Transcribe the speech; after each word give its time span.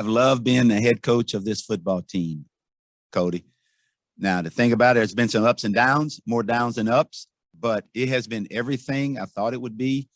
I've 0.00 0.06
loved 0.06 0.44
being 0.44 0.68
the 0.68 0.80
head 0.80 1.02
coach 1.02 1.34
of 1.34 1.44
this 1.44 1.60
football 1.60 2.00
team, 2.00 2.46
Cody. 3.12 3.44
Now, 4.16 4.40
the 4.40 4.48
thing 4.48 4.72
about 4.72 4.96
it, 4.96 5.00
there's 5.00 5.14
been 5.14 5.28
some 5.28 5.44
ups 5.44 5.64
and 5.64 5.74
downs, 5.74 6.22
more 6.24 6.42
downs 6.42 6.76
than 6.76 6.88
ups, 6.88 7.26
but 7.52 7.84
it 7.92 8.08
has 8.08 8.26
been 8.26 8.48
everything 8.50 9.18
I 9.18 9.26
thought 9.26 9.52
it 9.52 9.60
would 9.60 9.76
be. 9.76 10.08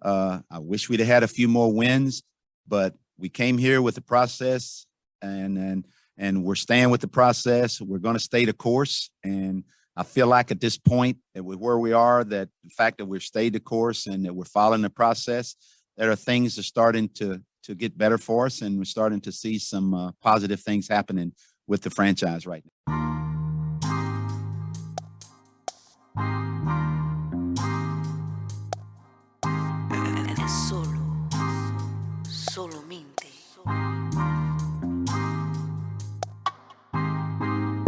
Uh, 0.00 0.38
I 0.48 0.60
wish 0.60 0.88
we'd 0.88 1.00
have 1.00 1.08
had 1.08 1.24
a 1.24 1.28
few 1.28 1.48
more 1.48 1.72
wins, 1.72 2.22
but 2.68 2.94
we 3.18 3.28
came 3.28 3.58
here 3.58 3.82
with 3.82 3.96
the 3.96 4.00
process 4.00 4.86
and 5.20 5.58
and 5.58 5.84
and 6.16 6.44
we're 6.44 6.54
staying 6.54 6.90
with 6.90 7.00
the 7.00 7.08
process. 7.08 7.80
We're 7.80 7.98
going 7.98 8.14
to 8.14 8.20
stay 8.20 8.44
the 8.44 8.52
course. 8.52 9.10
And 9.24 9.64
I 9.96 10.04
feel 10.04 10.28
like 10.28 10.52
at 10.52 10.60
this 10.60 10.78
point 10.78 11.18
that 11.34 11.42
with 11.42 11.58
where 11.58 11.78
we 11.78 11.92
are, 11.92 12.22
that 12.22 12.50
the 12.62 12.70
fact 12.70 12.98
that 12.98 13.06
we've 13.06 13.20
stayed 13.20 13.54
the 13.54 13.58
course 13.58 14.06
and 14.06 14.26
that 14.26 14.34
we're 14.34 14.44
following 14.44 14.82
the 14.82 14.90
process, 14.90 15.56
there 15.96 16.12
are 16.12 16.14
things 16.14 16.54
that 16.54 16.60
are 16.60 16.64
starting 16.64 17.08
to 17.14 17.42
to 17.64 17.74
get 17.74 17.96
better 17.96 18.18
for 18.18 18.46
us, 18.46 18.62
and 18.62 18.78
we're 18.78 18.84
starting 18.84 19.20
to 19.22 19.32
see 19.32 19.58
some 19.58 19.94
uh, 19.94 20.12
positive 20.22 20.60
things 20.60 20.88
happening 20.88 21.32
with 21.66 21.82
the 21.82 21.90
franchise 21.90 22.46
right 22.46 22.64
now. 22.64 23.04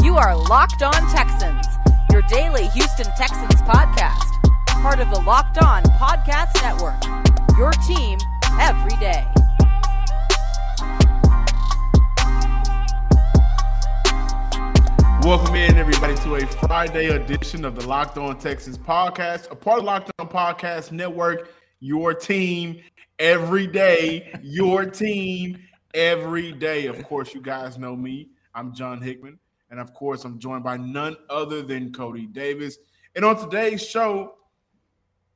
You 0.02 0.16
are 0.22 0.34
Locked 0.48 0.82
On 0.82 0.92
Texans, 1.12 1.66
your 2.10 2.22
daily 2.22 2.68
Houston 2.68 3.06
Texans 3.18 3.60
podcast, 3.62 4.32
part 4.80 4.98
of 4.98 5.10
the 5.10 5.20
Locked 5.20 5.58
On 5.58 5.82
Podcast 5.82 6.54
Network. 6.62 7.02
Your 7.58 7.72
team 7.86 8.18
every 8.58 8.96
day. 8.98 9.26
Welcome 15.26 15.56
in, 15.56 15.76
everybody, 15.76 16.14
to 16.18 16.36
a 16.36 16.46
Friday 16.46 17.08
edition 17.08 17.64
of 17.64 17.74
the 17.74 17.84
Locked 17.84 18.16
On 18.16 18.38
Texans 18.38 18.78
podcast, 18.78 19.50
a 19.50 19.56
part 19.56 19.80
of 19.80 19.84
Locked 19.84 20.12
On 20.20 20.28
Podcast 20.28 20.92
Network. 20.92 21.50
Your 21.80 22.14
team 22.14 22.80
every 23.18 23.66
day. 23.66 24.32
Your 24.40 24.84
team 24.84 25.58
every 25.94 26.52
day. 26.52 26.86
Of 26.86 27.02
course, 27.02 27.34
you 27.34 27.40
guys 27.40 27.76
know 27.76 27.96
me. 27.96 28.28
I'm 28.54 28.72
John 28.72 29.02
Hickman. 29.02 29.40
And 29.68 29.80
of 29.80 29.92
course, 29.94 30.24
I'm 30.24 30.38
joined 30.38 30.62
by 30.62 30.76
none 30.76 31.16
other 31.28 31.60
than 31.60 31.90
Coty 31.90 32.32
Davis. 32.32 32.78
And 33.16 33.24
on 33.24 33.36
today's 33.36 33.84
show, 33.84 34.36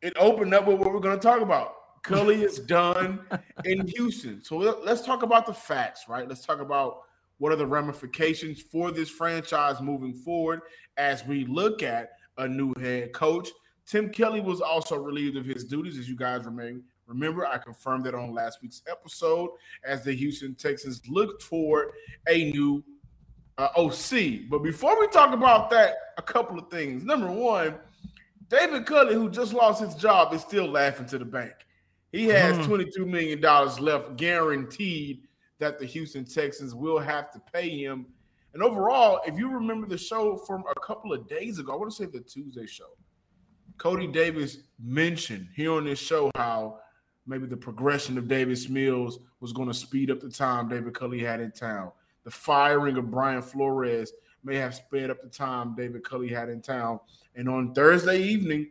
it 0.02 0.12
opened 0.20 0.54
up 0.54 0.69
with 0.69 0.78
what 0.78 0.92
we're 0.92 1.00
going 1.00 1.19
to 1.19 1.22
talk 1.22 1.41
about. 1.41 2.02
Culley 2.04 2.44
is 2.44 2.60
done 2.60 3.27
in 3.64 3.88
Houston. 3.88 4.41
So 4.41 4.56
let's 4.56 5.02
talk 5.02 5.25
about 5.25 5.47
the 5.47 5.52
facts, 5.52 6.04
right? 6.08 6.28
Let's 6.28 6.47
talk 6.47 6.60
about 6.60 7.00
what 7.41 7.52
are 7.52 7.56
the 7.56 7.66
ramifications 7.66 8.60
for 8.60 8.91
this 8.91 9.08
franchise 9.08 9.80
moving 9.80 10.14
forward 10.14 10.60
as 10.98 11.27
we 11.27 11.47
look 11.47 11.82
at 11.82 12.10
a 12.36 12.47
new 12.47 12.74
head 12.78 13.12
coach. 13.14 13.48
Tim 13.86 14.10
Kelly 14.10 14.41
was 14.41 14.60
also 14.60 14.97
relieved 14.97 15.38
of 15.38 15.47
his 15.47 15.64
duties, 15.64 15.98
as 15.98 16.08
you 16.08 16.16
guys 16.16 16.44
remain. 16.44 16.84
Remember, 17.06 17.47
I 17.47 17.56
confirmed 17.56 18.05
that 18.05 18.14
on 18.14 18.34
last 18.34 18.58
week's 18.62 18.82
episode 18.88 19.50
as 19.82 20.05
the 20.05 20.12
Houston 20.12 20.55
Texans 20.55 21.00
looked 21.08 21.42
for 21.42 21.92
a 22.28 22.52
new 22.52 22.84
uh, 23.56 23.69
OC. 23.75 24.48
But 24.50 24.58
before 24.58 25.00
we 25.00 25.08
talk 25.08 25.32
about 25.32 25.70
that, 25.70 25.94
a 26.19 26.22
couple 26.22 26.58
of 26.58 26.70
things. 26.70 27.04
Number 27.04 27.32
one, 27.32 27.75
David 28.48 28.84
Culley, 28.84 29.14
who 29.14 29.30
just 29.30 29.54
lost 29.54 29.82
his 29.82 29.94
job, 29.94 30.34
is 30.34 30.42
still 30.42 30.66
laughing 30.66 31.06
to 31.06 31.19
the 31.19 31.25
bank. 31.25 31.54
He 32.12 32.27
has 32.27 32.54
mm. 32.58 32.66
$22 32.66 33.06
million 33.06 33.41
left 33.41 34.16
guaranteed 34.16 35.27
that 35.61 35.78
the 35.78 35.86
Houston 35.86 36.25
Texans 36.25 36.75
will 36.75 36.98
have 36.98 37.30
to 37.33 37.41
pay 37.53 37.70
him. 37.70 38.06
And 38.53 38.62
overall, 38.62 39.20
if 39.27 39.39
you 39.39 39.48
remember 39.48 39.86
the 39.86 39.97
show 39.97 40.36
from 40.36 40.64
a 40.69 40.80
couple 40.80 41.12
of 41.12 41.28
days 41.28 41.58
ago, 41.58 41.72
I 41.72 41.77
want 41.77 41.91
to 41.91 41.97
say 41.97 42.06
the 42.06 42.20
Tuesday 42.20 42.66
show, 42.66 42.97
Coty 43.76 44.12
Davis 44.12 44.59
mentioned 44.82 45.48
here 45.54 45.72
on 45.72 45.84
this 45.84 46.00
show 46.00 46.31
how 46.34 46.81
maybe 47.26 47.47
the 47.47 47.56
progression 47.56 48.19
of 48.19 48.26
Davis 48.26 48.69
Mills 48.69 49.21
was 49.38 49.53
going 49.53 49.69
to 49.69 49.75
speed 49.75 50.10
up 50.10 50.21
the 50.21 50.28
time 50.28 50.69
David 50.69 50.94
Culley 50.94 51.22
had 51.22 51.41
in 51.41 51.53
town 51.53 51.92
the 52.25 52.31
firing 52.31 52.97
of 52.97 53.10
Brian 53.10 53.42
Flores 53.42 54.12
may 54.44 54.56
have 54.56 54.75
sped 54.75 55.10
up 55.10 55.22
the 55.22 55.28
time 55.28 55.75
David 55.75 56.04
Culley 56.04 56.28
had 56.28 56.48
in 56.48 56.62
town. 56.62 57.00
And 57.34 57.48
on 57.48 57.75
Thursday 57.75 58.22
evening, 58.22 58.71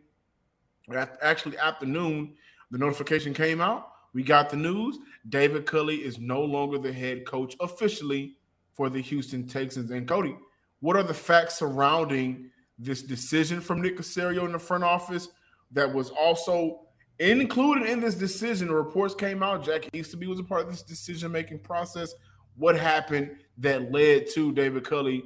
actually 1.22 1.58
afternoon, 1.58 2.34
the 2.70 2.78
notification 2.78 3.34
came 3.34 3.60
out. 3.60 3.88
We 4.12 4.22
got 4.22 4.50
the 4.50 4.56
news. 4.56 4.98
David 5.28 5.66
Culley 5.66 5.96
is 5.96 6.18
no 6.18 6.42
longer 6.42 6.78
the 6.78 6.92
head 6.92 7.26
coach 7.26 7.54
officially 7.60 8.36
for 8.72 8.88
the 8.88 9.00
Houston 9.00 9.46
Texans. 9.46 9.90
And 9.90 10.08
Coty, 10.08 10.36
what 10.80 10.96
are 10.96 11.02
the 11.02 11.14
facts 11.14 11.58
surrounding 11.58 12.50
this 12.78 13.02
decision 13.02 13.60
from 13.60 13.82
Nick 13.82 13.98
Caserio 13.98 14.44
in 14.46 14.52
the 14.52 14.58
front 14.58 14.84
office 14.84 15.28
that 15.72 15.92
was 15.92 16.10
also 16.10 16.86
included 17.18 17.88
in 17.88 18.00
this 18.00 18.14
decision? 18.14 18.72
Reports 18.72 19.14
came 19.14 19.42
out. 19.42 19.64
Jack 19.64 19.88
Easterby 19.92 20.26
was 20.26 20.40
a 20.40 20.44
part 20.44 20.62
of 20.62 20.70
this 20.70 20.82
decision 20.82 21.30
making 21.30 21.60
process 21.60 22.12
what 22.56 22.76
happened 22.76 23.36
that 23.58 23.92
led 23.92 24.26
to 24.34 24.52
David 24.52 24.84
Culley 24.84 25.22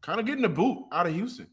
kind 0.00 0.20
of 0.20 0.26
getting 0.26 0.42
the 0.42 0.48
boot 0.48 0.84
out 0.92 1.06
of 1.06 1.14
Houston. 1.14 1.46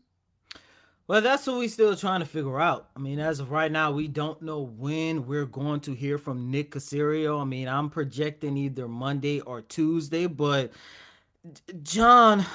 Well, 1.09 1.21
that's 1.21 1.47
what 1.47 1.57
we're 1.57 1.67
still 1.69 1.95
trying 1.95 2.19
to 2.19 2.25
figure 2.27 2.59
out. 2.59 2.89
I 2.95 2.99
mean, 2.99 3.17
as 3.17 3.39
of 3.39 3.49
right 3.49 3.71
now, 3.71 3.91
we 3.91 4.07
don't 4.07 4.39
know 4.43 4.61
when 4.61 5.25
we're 5.25 5.47
going 5.47 5.79
to 5.79 5.95
hear 5.95 6.19
from 6.19 6.51
Nick 6.51 6.69
Caserio. 6.69 7.41
I 7.41 7.45
mean, 7.45 7.67
I'm 7.67 7.89
projecting 7.89 8.55
either 8.57 8.87
Monday 8.87 9.39
or 9.39 9.63
Tuesday, 9.63 10.27
but 10.27 10.71
John, 11.81 12.45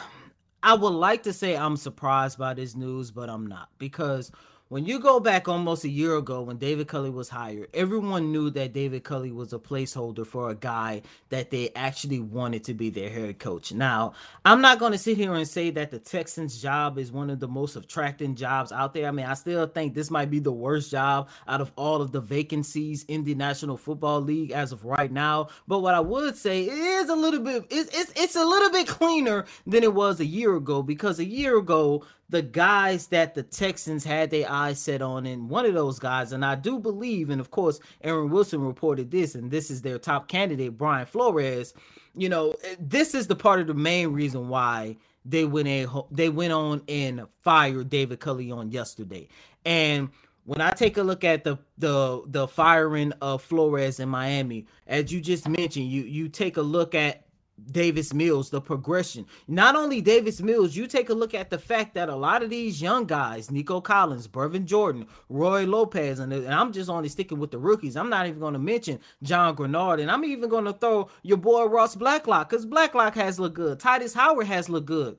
I 0.62 0.74
would 0.74 0.90
like 0.90 1.24
to 1.24 1.32
say 1.32 1.56
I'm 1.56 1.76
surprised 1.76 2.38
by 2.38 2.54
this 2.54 2.76
news, 2.76 3.10
but 3.10 3.28
I'm 3.28 3.44
not 3.44 3.70
because– 3.76 4.30
when 4.74 4.86
you 4.86 4.98
go 4.98 5.20
back 5.20 5.46
almost 5.46 5.84
a 5.84 5.88
year 5.88 6.16
ago 6.16 6.42
when 6.42 6.56
David 6.56 6.88
Culley 6.88 7.08
was 7.08 7.28
hired, 7.28 7.68
everyone 7.72 8.32
knew 8.32 8.50
that 8.50 8.72
David 8.72 9.04
Culley 9.04 9.30
was 9.30 9.52
a 9.52 9.58
placeholder 9.60 10.26
for 10.26 10.50
a 10.50 10.56
guy 10.56 11.02
that 11.28 11.50
they 11.50 11.70
actually 11.76 12.18
wanted 12.18 12.64
to 12.64 12.74
be 12.74 12.90
their 12.90 13.08
head 13.08 13.38
coach. 13.38 13.70
Now, 13.72 14.14
I'm 14.44 14.60
not 14.60 14.80
going 14.80 14.90
to 14.90 14.98
sit 14.98 15.16
here 15.16 15.32
and 15.32 15.46
say 15.46 15.70
that 15.70 15.92
the 15.92 16.00
Texans' 16.00 16.60
job 16.60 16.98
is 16.98 17.12
one 17.12 17.30
of 17.30 17.38
the 17.38 17.46
most 17.46 17.76
attracting 17.76 18.34
jobs 18.34 18.72
out 18.72 18.94
there. 18.94 19.06
I 19.06 19.12
mean, 19.12 19.26
I 19.26 19.34
still 19.34 19.64
think 19.68 19.94
this 19.94 20.10
might 20.10 20.28
be 20.28 20.40
the 20.40 20.50
worst 20.50 20.90
job 20.90 21.28
out 21.46 21.60
of 21.60 21.70
all 21.76 22.02
of 22.02 22.10
the 22.10 22.20
vacancies 22.20 23.04
in 23.04 23.22
the 23.22 23.36
National 23.36 23.76
Football 23.76 24.22
League 24.22 24.50
as 24.50 24.72
of 24.72 24.84
right 24.84 25.12
now. 25.12 25.50
But 25.68 25.82
what 25.82 25.94
I 25.94 26.00
would 26.00 26.36
say 26.36 26.64
is 26.64 27.08
a 27.10 27.14
little 27.14 27.38
bit 27.38 27.64
it's 27.70 27.96
it's, 27.96 28.12
it's 28.20 28.34
a 28.34 28.44
little 28.44 28.70
bit 28.70 28.88
cleaner 28.88 29.44
than 29.68 29.84
it 29.84 29.94
was 29.94 30.18
a 30.18 30.26
year 30.26 30.56
ago 30.56 30.82
because 30.82 31.20
a 31.20 31.24
year 31.24 31.58
ago 31.58 32.02
the 32.28 32.42
guys 32.42 33.08
that 33.08 33.34
the 33.34 33.42
Texans 33.42 34.02
had 34.04 34.30
their 34.30 34.50
eyes 34.50 34.63
set 34.72 35.02
on, 35.02 35.26
and 35.26 35.48
one 35.48 35.66
of 35.66 35.74
those 35.74 35.98
guys, 35.98 36.32
and 36.32 36.44
I 36.44 36.54
do 36.54 36.78
believe, 36.78 37.30
and 37.30 37.40
of 37.40 37.50
course, 37.50 37.78
Aaron 38.02 38.30
Wilson 38.30 38.60
reported 38.60 39.10
this, 39.10 39.34
and 39.34 39.50
this 39.50 39.70
is 39.70 39.82
their 39.82 39.98
top 39.98 40.28
candidate, 40.28 40.76
Brian 40.76 41.06
Flores. 41.06 41.74
You 42.16 42.28
know, 42.28 42.54
this 42.80 43.14
is 43.14 43.26
the 43.26 43.36
part 43.36 43.60
of 43.60 43.66
the 43.66 43.74
main 43.74 44.12
reason 44.12 44.48
why 44.48 44.96
they 45.24 45.44
went 45.44 45.68
a 45.68 45.86
they 46.10 46.28
went 46.28 46.52
on 46.52 46.82
and 46.88 47.22
fired 47.42 47.88
David 47.90 48.20
Culley 48.20 48.50
on 48.50 48.70
yesterday. 48.70 49.28
And 49.64 50.10
when 50.44 50.60
I 50.60 50.70
take 50.70 50.96
a 50.96 51.02
look 51.02 51.24
at 51.24 51.44
the 51.44 51.58
the 51.78 52.22
the 52.26 52.46
firing 52.46 53.12
of 53.20 53.42
Flores 53.42 54.00
in 54.00 54.08
Miami, 54.08 54.66
as 54.86 55.12
you 55.12 55.20
just 55.20 55.48
mentioned, 55.48 55.86
you 55.86 56.02
you 56.02 56.28
take 56.28 56.56
a 56.56 56.62
look 56.62 56.94
at 56.94 57.23
Davis 57.70 58.12
Mills, 58.12 58.50
the 58.50 58.60
progression. 58.60 59.26
Not 59.46 59.76
only 59.76 60.00
Davis 60.00 60.40
Mills, 60.40 60.74
you 60.74 60.86
take 60.86 61.08
a 61.08 61.14
look 61.14 61.34
at 61.34 61.50
the 61.50 61.58
fact 61.58 61.94
that 61.94 62.08
a 62.08 62.16
lot 62.16 62.42
of 62.42 62.50
these 62.50 62.82
young 62.82 63.06
guys, 63.06 63.50
Nico 63.50 63.80
Collins, 63.80 64.26
Brevin 64.26 64.64
Jordan, 64.64 65.06
Roy 65.28 65.64
Lopez, 65.64 66.18
and, 66.18 66.32
and 66.32 66.52
I'm 66.52 66.72
just 66.72 66.90
only 66.90 67.08
sticking 67.08 67.38
with 67.38 67.52
the 67.52 67.58
rookies. 67.58 67.96
I'm 67.96 68.10
not 68.10 68.26
even 68.26 68.40
going 68.40 68.54
to 68.54 68.58
mention 68.58 68.98
John 69.22 69.54
Greenard, 69.56 70.00
and 70.00 70.10
I'm 70.10 70.24
even 70.24 70.48
going 70.48 70.64
to 70.64 70.72
throw 70.72 71.08
your 71.22 71.36
boy 71.36 71.66
Ross 71.66 71.94
Blacklock 71.94 72.50
because 72.50 72.66
Blacklock 72.66 73.14
has 73.14 73.38
looked 73.38 73.56
good. 73.56 73.78
Tytus 73.78 74.14
Howard 74.14 74.46
has 74.48 74.68
looked 74.68 74.86
good. 74.86 75.16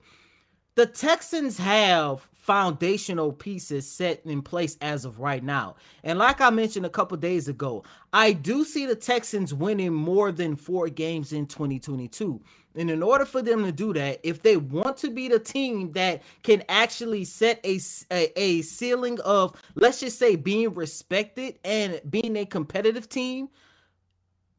The 0.75 0.85
Texans 0.85 1.57
have 1.57 2.29
foundational 2.45 3.33
pieces 3.33 3.89
set 3.89 4.21
in 4.23 4.39
place 4.39 4.77
as 4.79 5.03
of 5.03 5.19
right 5.19 5.43
now. 5.43 5.75
And 6.03 6.19
like 6.19 6.41
I 6.41 6.51
mentioned 6.51 6.85
a 6.85 6.91
couple 6.91 7.17
days 7.17 7.47
ago, 7.47 7.83
I 8.13 8.33
do 8.33 8.63
see 8.63 8.85
the 8.85 8.95
Texans 8.95 9.51
winning 9.51 9.95
more 9.95 10.31
than 10.31 10.55
four 10.55 10.87
games 10.89 11.33
in 11.33 11.47
2022. 11.47 12.39
And 12.75 12.91
in 12.91 13.01
order 13.01 13.25
for 13.25 13.41
them 13.41 13.63
to 13.63 13.71
do 13.71 13.93
that, 13.93 14.19
if 14.21 14.43
they 14.43 14.57
want 14.57 14.97
to 14.97 15.09
be 15.09 15.27
the 15.27 15.39
team 15.39 15.93
that 15.93 16.21
can 16.43 16.61
actually 16.69 17.23
set 17.23 17.59
a, 17.65 17.79
a, 18.11 18.39
a 18.39 18.61
ceiling 18.61 19.19
of, 19.21 19.59
let's 19.73 20.01
just 20.01 20.19
say, 20.19 20.35
being 20.35 20.71
respected 20.75 21.57
and 21.63 21.99
being 22.11 22.37
a 22.37 22.45
competitive 22.45 23.09
team, 23.09 23.49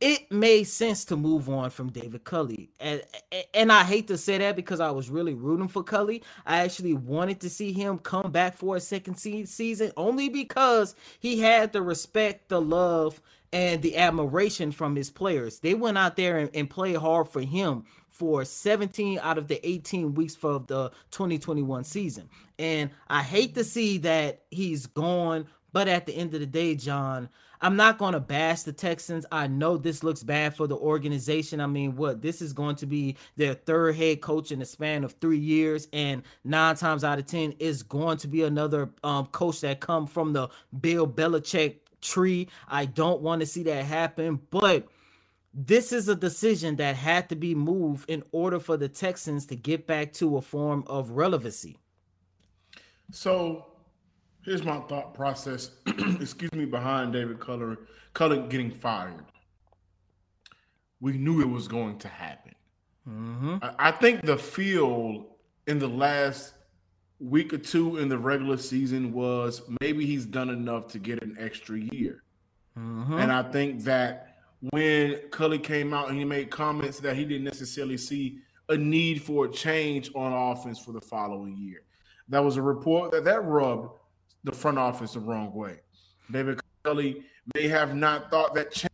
it 0.01 0.31
made 0.31 0.65
sense 0.65 1.05
to 1.07 1.17
move 1.17 1.49
on 1.49 1.71
from 1.71 1.91
David 1.91 2.25
Culley. 2.25 2.71
And 2.81 3.03
and 3.55 3.73
I 3.73 3.83
hate 3.85 4.09
to 4.09 4.19
say 4.19 4.39
that 4.39 4.57
because 4.57 4.81
I 4.81 4.91
was 4.91 5.09
really 5.09 5.35
rooting 5.35 5.69
for 5.69 5.83
Culley. 5.83 6.23
I 6.45 6.59
actually 6.59 6.93
wanted 6.95 7.41
to 7.41 7.51
see 7.51 7.73
him 7.73 7.99
come 7.99 8.31
back 8.31 8.57
for 8.57 8.77
a 8.77 8.81
second 8.81 9.17
season 9.17 9.93
only 9.97 10.29
because 10.29 10.95
he 11.19 11.41
had 11.41 11.73
the 11.73 11.83
respect, 11.83 12.49
the 12.49 12.61
love, 12.61 13.21
and 13.53 13.81
the 13.81 13.97
admiration 13.97 14.71
from 14.71 14.97
his 14.97 15.09
players. 15.09 15.61
They 15.61 15.75
went 15.75 15.97
out 15.97 16.17
there 16.17 16.39
and, 16.39 16.51
and 16.55 16.69
played 16.69 16.97
hard 16.97 17.29
for 17.29 17.41
him 17.41 17.85
for 18.11 18.45
17 18.45 19.19
out 19.23 19.39
of 19.39 19.49
the 19.49 19.67
18 19.67 20.15
weeks 20.15 20.35
for 20.35 20.59
the 20.67 20.91
2021 21.11 21.85
season. 21.85 22.29
And 22.59 22.91
I 23.09 23.23
hate 23.23 23.55
to 23.55 23.65
see 23.65 23.99
that 23.99 24.43
he's 24.51 24.87
gone, 24.87 25.47
but 25.73 25.89
at 25.89 26.07
the 26.07 26.15
end 26.15 26.35
of 26.35 26.41
the 26.41 26.47
day, 26.47 26.75
John, 26.75 27.29
I'm 27.61 27.77
not 27.77 27.99
going 27.99 28.13
to 28.13 28.21
bash 28.21 28.63
the 28.63 28.73
Texans. 28.73 29.27
I 29.33 29.47
know 29.47 29.77
this 29.77 30.03
looks 30.03 30.23
bad 30.23 30.55
for 30.55 30.67
the 30.67 30.77
organization. 30.77 31.61
I 31.61 31.67
mean, 31.67 31.97
what 31.97 32.23
this 32.23 32.43
is 32.43 32.53
going 32.53 32.77
to 32.77 32.87
be 32.87 33.17
their 33.37 33.55
third 33.55 33.97
head 33.97 34.21
coach 34.21 34.53
in 34.53 34.59
the 34.59 34.65
span 34.65 35.05
of 35.05 35.13
three 35.21 35.39
years, 35.39 35.89
and 35.93 36.23
nine 36.45 36.77
times 36.77 37.05
out 37.05 37.19
of 37.19 37.27
ten 37.27 37.53
is 37.59 37.83
going 37.83 38.19
to 38.19 38.29
be 38.29 38.43
another 38.43 38.91
um, 39.05 39.27
coach 39.27 39.61
that 39.61 39.81
come 39.81 40.07
from 40.07 40.33
the 40.33 40.49
Bill 40.81 41.07
Belichick 41.07 41.77
tree. 42.01 42.49
I 42.69 42.85
don't 42.87 43.23
want 43.23 43.41
to 43.41 43.47
see 43.47 43.63
that 43.65 43.85
happen, 43.85 44.41
but 44.51 44.89
this 45.59 45.91
is 45.91 46.09
a 46.09 46.15
decision 46.15 46.77
that 46.77 46.97
had 46.97 47.31
to 47.31 47.37
be 47.37 47.55
moved 47.55 48.11
in 48.11 48.23
order 48.33 48.61
for 48.61 48.77
the 48.77 48.89
Texans 48.89 49.47
to 49.47 49.57
get 49.57 49.87
back 49.87 50.13
to 50.15 50.37
a 50.37 50.43
form 50.43 50.85
of 50.87 51.11
relevancy. 51.11 51.79
So 53.11 53.67
here's 54.47 54.65
my 54.65 54.79
thought 54.81 55.13
process, 55.13 55.71
excuse 56.21 56.53
me, 56.53 56.65
behind 56.65 57.13
David 57.13 57.41
Culley, 57.41 57.77
Culley 58.15 58.39
getting 58.49 58.71
fired. 58.71 59.25
We 61.01 61.19
knew 61.19 61.43
it 61.43 61.49
was 61.51 61.69
going 61.69 61.99
to 61.99 62.09
happen. 62.09 62.55
Mm-hmm. 63.07 63.57
I, 63.61 63.75
I 63.79 63.91
think 63.91 64.25
the 64.25 64.39
feel 64.39 65.27
in 65.67 65.79
the 65.79 65.89
last 65.89 66.55
week 67.19 67.53
or 67.53 67.59
two 67.59 67.99
in 67.99 68.09
the 68.09 68.17
regular 68.17 68.57
season 68.57 69.13
was 69.13 69.63
maybe 69.81 70.07
he's 70.07 70.25
done 70.25 70.49
enough 70.49 70.89
to 70.89 70.99
get 70.99 71.23
an 71.23 71.37
extra 71.39 71.79
year. 71.79 72.23
Mm-hmm. 72.79 73.15
And 73.15 73.33
I 73.33 73.43
think 73.43 73.83
that 73.85 74.39
when 74.71 75.17
Culley 75.31 75.59
came 75.59 75.93
out 75.93 76.09
and 76.09 76.19
he 76.19 76.25
made 76.25 76.51
comments 76.51 77.01
that 77.01 77.17
he 77.17 77.25
didn't 77.25 77.45
necessarily 77.45 77.97
see 77.97 78.39
a 78.69 78.77
need 78.77 79.23
for 79.23 79.47
a 79.47 79.51
change 79.51 80.11
on 80.15 80.33
offense 80.33 80.79
for 80.79 80.93
the 80.93 81.01
following 81.01 81.57
year. 81.57 81.83
That 82.29 82.43
was 82.43 82.57
a 82.57 82.63
report 82.63 83.13
that 83.13 83.25
that 83.25 83.45
rubbed 83.45 83.91
the 84.47 84.53
front 84.53 84.79
office 84.79 85.13
the 85.13 85.21
wrong 85.21 85.53
way. 85.53 85.81
David 86.31 86.61
Culley 86.85 87.23
may 87.55 87.69
have 87.69 87.95
not 87.95 88.31
thought 88.31 88.55
that 88.55 88.85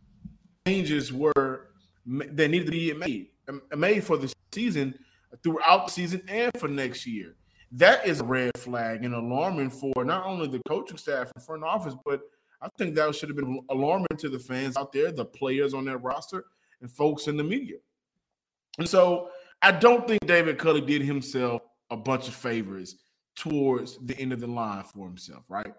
changes 0.65 1.13
were 1.13 1.69
that 2.05 2.49
needed 2.49 2.65
to 2.65 2.71
be 2.71 2.93
made 2.93 3.27
um, 3.47 3.61
made 3.77 4.03
for 4.03 4.17
the 4.17 4.33
season 4.51 4.93
throughout 5.41 5.87
the 5.87 5.91
season 5.91 6.21
and 6.27 6.51
for 6.59 6.67
next 6.67 7.07
year. 7.07 7.35
That 7.71 8.05
is 8.05 8.19
a 8.19 8.23
red 8.23 8.51
flag 8.57 9.03
and 9.03 9.15
alarming 9.15 9.69
for 9.69 10.03
not 10.03 10.25
only 10.25 10.47
the 10.47 10.61
coaching 10.67 10.97
staff 10.97 11.31
and 11.35 11.43
front 11.43 11.63
office, 11.63 11.95
but 12.05 12.21
I 12.61 12.67
think 12.77 12.95
that 12.95 13.15
should 13.15 13.29
have 13.29 13.35
been 13.35 13.61
alarming 13.69 14.07
to 14.17 14.29
the 14.29 14.39
fans 14.39 14.77
out 14.77 14.91
there, 14.91 15.11
the 15.11 15.25
players 15.25 15.73
on 15.73 15.85
that 15.85 15.97
roster, 15.97 16.45
and 16.81 16.91
folks 16.91 17.27
in 17.27 17.35
the 17.35 17.43
media. 17.43 17.77
And 18.77 18.87
so 18.87 19.29
I 19.61 19.71
don't 19.71 20.07
think 20.07 20.25
David 20.25 20.57
Culley 20.57 20.81
did 20.81 21.01
himself 21.01 21.61
a 21.89 21.97
bunch 21.97 22.27
of 22.27 22.35
favors 22.35 23.02
towards 23.35 23.97
the 24.05 24.17
end 24.17 24.33
of 24.33 24.39
the 24.39 24.47
line 24.47 24.83
for 24.83 25.07
himself, 25.07 25.43
right? 25.49 25.73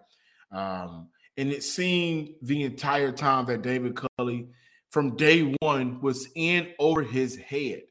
Um, 0.51 1.09
and 1.37 1.51
it 1.51 1.63
seemed 1.63 2.29
the 2.41 2.63
entire 2.63 3.11
time 3.11 3.45
that 3.45 3.61
David 3.61 3.99
Culley, 4.17 4.47
from 4.91 5.15
day 5.15 5.55
one, 5.59 5.99
was 6.01 6.29
in 6.35 6.69
over 6.79 7.01
his 7.01 7.35
head. 7.35 7.83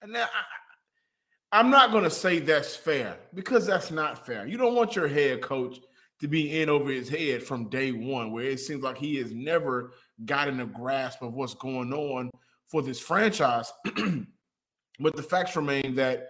And 0.00 0.12
now 0.12 0.24
I, 0.24 1.58
I'm 1.58 1.70
not 1.70 1.90
going 1.90 2.04
to 2.04 2.10
say 2.10 2.38
that's 2.38 2.76
fair 2.76 3.16
because 3.34 3.66
that's 3.66 3.90
not 3.90 4.26
fair. 4.26 4.46
You 4.46 4.58
don't 4.58 4.74
want 4.74 4.94
your 4.94 5.08
head 5.08 5.40
coach 5.40 5.78
to 6.20 6.28
be 6.28 6.60
in 6.60 6.68
over 6.68 6.90
his 6.90 7.08
head 7.08 7.42
from 7.42 7.68
day 7.68 7.92
one, 7.92 8.32
where 8.32 8.44
it 8.44 8.60
seems 8.60 8.82
like 8.82 8.98
he 8.98 9.16
has 9.16 9.32
never 9.32 9.92
gotten 10.24 10.60
a 10.60 10.66
grasp 10.66 11.22
of 11.22 11.34
what's 11.34 11.54
going 11.54 11.92
on 11.92 12.30
for 12.66 12.82
this 12.82 13.00
franchise. 13.00 13.72
but 15.00 15.16
the 15.16 15.22
facts 15.22 15.56
remain 15.56 15.94
that, 15.94 16.28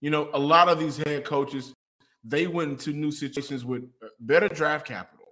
you 0.00 0.10
know, 0.10 0.28
a 0.34 0.38
lot 0.38 0.68
of 0.68 0.78
these 0.78 0.96
head 0.98 1.24
coaches 1.24 1.72
they 2.24 2.46
went 2.46 2.70
into 2.70 2.92
new 2.92 3.10
situations 3.10 3.64
with 3.64 3.84
uh, 4.02 4.08
better 4.20 4.48
draft 4.48 4.86
capital, 4.86 5.26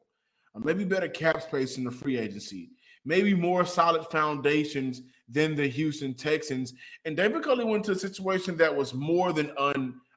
uh, 0.54 0.60
maybe 0.60 0.84
better 0.84 1.08
cap 1.08 1.42
space 1.42 1.76
in 1.76 1.84
the 1.84 1.90
free 1.90 2.18
agency, 2.18 2.70
maybe 3.04 3.34
more 3.34 3.64
solid 3.64 4.06
foundations 4.06 5.02
than 5.28 5.54
the 5.54 5.66
Houston 5.66 6.14
Texans. 6.14 6.72
And 7.04 7.16
David 7.16 7.42
Culley 7.42 7.64
went 7.64 7.84
to 7.84 7.92
a 7.92 7.98
situation 7.98 8.56
that 8.56 8.74
was 8.74 8.94
more 8.94 9.32
than 9.32 9.52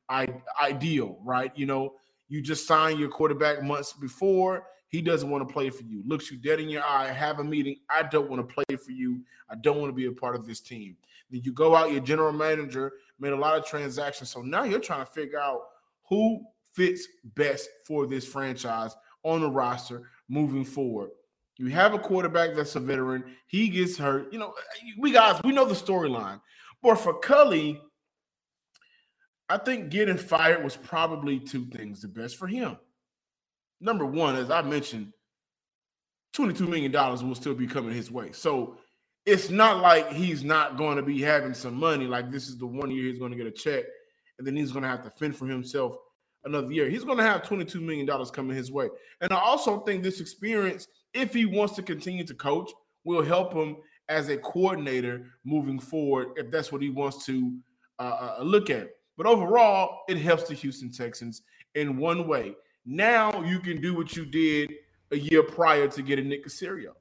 unideal, 0.09 1.19
right? 1.23 1.51
You 1.55 1.65
know, 1.65 1.95
you 2.29 2.41
just 2.41 2.65
signed 2.65 2.99
your 2.99 3.09
quarterback 3.09 3.61
months 3.61 3.93
before. 3.93 4.67
He 4.87 5.01
doesn't 5.01 5.29
want 5.29 5.47
to 5.47 5.53
play 5.53 5.69
for 5.69 5.83
you. 5.83 6.03
Looks 6.05 6.31
you 6.31 6.37
dead 6.37 6.59
in 6.59 6.69
your 6.69 6.83
eye. 6.83 7.11
Have 7.11 7.39
a 7.39 7.43
meeting. 7.43 7.77
I 7.89 8.03
don't 8.03 8.29
want 8.29 8.47
to 8.47 8.53
play 8.53 8.77
for 8.77 8.91
you. 8.91 9.21
I 9.49 9.55
don't 9.55 9.79
want 9.79 9.89
to 9.89 9.95
be 9.95 10.05
a 10.05 10.11
part 10.11 10.35
of 10.35 10.47
this 10.47 10.61
team. 10.61 10.95
Then 11.29 11.41
you 11.43 11.51
go 11.51 11.75
out. 11.75 11.91
Your 11.91 12.01
general 12.01 12.31
manager 12.31 12.93
made 13.19 13.33
a 13.33 13.37
lot 13.37 13.57
of 13.57 13.65
transactions. 13.65 14.29
So 14.29 14.41
now 14.41 14.63
you're 14.63 14.79
trying 14.79 15.05
to 15.05 15.11
figure 15.11 15.39
out 15.39 15.61
who 16.09 16.45
fits 16.73 17.07
best 17.35 17.69
for 17.87 18.07
this 18.07 18.25
franchise 18.25 18.95
on 19.23 19.41
the 19.41 19.49
roster 19.49 20.09
moving 20.29 20.65
forward. 20.65 21.09
You 21.57 21.67
have 21.67 21.93
a 21.93 21.99
quarterback 21.99 22.55
that's 22.55 22.75
a 22.75 22.79
veteran. 22.79 23.23
He 23.47 23.69
gets 23.69 23.97
hurt. 23.97 24.33
You 24.33 24.39
know, 24.39 24.53
we 24.97 25.11
guys, 25.11 25.39
we 25.43 25.51
know 25.51 25.65
the 25.65 25.75
storyline. 25.75 26.41
But 26.81 26.95
for 26.95 27.19
Culley, 27.19 27.79
I 29.47 29.57
think 29.57 29.89
getting 29.89 30.17
fired 30.17 30.63
was 30.63 30.75
probably 30.75 31.39
two 31.39 31.65
things 31.65 32.01
the 32.01 32.07
best 32.07 32.37
for 32.37 32.47
him. 32.47 32.77
Number 33.79 34.05
one, 34.05 34.35
as 34.35 34.49
I 34.49 34.61
mentioned, 34.61 35.13
$22 36.35 36.67
million 36.67 36.91
will 36.91 37.35
still 37.35 37.53
be 37.53 37.67
coming 37.67 37.93
his 37.93 38.09
way. 38.09 38.31
So 38.31 38.77
it's 39.25 39.49
not 39.49 39.81
like 39.81 40.11
he's 40.11 40.43
not 40.43 40.77
going 40.77 40.97
to 40.97 41.03
be 41.03 41.21
having 41.21 41.53
some 41.53 41.75
money. 41.75 42.05
Like 42.05 42.31
this 42.31 42.47
is 42.47 42.57
the 42.57 42.65
one 42.65 42.89
year 42.89 43.03
he's 43.03 43.19
going 43.19 43.31
to 43.31 43.37
get 43.37 43.45
a 43.45 43.51
check, 43.51 43.83
and 44.37 44.47
then 44.47 44.55
he's 44.55 44.71
going 44.71 44.83
to 44.83 44.89
have 44.89 45.03
to 45.03 45.09
fend 45.09 45.35
for 45.35 45.45
himself 45.45 45.95
another 46.45 46.71
year. 46.71 46.89
He's 46.89 47.03
going 47.03 47.17
to 47.17 47.23
have 47.23 47.43
$22 47.43 47.81
million 47.81 48.07
coming 48.33 48.55
his 48.55 48.71
way. 48.71 48.89
And 49.21 49.31
I 49.31 49.39
also 49.39 49.79
think 49.81 50.03
this 50.03 50.19
experience, 50.19 50.87
if 51.13 51.33
he 51.33 51.45
wants 51.45 51.75
to 51.75 51.83
continue 51.83 52.25
to 52.25 52.33
coach, 52.33 52.71
will 53.03 53.23
help 53.23 53.53
him 53.53 53.77
as 54.09 54.29
a 54.29 54.37
coordinator 54.37 55.25
moving 55.45 55.79
forward 55.79 56.29
if 56.35 56.51
that's 56.51 56.71
what 56.71 56.81
he 56.81 56.89
wants 56.89 57.25
to 57.25 57.57
uh, 57.99 58.35
uh, 58.39 58.43
look 58.43 58.69
at. 58.69 58.89
But 59.17 59.25
overall, 59.25 60.01
it 60.09 60.17
helps 60.17 60.47
the 60.47 60.55
Houston 60.55 60.91
Texans 60.91 61.43
in 61.75 61.97
one 61.97 62.27
way. 62.27 62.55
Now 62.85 63.43
you 63.43 63.59
can 63.59 63.79
do 63.79 63.93
what 63.93 64.15
you 64.15 64.25
did 64.25 64.73
a 65.11 65.17
year 65.17 65.43
prior 65.43 65.87
to 65.87 66.01
getting 66.01 66.27
Nick 66.27 66.45
Caserio, 66.45 66.93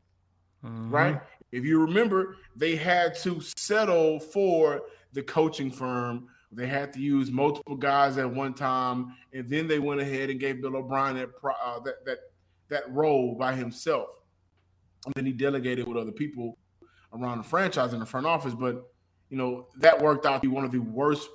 mm-hmm. 0.64 0.90
right? 0.90 1.20
If 1.52 1.64
you 1.64 1.80
remember, 1.80 2.36
they 2.54 2.76
had 2.76 3.16
to 3.18 3.40
settle 3.40 4.20
for 4.20 4.82
the 5.12 5.22
coaching 5.22 5.70
firm 5.70 6.28
they 6.52 6.66
had 6.66 6.92
to 6.94 7.00
use 7.00 7.30
multiple 7.30 7.76
guys 7.76 8.18
at 8.18 8.28
one 8.28 8.54
time, 8.54 9.14
and 9.32 9.48
then 9.48 9.68
they 9.68 9.78
went 9.78 10.00
ahead 10.00 10.30
and 10.30 10.40
gave 10.40 10.60
Bill 10.60 10.76
O'Brien 10.76 11.16
that 11.16 11.30
uh, 11.44 11.78
that 11.80 12.04
that 12.04 12.18
that 12.68 12.92
role 12.92 13.36
by 13.36 13.54
himself. 13.54 14.08
And 15.06 15.14
then 15.14 15.26
he 15.26 15.32
delegated 15.32 15.86
with 15.86 15.96
other 15.96 16.12
people 16.12 16.58
around 17.12 17.38
the 17.38 17.44
franchise 17.44 17.92
in 17.92 18.00
the 18.00 18.06
front 18.06 18.26
office. 18.26 18.54
But 18.54 18.84
you 19.28 19.36
know 19.36 19.68
that 19.78 20.00
worked 20.00 20.26
out 20.26 20.34
to 20.34 20.40
be 20.40 20.48
one 20.48 20.64
of 20.64 20.72
the 20.72 20.80
worst 20.80 21.28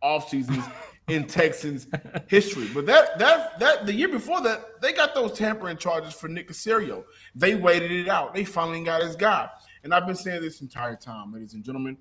off 0.00 0.28
seasons 0.28 0.64
in 1.08 1.26
Texans 1.26 1.88
history. 2.28 2.68
But 2.72 2.86
that 2.86 3.18
that 3.18 3.58
that 3.58 3.86
the 3.86 3.92
year 3.92 4.08
before 4.08 4.40
that, 4.42 4.80
they 4.80 4.92
got 4.92 5.12
those 5.12 5.36
tampering 5.36 5.76
charges 5.76 6.14
for 6.14 6.28
Nick 6.28 6.48
Caserio. 6.48 7.02
They 7.34 7.56
waited 7.56 7.90
it 7.90 8.08
out. 8.08 8.32
They 8.32 8.44
finally 8.44 8.84
got 8.84 9.02
his 9.02 9.16
guy. 9.16 9.48
And 9.82 9.92
I've 9.92 10.06
been 10.06 10.14
saying 10.14 10.40
this 10.40 10.60
entire 10.60 10.94
time, 10.94 11.32
ladies 11.32 11.54
and 11.54 11.64
gentlemen. 11.64 11.96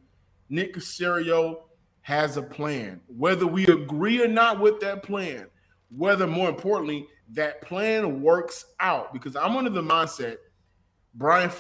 Nick 0.50 0.76
Caserio 0.76 1.62
has 2.02 2.38
a 2.38 2.42
plan. 2.42 3.00
Whether 3.08 3.48
we 3.48 3.66
agree 3.68 4.22
or 4.22 4.28
not 4.28 4.60
with 4.60 4.80
that 4.82 5.04
plan, 5.04 5.48
whether 5.96 6.28
more 6.28 6.50
importantly, 6.50 7.08
that 7.34 7.62
plan 7.62 8.22
works 8.22 8.66
out. 8.80 9.14
Because 9.14 9.36
I'm 9.36 9.56
under 9.56 9.70
the 9.70 9.82
mindset 9.82 10.38
Brian 11.16 11.52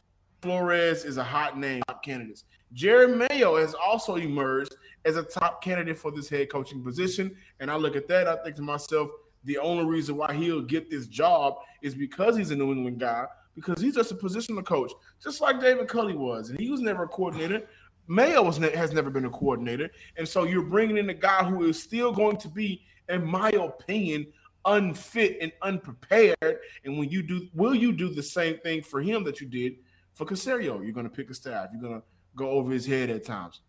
Flores 0.41 1.03
is 1.03 1.17
a 1.17 1.23
hot 1.23 1.57
name, 1.57 1.83
top 1.87 2.03
candidates. 2.03 2.45
Jerod 2.73 3.29
Mayo 3.29 3.57
has 3.57 3.73
also 3.73 4.15
emerged 4.15 4.75
as 5.03 5.17
a 5.17 5.23
top 5.23 5.61
candidate 5.61 5.97
for 5.97 6.11
this 6.11 6.29
head 6.29 6.49
coaching 6.49 6.83
position. 6.83 7.35
And 7.59 7.69
I 7.69 7.75
look 7.75 7.95
at 7.95 8.07
that, 8.07 8.27
I 8.27 8.37
think 8.37 8.55
to 8.55 8.61
myself, 8.61 9.09
the 9.43 9.57
only 9.57 9.85
reason 9.85 10.15
why 10.15 10.33
he'll 10.33 10.61
get 10.61 10.89
this 10.89 11.07
job 11.07 11.55
is 11.81 11.95
because 11.95 12.37
he's 12.37 12.51
a 12.51 12.55
New 12.55 12.71
England 12.71 12.99
guy, 12.99 13.25
because 13.55 13.81
he's 13.81 13.95
just 13.95 14.11
a 14.11 14.15
positional 14.15 14.63
coach, 14.63 14.91
just 15.21 15.41
like 15.41 15.59
David 15.59 15.87
Culley 15.87 16.15
was. 16.15 16.49
And 16.49 16.59
he 16.59 16.69
was 16.69 16.79
never 16.79 17.03
a 17.03 17.07
coordinator, 17.07 17.67
Mayo 18.07 18.43
was 18.43 18.59
ne- 18.59 18.75
has 18.75 18.93
never 18.93 19.09
been 19.09 19.25
a 19.25 19.29
coordinator, 19.29 19.89
and 20.17 20.27
so 20.27 20.43
you're 20.43 20.63
bringing 20.63 20.97
in 20.97 21.09
a 21.09 21.13
guy 21.13 21.43
who 21.43 21.63
is 21.65 21.81
still 21.81 22.11
going 22.11 22.37
to 22.37 22.49
be, 22.49 22.83
in 23.09 23.25
my 23.25 23.49
opinion, 23.49 24.27
unfit 24.65 25.37
and 25.41 25.51
unprepared. 25.61 26.59
And 26.83 26.97
when 26.97 27.09
you 27.09 27.23
do, 27.23 27.47
will 27.53 27.75
you 27.75 27.91
do 27.93 28.09
the 28.09 28.23
same 28.23 28.57
thing 28.59 28.83
for 28.83 29.01
him 29.01 29.23
that 29.23 29.41
you 29.41 29.47
did 29.47 29.75
for 30.13 30.25
Caserio? 30.25 30.83
You're 30.83 30.93
going 30.93 31.09
to 31.09 31.15
pick 31.15 31.29
a 31.29 31.33
staff. 31.33 31.69
You're 31.71 31.81
going 31.81 31.99
to 31.99 32.05
go 32.35 32.49
over 32.49 32.71
his 32.71 32.85
head 32.85 33.09
at 33.09 33.25
times, 33.25 33.61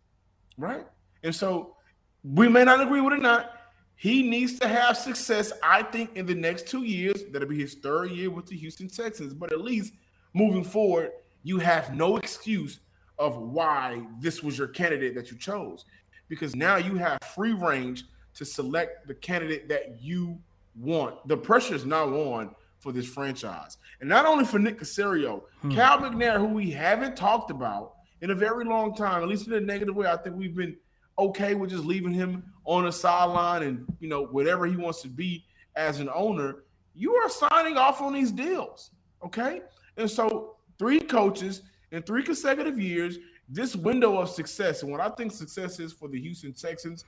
right? 0.57 0.85
And 1.23 1.33
so 1.33 1.75
we 2.23 2.47
may 2.47 2.63
not 2.63 2.81
agree 2.81 3.01
with 3.01 3.13
it 3.13 3.19
or 3.19 3.21
not. 3.21 3.59
He 3.95 4.23
needs 4.23 4.59
to 4.59 4.67
have 4.67 4.97
success, 4.97 5.53
I 5.61 5.83
think, 5.83 6.15
in 6.15 6.25
the 6.25 6.35
next 6.35 6.67
two 6.67 6.83
years. 6.83 7.23
That'll 7.31 7.47
be 7.47 7.59
his 7.59 7.75
third 7.75 8.11
year 8.11 8.29
with 8.29 8.47
the 8.47 8.57
Houston 8.57 8.89
Texans, 8.89 9.33
but 9.33 9.51
at 9.51 9.61
least 9.61 9.93
moving 10.33 10.63
forward, 10.63 11.11
you 11.43 11.59
have 11.59 11.95
no 11.95 12.17
excuse 12.17 12.79
of 13.19 13.37
why 13.37 14.05
this 14.19 14.41
was 14.41 14.57
your 14.57 14.67
candidate 14.67 15.15
that 15.15 15.31
you 15.31 15.37
chose 15.37 15.85
because 16.27 16.55
now 16.55 16.77
you 16.77 16.95
have 16.95 17.19
free 17.35 17.53
range 17.53 18.05
to 18.35 18.45
select 18.45 19.07
the 19.07 19.13
candidate 19.13 19.69
that 19.69 20.01
you 20.01 20.39
want. 20.75 21.27
The 21.27 21.37
pressure 21.37 21.75
is 21.75 21.85
now 21.85 22.07
on 22.07 22.55
for 22.79 22.91
this 22.91 23.07
franchise. 23.07 23.77
And 24.01 24.09
not 24.09 24.25
only 24.25 24.45
for 24.45 24.59
Nick 24.59 24.79
Caserio, 24.79 25.43
hmm. 25.61 25.71
Cal 25.71 25.99
McNair, 25.99 26.37
who 26.37 26.47
we 26.47 26.71
haven't 26.71 27.15
talked 27.15 27.51
about 27.51 27.93
in 28.21 28.31
a 28.31 28.35
very 28.35 28.65
long 28.65 28.95
time, 28.95 29.21
at 29.21 29.29
least 29.29 29.47
in 29.47 29.53
a 29.53 29.59
negative 29.59 29.95
way, 29.95 30.07
I 30.07 30.17
think 30.17 30.35
we've 30.35 30.55
been 30.55 30.75
okay 31.17 31.53
with 31.53 31.69
just 31.69 31.85
leaving 31.85 32.11
him 32.11 32.43
on 32.65 32.85
the 32.85 32.91
sideline 32.91 33.61
and 33.63 33.85
you 33.99 34.09
know 34.09 34.25
whatever 34.25 34.65
he 34.65 34.75
wants 34.75 35.01
to 35.03 35.07
be 35.07 35.45
as 35.75 35.99
an 35.99 36.09
owner. 36.13 36.63
You 36.95 37.13
are 37.15 37.29
signing 37.29 37.77
off 37.77 38.01
on 38.01 38.13
these 38.13 38.31
deals, 38.31 38.91
okay? 39.23 39.61
And 39.97 40.09
so 40.09 40.55
three 40.77 40.99
coaches 40.99 41.61
in 41.93 42.01
three 42.01 42.23
consecutive 42.23 42.79
years, 42.79 43.19
this 43.47 43.75
window 43.75 44.17
of 44.17 44.27
success, 44.27 44.81
and 44.81 44.91
what 44.91 44.99
I 44.99 45.09
think 45.09 45.31
success 45.31 45.79
is 45.79 45.93
for 45.93 46.09
the 46.09 46.19
Houston 46.19 46.51
Texans, 46.51 47.05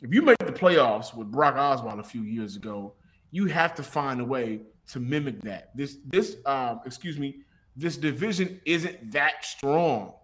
if 0.00 0.12
you 0.12 0.22
make 0.22 0.38
the 0.38 0.46
playoffs 0.46 1.14
with 1.14 1.30
Brock 1.30 1.54
Osweiler 1.54 2.00
a 2.00 2.02
few 2.02 2.22
years 2.22 2.56
ago, 2.56 2.94
you 3.30 3.46
have 3.46 3.74
to 3.74 3.82
find 3.82 4.20
a 4.20 4.24
way 4.24 4.62
to 4.88 5.00
mimic 5.00 5.42
that. 5.42 5.76
This 5.76 5.98
this 6.06 6.36
um, 6.46 6.80
excuse 6.86 7.18
me, 7.18 7.42
this 7.76 7.96
division 7.96 8.60
isn't 8.64 9.12
that 9.12 9.44
strong 9.44 10.14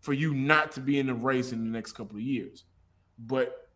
for 0.00 0.12
you 0.12 0.34
not 0.34 0.72
to 0.72 0.80
be 0.80 0.98
in 0.98 1.06
the 1.06 1.14
race 1.14 1.52
in 1.52 1.64
the 1.64 1.70
next 1.70 1.92
couple 1.92 2.16
of 2.16 2.22
years. 2.22 2.64
But 3.18 3.68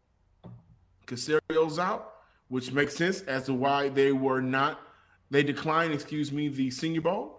Caserio's 1.07 1.79
out, 1.79 2.13
which 2.49 2.73
makes 2.73 2.97
sense 2.97 3.21
as 3.23 3.45
to 3.45 3.55
why 3.55 3.89
they 3.89 4.13
were 4.13 4.41
not 4.41 4.81
they 5.31 5.43
declined, 5.43 5.95
excuse 5.95 6.31
me, 6.31 6.49
the 6.49 6.71
Senior 6.71 7.01
Bowl. 7.01 7.34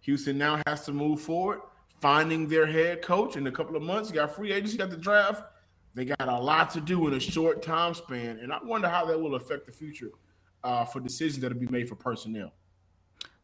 Houston 0.00 0.38
now 0.38 0.60
has 0.66 0.84
to 0.86 0.92
move 0.92 1.20
forward, 1.20 1.60
finding 2.00 2.48
their 2.48 2.66
head 2.66 3.02
coach 3.02 3.36
in 3.36 3.46
a 3.46 3.52
couple 3.52 3.76
of 3.76 3.82
months. 3.82 4.08
You 4.08 4.16
got 4.16 4.34
free 4.34 4.52
agents, 4.52 4.72
you 4.72 4.78
got 4.78 4.90
the 4.90 4.96
draft. 4.96 5.44
They 5.94 6.04
got 6.04 6.28
a 6.28 6.38
lot 6.38 6.70
to 6.70 6.80
do 6.80 7.08
in 7.08 7.14
a 7.14 7.20
short 7.20 7.62
time 7.62 7.94
span, 7.94 8.38
and 8.38 8.52
I 8.52 8.58
wonder 8.62 8.88
how 8.88 9.04
that 9.06 9.20
will 9.20 9.34
affect 9.34 9.66
the 9.66 9.72
future 9.72 10.10
uh, 10.62 10.84
for 10.84 11.00
decisions 11.00 11.40
that 11.40 11.52
will 11.52 11.60
be 11.60 11.66
made 11.66 11.88
for 11.88 11.96
personnel. 11.96 12.52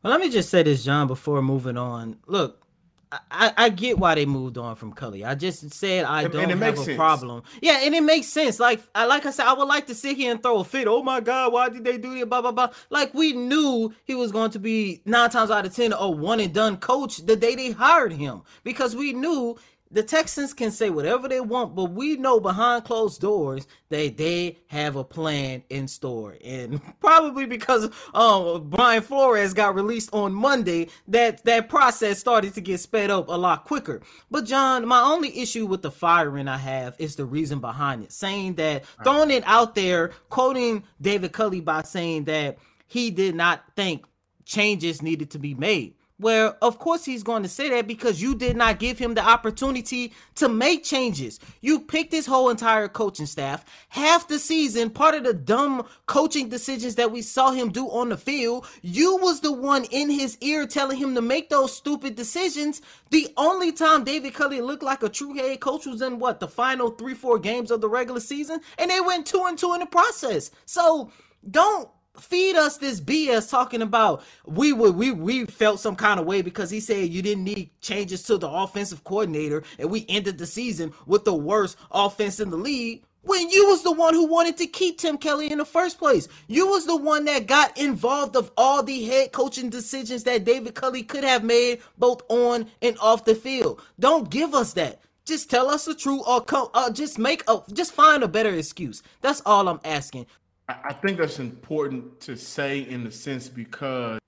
Well, 0.03 0.13
let 0.13 0.21
me 0.21 0.31
just 0.31 0.51
say 0.51 0.63
this, 0.63 0.85
John, 0.85 1.09
before 1.09 1.43
moving 1.43 1.77
on. 1.77 2.19
Look, 2.27 2.66
I, 3.13 3.53
I 3.57 3.69
get 3.69 3.99
why 3.99 4.17
they 4.17 4.27
moved 4.27 4.59
on 4.59 4.75
from 4.75 4.93
Culley. 4.93 5.25
I 5.25 5.37
just 5.37 5.73
said 5.73 6.05
I 6.05 6.27
don't 6.27 6.51
have 6.51 6.63
a 6.63 6.77
sense. 6.77 6.97
problem. 6.97 7.45
Yeah, 7.63 7.81
and 7.83 7.95
it 7.95 8.03
makes 8.03 8.27
sense. 8.27 8.59
Like 8.59 8.81
I 8.95 9.07
like 9.07 9.25
I 9.27 9.31
said, 9.31 9.47
I 9.47 9.53
would 9.53 9.69
like 9.69 9.87
to 9.87 9.95
sit 9.95 10.17
here 10.17 10.33
and 10.33 10.43
throw 10.43 10.59
a 10.59 10.65
fit. 10.65 10.89
Oh 10.89 11.03
my 11.03 11.21
God, 11.21 11.53
why 11.53 11.69
did 11.69 11.85
they 11.85 11.99
do 11.99 12.15
it? 12.17 12.29
Blah 12.29 12.43
blah 12.43 12.53
blah. 12.53 12.71
Like 12.91 13.15
we 13.15 13.33
knew 13.33 13.95
he 14.05 14.17
was 14.17 14.33
going 14.33 14.51
to 14.53 14.59
be 14.59 15.03
nine 15.05 15.31
times 15.31 15.51
out 15.53 15.65
of 15.65 15.75
ten 15.75 15.93
a 15.93 16.11
one 16.11 16.41
and 16.41 16.53
done 16.53 16.79
coach 16.79 17.19
the 17.19 17.37
day 17.37 17.55
they 17.55 17.71
hired 17.71 18.13
him 18.13 18.43
because 18.65 18.97
we 18.97 19.13
knew 19.13 19.57
the 19.97 20.03
Texans 20.03 20.53
can 20.53 20.71
say 20.71 20.91
whatever 20.91 21.27
they 21.27 21.41
want, 21.41 21.75
but 21.75 21.87
we 21.87 22.17
know 22.17 22.39
behind 22.39 22.85
closed 22.85 23.19
doors 23.19 23.67
that 23.89 24.19
they 24.19 24.59
have 24.67 24.95
a 24.95 25.03
plan 25.03 25.63
in 25.71 25.89
store. 25.89 26.37
And 26.45 26.83
probably 27.01 27.47
because 27.47 27.89
um, 28.13 28.69
Brian 28.69 29.01
Flores 29.01 29.55
got 29.55 29.75
released 29.75 30.11
on 30.13 30.35
Monday, 30.35 30.89
that 31.09 31.43
that 31.45 31.71
process 31.71 32.19
started 32.19 32.53
to 32.55 32.61
get 32.61 32.79
sped 32.79 33.11
up 33.11 33.29
a 33.29 33.33
lot 33.39 33.65
quicker. 33.65 34.03
But 34.31 34.45
John, 34.45 34.87
my 34.87 35.01
only 35.01 35.41
issue 35.41 35.65
with 35.65 35.81
the 35.81 35.91
firing 35.91 36.47
I 36.47 36.59
have 36.59 36.95
is 36.99 37.17
the 37.17 37.25
reason 37.25 37.61
behind 37.61 38.03
it, 38.03 38.13
saying 38.13 38.57
that 38.57 38.85
throwing 39.03 39.31
it 39.31 39.45
out 39.47 39.75
there, 39.75 40.11
quoting 40.29 40.85
David 41.01 41.33
Culley 41.33 41.63
by 41.63 41.81
saying 41.81 42.25
that 42.25 42.59
he 42.87 43.11
did 43.11 43.35
not 43.35 43.65
think 43.77 44.05
changes 44.45 45.01
needed 45.01 45.31
to 45.31 45.39
be 45.39 45.55
made. 45.55 45.95
Well, 46.19 46.57
of 46.63 46.79
course 46.79 47.05
he's 47.05 47.23
going 47.23 47.43
to 47.43 47.49
say 47.49 47.69
that 47.69 47.87
because 47.87 48.23
you 48.23 48.35
did 48.35 48.57
not 48.57 48.79
give 48.79 48.99
him 48.99 49.13
the 49.13 49.21
opportunity 49.21 50.15
to 50.37 50.49
make 50.49 50.83
changes. 50.83 51.39
You 51.61 51.81
picked 51.81 52.13
his 52.13 52.25
whole 52.25 52.49
entire 52.49 52.89
coaching 52.89 53.27
staff. 53.27 53.67
Half 53.91 54.29
the 54.29 54.39
season, 54.39 54.89
part 54.89 55.15
of 55.15 55.25
the 55.25 55.35
dumb 55.35 55.87
coaching 56.07 56.49
decisions 56.49 56.95
that 56.95 57.13
we 57.13 57.21
saw 57.21 57.51
him 57.51 57.71
do 57.71 57.87
on 57.91 58.09
the 58.09 58.17
field, 58.17 58.67
you 58.81 59.19
was 59.19 59.41
the 59.41 59.53
one 59.53 59.85
in 59.91 60.09
his 60.09 60.39
ear 60.41 60.67
telling 60.67 60.97
him 60.97 61.15
to 61.15 61.21
make 61.21 61.51
those 61.51 61.77
stupid 61.77 62.15
decisions. 62.15 62.81
The 63.11 63.29
only 63.37 63.71
time 63.71 64.03
David 64.03 64.33
Culley 64.33 64.63
looked 64.63 64.83
like 64.83 65.03
a 65.03 65.11
true 65.11 65.35
head 65.35 65.61
coach 65.61 65.85
was 65.85 66.01
in 66.01 66.19
what, 66.19 66.41
the 66.41 66.49
final 66.49 66.93
3-4 66.93 67.43
games 67.43 67.71
of 67.71 67.83
the 67.83 67.91
regular 67.91 68.21
season, 68.21 68.61
and 68.79 68.91
they 68.91 69.03
went 69.03 69.27
2 69.27 69.45
and 69.47 69.59
2 69.59 69.75
in 69.75 69.81
the 69.81 69.87
process. 69.87 70.51
So, 70.65 71.13
don't 71.49 71.89
feed 72.21 72.57
us 72.57 72.79
this 72.79 73.01
BS 73.01 73.51
talking 73.51 73.83
about 73.83 74.23
we 74.47 74.73
would 74.73 74.97
we 74.97 75.11
we 75.13 75.47
felt 75.47 75.81
some 75.81 75.97
kind 75.97 76.21
of 76.21 76.27
way 76.27 76.43
because 76.43 76.71
he 76.71 76.81
said 76.81 77.11
you 77.11 77.23
didn't 77.23 77.45
need 77.45 77.71
changes 77.81 78.23
to 78.25 78.39
the 78.39 78.49
offensive 78.49 79.05
coordinator 79.05 79.63
and 79.79 79.91
we 79.91 80.07
ended 80.09 80.39
the 80.39 80.47
season 80.47 80.93
with 81.07 81.25
the 81.25 81.35
worst 81.35 81.77
offense 81.91 82.41
in 82.41 82.51
the 82.51 82.57
league 82.57 83.03
when 83.23 83.51
you 83.51 83.67
was 83.69 83.83
the 83.83 83.93
one 83.93 84.15
who 84.15 84.27
wanted 84.27 84.57
to 84.59 84.67
keep 84.67 84.99
Tim 84.99 85.19
Kelly 85.19 85.51
in 85.51 85.59
the 85.59 85.65
first 85.65 85.99
place. 85.99 86.29
You 86.47 86.69
was 86.69 86.87
the 86.87 86.97
one 86.97 87.25
that 87.27 87.47
got 87.47 87.77
involved 87.77 88.37
of 88.37 88.53
all 88.57 88.83
the 88.83 89.05
head 89.05 89.33
coaching 89.33 89.69
decisions 89.69 90.25
that 90.25 90.45
David 90.45 90.75
Culley 90.75 91.03
could 91.03 91.25
have 91.25 91.45
made 91.45 91.81
both 91.99 92.23
on 92.29 92.69
and 92.83 92.97
off 93.01 93.25
the 93.25 93.35
field. 93.35 93.83
Don't 93.99 94.31
give 94.31 94.55
us 94.55 94.73
that. 94.75 95.01
Just 95.27 95.51
tell 95.51 95.71
us 95.71 95.85
the 95.85 95.95
truth 95.95 96.23
or 96.27 96.41
come 96.41 96.69
uh, 96.73 96.91
just 96.91 97.19
make 97.19 97.43
a 97.49 97.61
just 97.73 97.93
find 97.93 98.23
a 98.23 98.29
better 98.29 98.51
excuse. 98.55 99.03
That's 99.23 99.43
all 99.45 99.69
I'm 99.69 99.81
asking. 99.85 100.27
I 100.69 100.93
think 100.93 101.19
that's 101.19 101.39
important 101.39 102.21
to 102.23 102.37
say 102.37 102.81
in 102.81 103.05
the 103.05 103.13
sense 103.13 103.49
because 103.49 104.19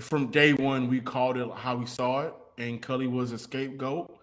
from 0.00 0.30
day 0.30 0.54
one 0.54 0.88
we 0.88 1.00
called 1.00 1.36
it 1.36 1.50
how 1.54 1.76
we 1.76 1.84
saw 1.84 2.22
it, 2.22 2.34
and 2.56 2.80
Culley 2.80 3.06
was 3.06 3.32
a 3.32 3.38
scapegoat. 3.38 4.14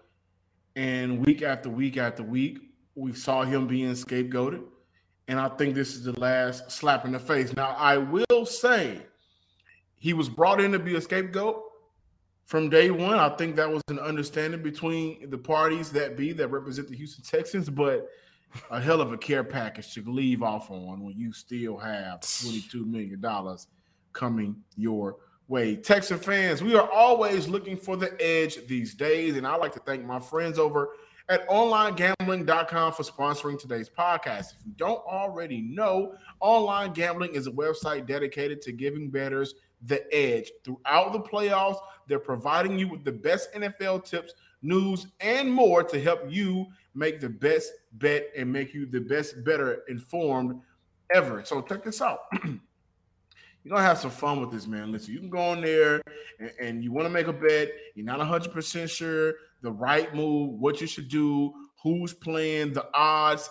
And 0.74 1.24
week 1.24 1.42
after 1.42 1.70
week 1.70 1.96
after 1.96 2.22
week, 2.22 2.58
we 2.96 3.12
saw 3.12 3.44
him 3.44 3.66
being 3.66 3.92
scapegoated. 3.92 4.64
And 5.28 5.38
I 5.38 5.48
think 5.48 5.74
this 5.74 5.94
is 5.94 6.04
the 6.04 6.18
last 6.18 6.70
slap 6.70 7.04
in 7.04 7.12
the 7.12 7.18
face. 7.18 7.54
Now, 7.54 7.70
I 7.78 7.96
will 7.98 8.44
say 8.44 9.02
he 9.94 10.12
was 10.12 10.28
brought 10.28 10.60
in 10.60 10.72
to 10.72 10.78
be 10.78 10.96
a 10.96 11.00
scapegoat 11.00 11.62
from 12.44 12.68
day 12.68 12.90
one. 12.90 13.18
I 13.18 13.28
think 13.30 13.56
that 13.56 13.70
was 13.70 13.82
an 13.88 13.98
understanding 13.98 14.62
between 14.62 15.30
the 15.30 15.38
parties 15.38 15.90
that 15.92 16.16
be 16.16 16.32
that 16.32 16.48
represent 16.48 16.88
the 16.88 16.96
Houston 16.96 17.24
Texans, 17.24 17.70
but– 17.70 18.08
a 18.70 18.80
hell 18.80 19.00
of 19.00 19.12
a 19.12 19.18
care 19.18 19.44
package 19.44 19.92
to 19.94 20.02
leave 20.10 20.42
off 20.42 20.70
on 20.70 21.02
when 21.02 21.16
you 21.16 21.32
still 21.32 21.76
have 21.76 22.20
$22 22.20 22.86
million 22.86 23.22
coming 24.12 24.56
your 24.76 25.16
way. 25.48 25.76
Texan 25.76 26.18
fans, 26.18 26.62
we 26.62 26.74
are 26.74 26.90
always 26.90 27.48
looking 27.48 27.76
for 27.76 27.96
the 27.96 28.16
edge 28.20 28.66
these 28.66 28.94
days. 28.94 29.36
And 29.36 29.46
I'd 29.46 29.60
like 29.60 29.72
to 29.74 29.80
thank 29.80 30.04
my 30.04 30.18
friends 30.18 30.58
over 30.58 30.90
at 31.28 31.48
onlinegambling.com 31.48 32.92
for 32.92 33.02
sponsoring 33.02 33.58
today's 33.58 33.90
podcast. 33.90 34.54
If 34.54 34.64
you 34.64 34.72
don't 34.76 35.04
already 35.06 35.60
know, 35.60 36.14
online 36.40 36.92
gambling 36.92 37.34
is 37.34 37.46
a 37.46 37.52
website 37.52 38.06
dedicated 38.06 38.62
to 38.62 38.72
giving 38.72 39.10
bettors 39.10 39.54
the 39.82 40.02
edge. 40.14 40.50
Throughout 40.64 41.12
the 41.12 41.20
playoffs, 41.20 41.78
they're 42.06 42.18
providing 42.18 42.78
you 42.78 42.88
with 42.88 43.04
the 43.04 43.12
best 43.12 43.52
NFL 43.54 44.04
tips, 44.04 44.34
news, 44.62 45.08
and 45.20 45.52
more 45.52 45.82
to 45.84 46.00
help 46.00 46.22
you 46.28 46.66
make 46.96 47.20
the 47.20 47.28
best 47.28 47.72
bet 47.92 48.28
and 48.36 48.52
make 48.52 48.74
you 48.74 48.86
the 48.86 49.00
best, 49.00 49.44
better 49.44 49.82
informed 49.88 50.60
ever. 51.14 51.44
So 51.44 51.60
check 51.62 51.84
this 51.84 52.00
out. 52.00 52.20
You're 52.44 53.74
gonna 53.74 53.82
have 53.82 53.98
some 53.98 54.10
fun 54.10 54.40
with 54.40 54.52
this, 54.52 54.66
man. 54.66 54.92
Listen, 54.92 55.12
you 55.12 55.20
can 55.20 55.28
go 55.28 55.40
on 55.40 55.60
there 55.60 56.00
and, 56.38 56.52
and 56.60 56.84
you 56.84 56.92
want 56.92 57.06
to 57.06 57.10
make 57.10 57.26
a 57.26 57.32
bet. 57.32 57.68
You're 57.94 58.06
not 58.06 58.18
100 58.18 58.52
percent 58.52 58.90
sure 58.90 59.34
the 59.62 59.72
right 59.72 60.14
move, 60.14 60.60
what 60.60 60.80
you 60.80 60.86
should 60.86 61.08
do, 61.08 61.52
who's 61.82 62.12
playing, 62.12 62.72
the 62.72 62.86
odds. 62.94 63.50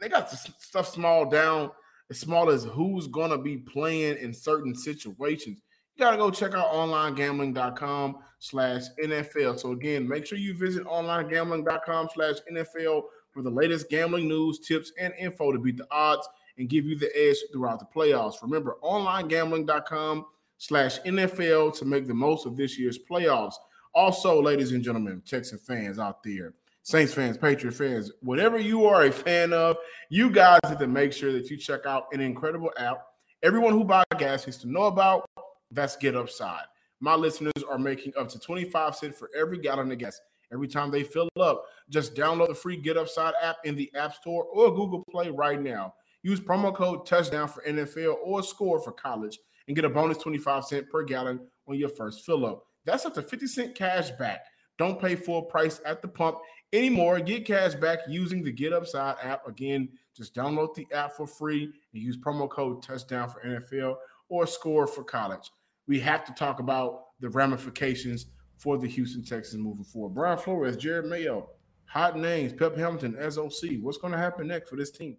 They 0.00 0.08
got 0.08 0.30
stuff 0.30 0.88
small 0.88 1.28
down 1.28 1.70
as 2.10 2.20
small 2.20 2.50
as 2.50 2.64
who's 2.64 3.06
gonna 3.08 3.38
be 3.38 3.56
playing 3.56 4.18
in 4.18 4.32
certain 4.32 4.74
situations 4.74 5.60
you 5.98 6.04
got 6.04 6.12
to 6.12 6.16
go 6.16 6.30
check 6.30 6.54
out 6.54 6.72
onlinegambling.com 6.72 8.18
slash 8.38 8.82
NFL. 9.02 9.58
So 9.58 9.72
again, 9.72 10.08
make 10.08 10.26
sure 10.26 10.38
you 10.38 10.54
visit 10.54 10.84
onlinegambling.com 10.84 12.08
slash 12.14 12.36
NFL 12.50 13.02
for 13.30 13.42
the 13.42 13.50
latest 13.50 13.90
gambling 13.90 14.28
news, 14.28 14.60
tips, 14.60 14.92
and 14.98 15.12
info 15.18 15.50
to 15.50 15.58
beat 15.58 15.76
the 15.76 15.88
odds 15.90 16.28
and 16.56 16.68
give 16.68 16.86
you 16.86 16.96
the 16.96 17.10
edge 17.16 17.36
throughout 17.52 17.80
the 17.80 17.86
playoffs. 17.86 18.42
Remember, 18.42 18.76
onlinegambling.com 18.82 20.26
slash 20.58 21.00
NFL 21.00 21.76
to 21.78 21.84
make 21.84 22.06
the 22.06 22.14
most 22.14 22.46
of 22.46 22.56
this 22.56 22.78
year's 22.78 22.98
playoffs. 22.98 23.54
Also, 23.92 24.40
ladies 24.40 24.70
and 24.70 24.84
gentlemen, 24.84 25.20
Texas 25.26 25.60
fans 25.66 25.98
out 25.98 26.22
there, 26.22 26.54
Saints 26.82 27.12
fans, 27.12 27.36
Patriot 27.36 27.72
fans, 27.72 28.12
whatever 28.20 28.58
you 28.58 28.84
are 28.86 29.04
a 29.06 29.12
fan 29.12 29.52
of, 29.52 29.76
you 30.10 30.30
guys 30.30 30.60
need 30.68 30.78
to 30.78 30.86
make 30.86 31.12
sure 31.12 31.32
that 31.32 31.50
you 31.50 31.56
check 31.56 31.86
out 31.86 32.06
an 32.12 32.20
incredible 32.20 32.70
app. 32.78 32.98
Everyone 33.42 33.72
who 33.72 33.84
buys 33.84 34.04
gas 34.18 34.46
needs 34.46 34.58
to 34.58 34.70
know 34.70 34.84
about 34.84 35.28
that's 35.70 35.96
Get 35.96 36.16
Upside. 36.16 36.64
My 37.00 37.14
listeners 37.14 37.52
are 37.68 37.78
making 37.78 38.12
up 38.18 38.28
to 38.30 38.38
25 38.38 38.96
cents 38.96 39.18
for 39.18 39.30
every 39.36 39.58
gallon 39.58 39.92
of 39.92 39.98
gas. 39.98 40.20
Every 40.52 40.66
time 40.66 40.90
they 40.90 41.02
fill 41.02 41.28
up, 41.40 41.64
just 41.90 42.14
download 42.14 42.48
the 42.48 42.54
free 42.54 42.76
Get 42.76 42.96
Upside 42.96 43.34
app 43.42 43.58
in 43.64 43.76
the 43.76 43.90
App 43.94 44.14
Store 44.14 44.44
or 44.44 44.74
Google 44.74 45.04
Play 45.10 45.30
right 45.30 45.60
now. 45.60 45.94
Use 46.22 46.40
promo 46.40 46.74
code 46.74 47.06
touchdown 47.06 47.48
for 47.48 47.62
NFL 47.62 48.16
or 48.24 48.42
score 48.42 48.80
for 48.80 48.92
college 48.92 49.38
and 49.66 49.76
get 49.76 49.84
a 49.84 49.90
bonus 49.90 50.18
25 50.18 50.64
cent 50.64 50.90
per 50.90 51.04
gallon 51.04 51.40
on 51.68 51.76
your 51.76 51.90
first 51.90 52.24
fill 52.24 52.46
up. 52.46 52.64
That's 52.84 53.06
up 53.06 53.14
to 53.14 53.22
50 53.22 53.46
cent 53.46 53.74
cash 53.74 54.10
back. 54.12 54.40
Don't 54.78 55.00
pay 55.00 55.14
full 55.14 55.42
price 55.42 55.80
at 55.84 56.02
the 56.02 56.08
pump 56.08 56.38
anymore. 56.72 57.20
Get 57.20 57.44
cash 57.44 57.74
back 57.74 58.00
using 58.08 58.42
the 58.42 58.52
Get 58.52 58.72
Upside 58.72 59.16
app. 59.22 59.46
Again, 59.46 59.88
just 60.16 60.34
download 60.34 60.74
the 60.74 60.86
app 60.92 61.12
for 61.12 61.26
free 61.26 61.64
and 61.92 62.02
use 62.02 62.16
promo 62.16 62.48
code 62.48 62.82
touchdown 62.82 63.28
for 63.28 63.40
NFL 63.42 63.96
or 64.28 64.46
score 64.46 64.86
for 64.86 65.04
college. 65.04 65.50
We 65.88 65.98
have 66.00 66.24
to 66.26 66.34
talk 66.34 66.60
about 66.60 67.06
the 67.18 67.30
ramifications 67.30 68.26
for 68.56 68.76
the 68.76 68.86
Houston 68.86 69.24
Texans 69.24 69.62
moving 69.62 69.84
forward. 69.84 70.14
Brian 70.14 70.36
Flores, 70.36 70.76
Jerod 70.76 71.08
Mayo, 71.08 71.48
hot 71.86 72.18
names, 72.18 72.52
Pep 72.52 72.76
Hamilton, 72.76 73.16
SOC. 73.30 73.80
What's 73.80 73.96
going 73.96 74.12
to 74.12 74.18
happen 74.18 74.46
next 74.46 74.68
for 74.68 74.76
this 74.76 74.90
team? 74.90 75.16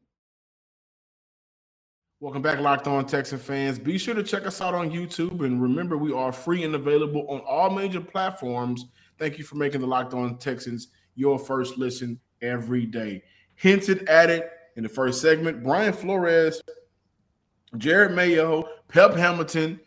Welcome 2.19 2.43
back, 2.43 2.59
Locked 2.59 2.85
On 2.85 3.03
Texan 3.05 3.39
fans. 3.39 3.79
Be 3.79 3.97
sure 3.97 4.13
to 4.13 4.21
check 4.21 4.45
us 4.45 4.61
out 4.61 4.75
on 4.75 4.91
YouTube. 4.91 5.43
And 5.43 5.59
remember, 5.59 5.97
we 5.97 6.13
are 6.13 6.31
free 6.31 6.63
and 6.63 6.75
available 6.75 7.25
on 7.29 7.39
all 7.39 7.71
major 7.71 8.01
platforms. 8.01 8.85
Thank 9.17 9.39
you 9.39 9.43
for 9.43 9.55
making 9.55 9.81
the 9.81 9.87
Locked 9.87 10.13
On 10.13 10.37
Texans 10.37 10.89
your 11.15 11.39
first 11.39 11.77
listen 11.79 12.19
every 12.43 12.85
day. 12.85 13.23
Hinted 13.55 14.07
at 14.07 14.29
it 14.29 14.51
in 14.75 14.83
the 14.83 14.89
first 14.89 15.19
segment. 15.19 15.63
Brian 15.63 15.93
Flores, 15.93 16.61
Jerod 17.77 18.13
Mayo, 18.13 18.65
Pep 18.87 19.15
Hamilton. 19.15 19.79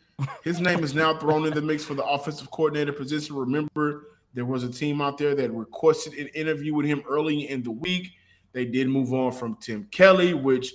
His 0.45 0.61
name 0.61 0.85
is 0.85 0.95
now 0.95 1.17
thrown 1.19 1.47
in 1.47 1.55
the 1.55 1.63
mix 1.63 1.85
for 1.85 1.95
the 1.95 2.05
offensive 2.05 2.51
coordinator 2.51 2.93
position. 2.93 3.37
Remember, 3.37 4.09
there 4.35 4.45
was 4.45 4.65
a 4.65 4.71
team 4.71 5.01
out 5.01 5.19
there 5.19 5.35
that 5.35 5.51
requested 5.53 6.15
an 6.15 6.29
interview 6.29 6.75
with 6.75 6.87
him 6.87 7.03
early 7.09 7.49
in 7.49 7.63
the 7.63 7.71
week. 7.71 8.13
They 8.53 8.65
did 8.65 8.89
move 8.89 9.13
on 9.13 9.33
from 9.33 9.57
Tim 9.57 9.89
Kelly, 9.91 10.35
which, 10.35 10.75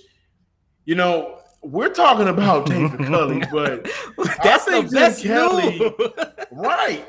you 0.84 0.94
know, 0.94 1.40
we're 1.62 1.92
talking 1.92 2.28
about 2.28 2.66
David 2.66 3.00
Kelly, 3.00 3.42
but 3.52 3.88
that's 4.42 4.64
the 4.64 4.88
best 4.92 5.22
Kelly, 5.22 5.80
right? 6.52 7.04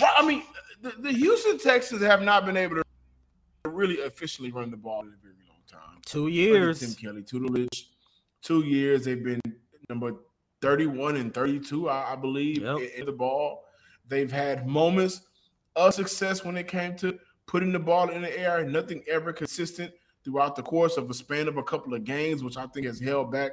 Right. 0.00 0.14
I 0.16 0.26
mean, 0.26 0.42
the, 0.80 0.92
the, 0.98 1.12
Houston 1.12 1.58
Texans 1.58 2.02
have 2.02 2.22
not 2.22 2.44
been 2.44 2.56
able 2.56 2.76
to 2.76 2.84
really 3.64 4.00
officially 4.02 4.50
run 4.50 4.70
the 4.70 4.76
ball 4.76 5.02
in 5.02 5.08
a 5.08 5.22
very 5.22 5.34
long 5.48 5.58
time. 5.68 6.00
Two 6.04 6.28
years. 6.28 6.80
Tim 6.80 6.94
Kelly 6.94 7.22
tutelage. 7.22 7.88
Two 8.42 8.62
years. 8.62 9.04
They've 9.04 9.22
been 9.22 9.40
number 9.88 10.14
31 10.62 11.16
and 11.16 11.34
32, 11.34 11.88
I, 11.88 12.12
I 12.12 12.16
believe, 12.16 12.62
yep. 12.62 12.78
in, 12.78 12.88
in 13.00 13.06
the 13.06 13.12
ball. 13.12 13.64
They've 14.08 14.32
had 14.32 14.66
moments 14.66 15.22
of 15.76 15.94
success 15.94 16.44
when 16.44 16.56
it 16.56 16.68
came 16.68 16.96
to 16.96 17.18
putting 17.46 17.72
the 17.72 17.78
ball 17.78 18.08
in 18.08 18.22
the 18.22 18.38
air. 18.38 18.64
Nothing 18.64 19.02
ever 19.08 19.32
consistent 19.32 19.92
throughout 20.24 20.56
the 20.56 20.62
course 20.62 20.96
of 20.96 21.10
a 21.10 21.14
span 21.14 21.48
of 21.48 21.56
a 21.56 21.62
couple 21.62 21.92
of 21.94 22.04
games, 22.04 22.42
which 22.42 22.56
I 22.56 22.66
think 22.68 22.86
has 22.86 23.00
held 23.00 23.30
back 23.30 23.52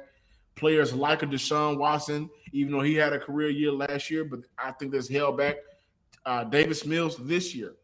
players 0.54 0.92
like 0.92 1.22
a 1.22 1.26
Deshaun 1.26 1.78
Watson, 1.78 2.28
even 2.52 2.72
though 2.72 2.82
he 2.82 2.94
had 2.94 3.12
a 3.12 3.18
career 3.18 3.48
year 3.48 3.72
last 3.72 4.10
year, 4.10 4.24
but 4.24 4.40
I 4.58 4.72
think 4.72 4.92
that's 4.92 5.08
held 5.08 5.38
back 5.38 5.56
uh, 6.26 6.44
Davis 6.44 6.84
Mills 6.84 7.16
this 7.16 7.54
year. 7.54 7.74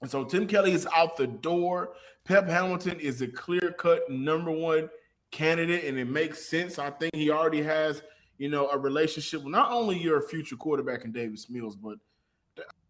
And 0.00 0.10
so 0.10 0.24
Tim 0.24 0.46
Kelly 0.46 0.72
is 0.72 0.88
out 0.94 1.16
the 1.16 1.26
door. 1.26 1.90
Pep 2.24 2.48
Hamilton 2.48 2.98
is 3.00 3.20
a 3.20 3.28
clear 3.28 3.74
cut 3.76 4.10
number 4.10 4.50
one 4.50 4.88
candidate, 5.30 5.84
and 5.84 5.98
it 5.98 6.06
makes 6.06 6.48
sense. 6.48 6.78
I 6.78 6.90
think 6.90 7.14
he 7.14 7.30
already 7.30 7.62
has, 7.62 8.02
you 8.40 8.48
know, 8.48 8.70
a 8.70 8.78
relationship 8.78 9.42
with 9.42 9.52
not 9.52 9.70
only 9.70 9.98
your 9.98 10.22
future 10.22 10.56
quarterback 10.56 11.04
in 11.04 11.12
Davis 11.12 11.50
Mills, 11.50 11.76
but 11.76 11.98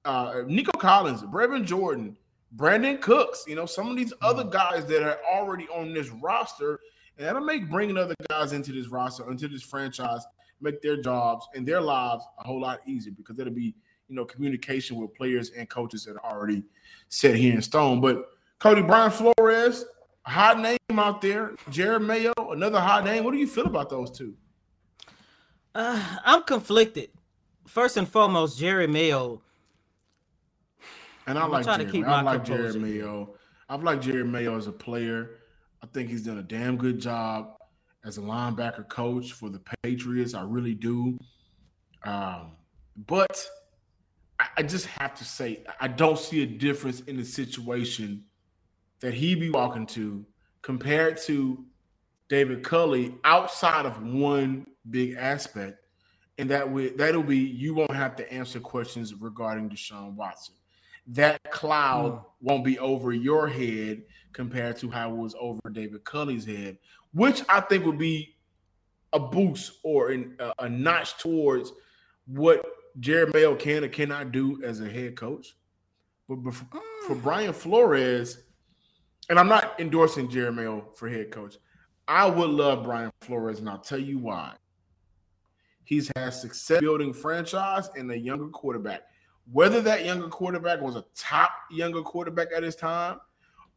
uh, 0.05 0.43
Nico 0.47 0.71
Collins, 0.79 1.23
Brevin 1.23 1.65
Jordan, 1.65 2.17
Brandin 2.57 3.01
Cooks, 3.01 3.43
you 3.49 3.57
know, 3.57 3.67
some 3.67 3.89
of 3.89 3.97
these 3.97 4.13
other 4.23 4.45
mm. 4.45 4.53
guys 4.53 4.87
that 4.87 5.03
are 5.03 5.19
already 5.29 5.67
on 5.69 5.93
this 5.93 6.09
roster 6.09 6.79
and 7.19 7.27
that'll 7.27 7.43
make 7.43 7.69
bringing 7.69 7.97
other 7.97 8.15
guys 8.29 8.53
into 8.53 8.71
this 8.71 8.87
roster, 8.87 9.29
into 9.29 9.49
this 9.49 9.63
franchise, 9.63 10.25
make 10.61 10.81
their 10.83 11.03
jobs 11.03 11.49
and 11.57 11.67
their 11.67 11.81
lives 11.81 12.25
a 12.39 12.47
whole 12.47 12.61
lot 12.61 12.79
easier 12.87 13.13
because 13.17 13.37
it'll 13.41 13.53
be, 13.53 13.75
you 14.09 14.15
know, 14.15 14.25
communication 14.25 14.99
with 14.99 15.13
players 15.17 15.51
and 15.51 15.69
coaches 15.69 16.05
that 16.05 16.17
are 16.17 16.33
already 16.33 16.63
set 17.09 17.35
here 17.35 17.55
in 17.55 17.61
stone. 17.61 18.01
But 18.01 18.25
Coty 18.61 18.87
Brian 18.87 19.11
Flores, 19.11 19.85
hot 20.23 20.61
name 20.61 20.79
out 20.97 21.21
there. 21.21 21.57
Jerod 21.71 22.07
Mayo, 22.07 22.33
another 22.39 22.79
hot 22.79 23.05
name. 23.05 23.25
What 23.25 23.33
do 23.33 23.39
you 23.39 23.49
feel 23.49 23.67
about 23.67 23.91
those 23.91 24.13
two? 24.13 24.37
Uh, 25.75 26.19
I'm 26.25 26.43
conflicted. 26.43 27.11
First 27.67 27.97
and 27.97 28.09
foremost, 28.09 28.59
Jerry 28.59 28.87
Mayo. 28.87 29.43
And 31.27 31.39
I 31.39 31.45
I'm 31.45 31.51
like 31.51 31.65
Jerry. 31.65 32.05
I 32.05 32.23
like 32.23 32.45
Jerry 32.45 32.79
Mayo. 32.79 33.35
I've 33.71 33.85
liked 33.85 34.03
Jerod 34.03 34.29
Mayo 34.29 34.57
as 34.57 34.67
a 34.67 34.73
player. 34.73 35.39
I 35.81 35.87
think 35.87 36.11
he's 36.11 36.25
done 36.25 36.39
a 36.39 36.43
damn 36.43 36.77
good 36.77 36.99
job 36.99 37.57
as 38.05 38.19
a 38.19 38.21
linebacker 38.21 38.89
coach 38.89 39.33
for 39.33 39.49
the 39.49 39.61
Patriots. 39.83 40.35
I 40.35 40.43
really 40.43 40.75
do. 40.75 41.17
Um, 42.03 42.57
but 43.07 43.49
I, 44.41 44.47
I 44.57 44.63
just 44.65 44.87
have 44.87 45.15
to 45.15 45.25
say, 45.25 45.63
I 45.81 45.87
don't 45.87 46.19
see 46.19 46.43
a 46.43 46.47
difference 46.47 47.01
in 47.03 47.17
the 47.17 47.25
situation 47.25 48.25
that 48.99 49.15
he 49.15 49.37
be 49.37 49.51
walking 49.51 49.87
to 49.87 50.27
compared 50.63 51.19
to 51.19 51.65
David 52.29 52.65
Culley 52.65 53.15
outside 53.23 53.87
of 53.87 54.03
one 54.03 54.67
big 54.91 55.17
aspect. 55.17 55.79
And 56.39 56.51
that 56.51 56.71
would 56.71 56.97
that'll 56.97 57.23
be 57.23 57.39
you 57.39 57.75
won't 57.75 57.95
have 57.95 58.17
to 58.17 58.33
answer 58.33 58.61
questions 58.61 59.15
regarding 59.15 59.69
Deshaun 59.69 60.15
Watson. 60.15 60.55
That 61.07 61.43
cloud 61.51 62.13
mm. 62.13 62.25
won't 62.41 62.65
be 62.65 62.79
over 62.79 63.13
your 63.13 63.49
head 63.49 64.03
compared 64.33 64.77
to 64.79 64.91
how 64.91 65.11
it 65.11 65.17
was 65.17 65.35
over 65.39 65.61
David 65.71 66.05
Culley's 66.05 66.45
head, 66.45 66.79
which 67.13 67.43
I 67.49 67.61
think 67.61 67.85
would 67.85 67.99
be 67.99 68.37
a 69.13 69.19
boost 69.19 69.73
or 69.83 70.11
an, 70.11 70.37
a, 70.39 70.53
a 70.61 70.69
notch 70.69 71.19
towards 71.19 71.73
what 72.27 72.65
Mayo 72.97 73.55
can 73.57 73.85
or 73.85 73.89
cannot 73.89 74.33
do 74.33 74.63
as 74.63 74.81
a 74.81 74.89
head 74.89 75.17
coach. 75.17 75.57
But, 76.29 76.37
but 76.37 76.55
for, 76.55 76.67
for, 77.07 77.17
mm. 77.17 77.23
Brian 77.23 77.53
Flores, 77.53 78.39
and 79.29 79.39
I'm 79.39 79.49
not 79.49 79.79
endorsing 79.81 80.29
Mayo 80.55 80.89
for 80.95 81.09
head 81.09 81.31
coach. 81.31 81.57
I 82.07 82.27
would 82.27 82.51
love 82.51 82.85
Brian 82.85 83.11
Flores, 83.21 83.59
and 83.59 83.69
I'll 83.69 83.79
tell 83.79 83.99
you 83.99 84.19
why. 84.19 84.55
He's 85.91 86.09
had 86.15 86.31
success 86.31 86.81
building 86.81 87.13
franchise 87.13 87.91
and 87.97 88.09
a 88.13 88.17
younger 88.17 88.47
quarterback. 88.47 89.03
Whether 89.51 89.81
that 89.81 90.05
younger 90.05 90.29
quarterback 90.29 90.81
was 90.81 90.95
a 90.95 91.05
top 91.17 91.51
younger 91.69 92.01
quarterback 92.03 92.47
at 92.57 92.63
his 92.63 92.77
time, 92.77 93.19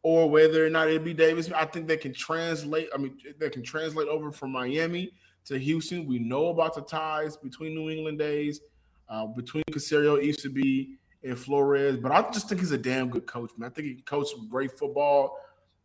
or 0.04 0.30
whether 0.30 0.64
or 0.64 0.70
not 0.70 0.86
it'd 0.86 1.02
be 1.02 1.12
Davis. 1.12 1.50
I 1.50 1.64
think 1.64 1.88
they 1.88 1.96
can 1.96 2.14
translate. 2.14 2.88
I 2.94 2.98
mean, 2.98 3.18
they 3.40 3.50
can 3.50 3.64
translate 3.64 4.06
over 4.06 4.30
from 4.30 4.52
Miami 4.52 5.10
to 5.46 5.58
Houston. 5.58 6.06
We 6.06 6.20
know 6.20 6.50
about 6.50 6.76
the 6.76 6.82
ties 6.82 7.36
between 7.36 7.74
New 7.74 7.90
England 7.90 8.20
days, 8.20 8.60
uh, 9.08 9.26
between 9.26 9.64
Caserio, 9.72 10.22
Easterby, 10.22 10.90
and 11.24 11.36
Flores. 11.36 11.96
But 11.96 12.12
I 12.12 12.22
just 12.30 12.48
think 12.48 12.60
he's 12.60 12.70
a 12.70 12.78
damn 12.78 13.10
good 13.10 13.26
coach, 13.26 13.50
man. 13.58 13.70
I 13.70 13.74
think 13.74 13.88
he 13.88 13.94
can 13.94 14.04
coach 14.04 14.28
some 14.30 14.48
great 14.48 14.78
football. 14.78 15.36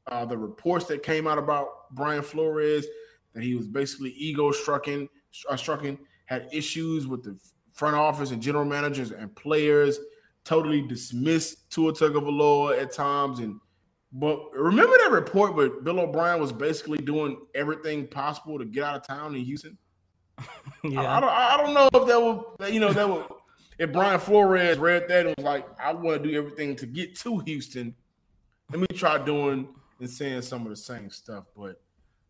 Uh, 0.05 0.25
the 0.25 0.37
reports 0.37 0.85
that 0.85 1.01
came 1.01 1.25
out 1.25 1.39
about 1.39 1.89
Brian 1.95 2.21
Flores 2.21 2.85
that 3.33 3.41
he 3.41 3.55
was 3.55 3.67
basically 3.67 4.11
ego 4.11 4.51
strucken, 4.51 5.09
uh, 5.49 5.53
strucken, 5.53 5.97
had 6.29 6.47
issues 6.51 7.07
with 7.07 7.23
the 7.23 7.35
front 7.73 7.95
office 7.95 8.29
and 8.29 8.39
general 8.39 8.63
managers 8.63 9.09
and 9.09 9.35
players. 9.35 9.99
Totally 10.43 10.83
dismissed 10.83 11.71
Tua 11.71 11.91
Tagovailoa 11.91 12.79
at 12.79 12.93
times 12.93 13.39
and 13.39 13.59
but 14.11 14.51
remember 14.53 14.95
that 15.03 15.11
report 15.11 15.55
where 15.55 15.69
Bill 15.69 15.99
O'Brien 15.99 16.39
was 16.39 16.51
basically 16.51 16.97
doing 16.97 17.37
everything 17.53 18.07
possible 18.07 18.57
to 18.57 18.65
get 18.65 18.83
out 18.83 18.95
of 18.95 19.05
town 19.05 19.35
in 19.35 19.43
Houston? 19.43 19.77
yeah. 20.83 21.01
I, 21.01 21.17
I, 21.17 21.19
don't, 21.19 21.29
I 21.29 21.57
don't 21.57 21.73
know 21.75 21.89
if 21.93 22.07
that 22.07 22.19
would, 22.19 22.73
you 22.73 22.79
know, 22.79 22.91
that 22.91 23.07
would, 23.07 23.25
if 23.77 23.91
Brian 23.91 24.19
Flores 24.19 24.79
read 24.79 25.07
that 25.09 25.27
and 25.27 25.35
was 25.37 25.45
like, 25.45 25.67
I 25.79 25.93
want 25.93 26.23
to 26.23 26.29
do 26.29 26.35
everything 26.35 26.75
to 26.77 26.87
get 26.87 27.15
to 27.19 27.37
Houston, 27.39 27.93
let 28.71 28.79
me 28.79 28.87
try 28.95 29.23
doing 29.23 29.67
and 29.99 30.09
saying 30.09 30.41
some 30.41 30.63
of 30.63 30.69
the 30.69 30.75
same 30.75 31.11
stuff. 31.11 31.45
But 31.55 31.79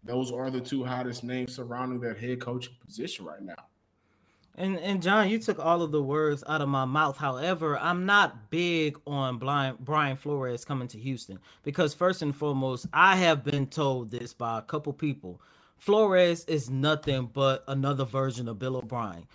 those 0.04 0.34
are 0.34 0.50
the 0.50 0.60
two 0.60 0.84
hottest 0.84 1.24
names 1.24 1.56
surrounding 1.56 2.02
that 2.02 2.18
head 2.18 2.42
coaching 2.42 2.76
position 2.86 3.24
right 3.24 3.42
now. 3.42 3.56
And 4.60 4.78
and 4.80 5.02
John, 5.02 5.30
you 5.30 5.40
took 5.40 5.60
all 5.60 5.82
of 5.84 5.94
the 5.94 6.04
words 6.04 6.44
out 6.48 6.62
of 6.62 6.70
my 6.70 6.86
mouth. 6.86 7.18
However, 7.18 7.80
I'm 7.80 8.06
not 8.06 8.52
big 8.52 9.00
on 9.08 9.40
blind 9.40 9.80
Brian 9.80 10.18
Flores 10.18 10.66
coming 10.66 10.90
to 10.90 11.00
Houston 11.00 11.40
because 11.64 11.96
first 11.96 12.22
and 12.24 12.36
foremost, 12.36 12.88
I 12.94 13.16
have 13.16 13.46
been 13.46 13.68
told 13.68 14.12
this 14.12 14.34
by 14.34 14.60
a 14.60 14.64
couple 14.64 14.94
people. 14.94 15.42
Flores 15.78 16.46
is 16.46 16.70
nothing 16.70 17.32
but 17.34 17.64
another 17.70 18.06
version 18.06 18.50
of 18.50 18.60
Bill 18.60 18.78
O'Brien. 18.78 19.26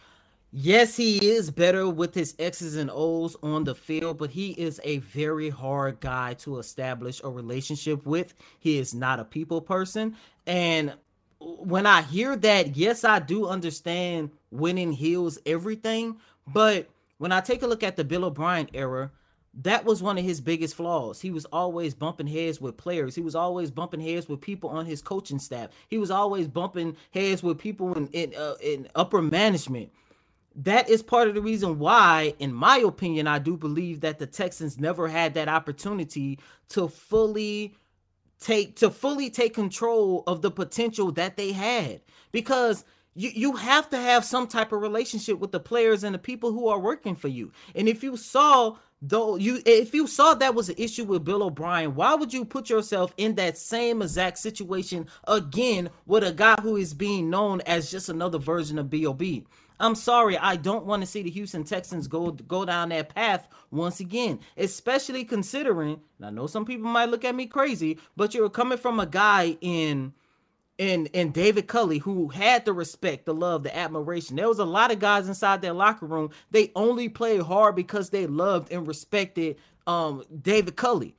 Yes, 0.53 0.97
he 0.97 1.19
is 1.19 1.51
better 1.51 1.89
with 1.89 2.15
his 2.15 2.37
X's 2.39 2.77
and 2.77 2.91
O's 2.93 3.37
on 3.43 3.65
the 3.65 3.75
field, 3.75 4.19
but 4.19 4.31
he 4.31 4.53
is 4.53 4.81
a 4.85 4.99
very 4.99 5.51
hard 5.51 6.01
guy 6.01 6.35
to 6.35 6.59
establish 6.59 7.21
a 7.25 7.31
relationship 7.31 8.07
with. 8.07 8.35
He 8.61 8.79
is 8.79 8.95
not 8.95 9.21
a 9.21 9.25
people 9.25 9.63
person. 9.63 10.17
And 10.47 10.95
when 11.45 11.87
I 11.87 12.03
hear 12.03 12.37
that, 12.37 12.77
yes, 12.77 13.05
I 13.05 13.19
do 13.19 13.47
understand 13.49 14.31
winning 14.51 14.93
heals 14.93 15.39
everything. 15.47 16.17
But 16.47 16.89
when 17.19 17.33
I 17.33 17.41
take 17.41 17.63
a 17.63 17.67
look 17.67 17.83
at 17.83 17.97
the 17.97 18.05
Bill 18.05 18.25
O'Brien 18.25 18.69
era, 18.75 19.11
that 19.63 19.85
was 19.85 20.03
one 20.03 20.19
of 20.19 20.25
his 20.25 20.41
biggest 20.41 20.75
flaws. 20.75 21.21
He 21.21 21.31
was 21.31 21.45
always 21.47 21.95
bumping 21.95 22.27
heads 22.27 22.61
with 22.61 22.77
players. 22.77 23.15
He 23.15 23.23
was 23.23 23.37
always 23.37 23.71
bumping 23.71 24.01
heads 24.01 24.29
with 24.29 24.41
people 24.41 24.71
on 24.71 24.87
his 24.87 25.01
coaching 25.03 25.39
staff. 25.39 25.71
He 25.89 25.99
was 25.99 26.11
always 26.11 26.49
bumping 26.49 26.97
heads 27.13 27.43
with 27.43 27.59
people 27.59 27.95
in 27.95 28.09
in, 28.09 28.35
uh, 28.35 28.55
in 28.63 28.89
upper 28.95 29.23
management. 29.23 29.93
that 30.57 30.89
is 30.89 31.03
part 31.03 31.29
of 31.29 31.35
the 31.35 31.43
reason 31.43 31.79
why, 31.79 32.35
in 32.39 32.53
my 32.53 32.79
opinion, 32.79 33.27
I 33.27 33.39
do 33.39 33.57
believe 33.57 34.01
that 34.01 34.19
the 34.19 34.27
Texans 34.27 34.79
never 34.79 35.09
had 35.09 35.35
that 35.35 35.49
opportunity 35.49 36.39
to 36.71 36.89
fully 36.89 37.75
take 38.41 38.77
to 38.77 38.91
fully 38.91 39.31
take 39.31 39.55
control 39.55 40.23
of 40.27 40.43
the 40.43 40.51
potential 40.51 41.13
that 41.13 41.37
they 41.37 41.53
had 41.53 42.01
because 42.33 42.85
you, 43.15 43.31
you 43.31 43.53
have 43.57 43.89
to 43.91 43.97
have 43.97 44.25
some 44.25 44.47
type 44.47 44.73
of 44.73 44.83
relationship 44.83 45.39
with 45.39 45.53
the 45.53 45.61
players 45.61 46.05
and 46.05 46.15
the 46.15 46.19
people 46.19 46.53
who 46.53 46.69
are 46.69 46.79
working 46.79 47.15
for 47.15 47.29
you. 47.29 47.53
And 47.75 47.89
if 47.89 48.03
you 48.03 48.17
saw 48.17 48.77
though 49.07 49.37
you 49.37 49.61
if 49.67 49.93
you 49.93 50.07
saw 50.07 50.35
that 50.35 50.55
was 50.55 50.71
an 50.71 50.77
issue 50.79 51.05
with 51.05 51.25
Bill 51.25 51.43
O'Brien, 51.43 51.95
why 51.95 52.15
would 52.15 52.33
you 52.33 52.45
put 52.45 52.71
yourself 52.71 53.13
in 53.17 53.35
that 53.35 53.59
same 53.59 54.03
exact 54.03 54.39
situation 54.39 55.07
again 55.29 55.91
with 56.07 56.25
a 56.25 56.33
guy 56.33 56.57
who 56.63 56.77
is 56.77 56.95
being 56.95 57.31
known 57.31 57.61
as 57.63 57.91
just 57.91 58.09
another 58.09 58.39
version 58.39 58.79
of 58.79 58.91
BOB? 58.91 59.23
I'm 59.81 59.95
sorry, 59.97 60.39
I 60.39 60.57
don't 60.57 60.87
want 60.87 61.03
to 61.03 61.07
see 61.07 61.23
the 61.23 61.31
Houston 61.31 61.65
Texans 61.65 62.07
go 62.07 62.31
go 62.31 62.65
down 62.65 62.91
that 62.91 63.15
path 63.15 63.49
once 63.71 64.01
again, 64.01 64.41
especially 64.57 65.25
considering, 65.25 66.01
I 66.23 66.31
know 66.31 66.47
some 66.47 66.65
people 66.65 66.89
might 66.89 67.11
look 67.11 67.25
at 67.25 67.35
me 67.35 67.47
crazy, 67.47 67.99
but 68.17 68.35
you're 68.35 68.51
coming 68.51 68.79
from 68.79 69.01
a 69.01 69.07
guy 69.07 69.57
in 69.61 70.13
in 70.79 71.07
in 71.07 71.33
David 71.33 71.67
Culley 71.67 71.99
who 71.99 72.29
had 72.29 72.65
the 72.65 72.73
respect, 72.73 73.27
the 73.27 73.35
love, 73.35 73.65
the 73.65 73.77
admiration. 73.77 74.37
There 74.37 74.49
was 74.49 74.59
a 74.61 74.65
lot 74.65 74.93
of 74.93 75.01
guys 75.01 75.29
inside 75.29 75.63
that 75.63 75.77
locker 75.77 76.07
room. 76.07 76.31
They 76.51 76.73
only 76.77 77.09
played 77.09 77.43
hard 77.43 77.77
because 77.77 78.11
they 78.11 78.27
loved 78.27 78.73
and 78.73 78.87
respected 78.87 79.57
um 79.87 80.25
David 80.43 80.77
Culley 80.77 81.15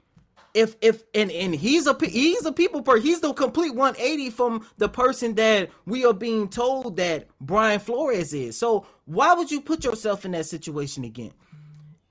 if 0.56 0.78
if 0.82 1.04
and 1.14 1.32
and 1.32 1.56
he's 1.56 1.88
a 1.88 1.98
he's 2.02 2.46
a 2.46 2.54
people 2.54 2.82
per 2.82 2.98
he's 3.00 3.22
the 3.22 3.34
complete 3.34 3.76
180 3.76 4.32
from 4.32 4.68
the 4.78 4.90
person 4.90 5.36
that 5.36 5.70
we 5.86 6.06
are 6.06 6.14
being 6.14 6.50
told 6.50 6.98
that 6.98 7.28
Brian 7.42 7.80
Flores 7.82 8.34
is. 8.34 8.58
So 8.58 8.88
why 9.06 9.36
would 9.36 9.52
you 9.52 9.62
put 9.62 9.84
yourself 9.86 10.26
in 10.26 10.32
that 10.32 10.48
situation 10.48 11.04
again? 11.06 11.34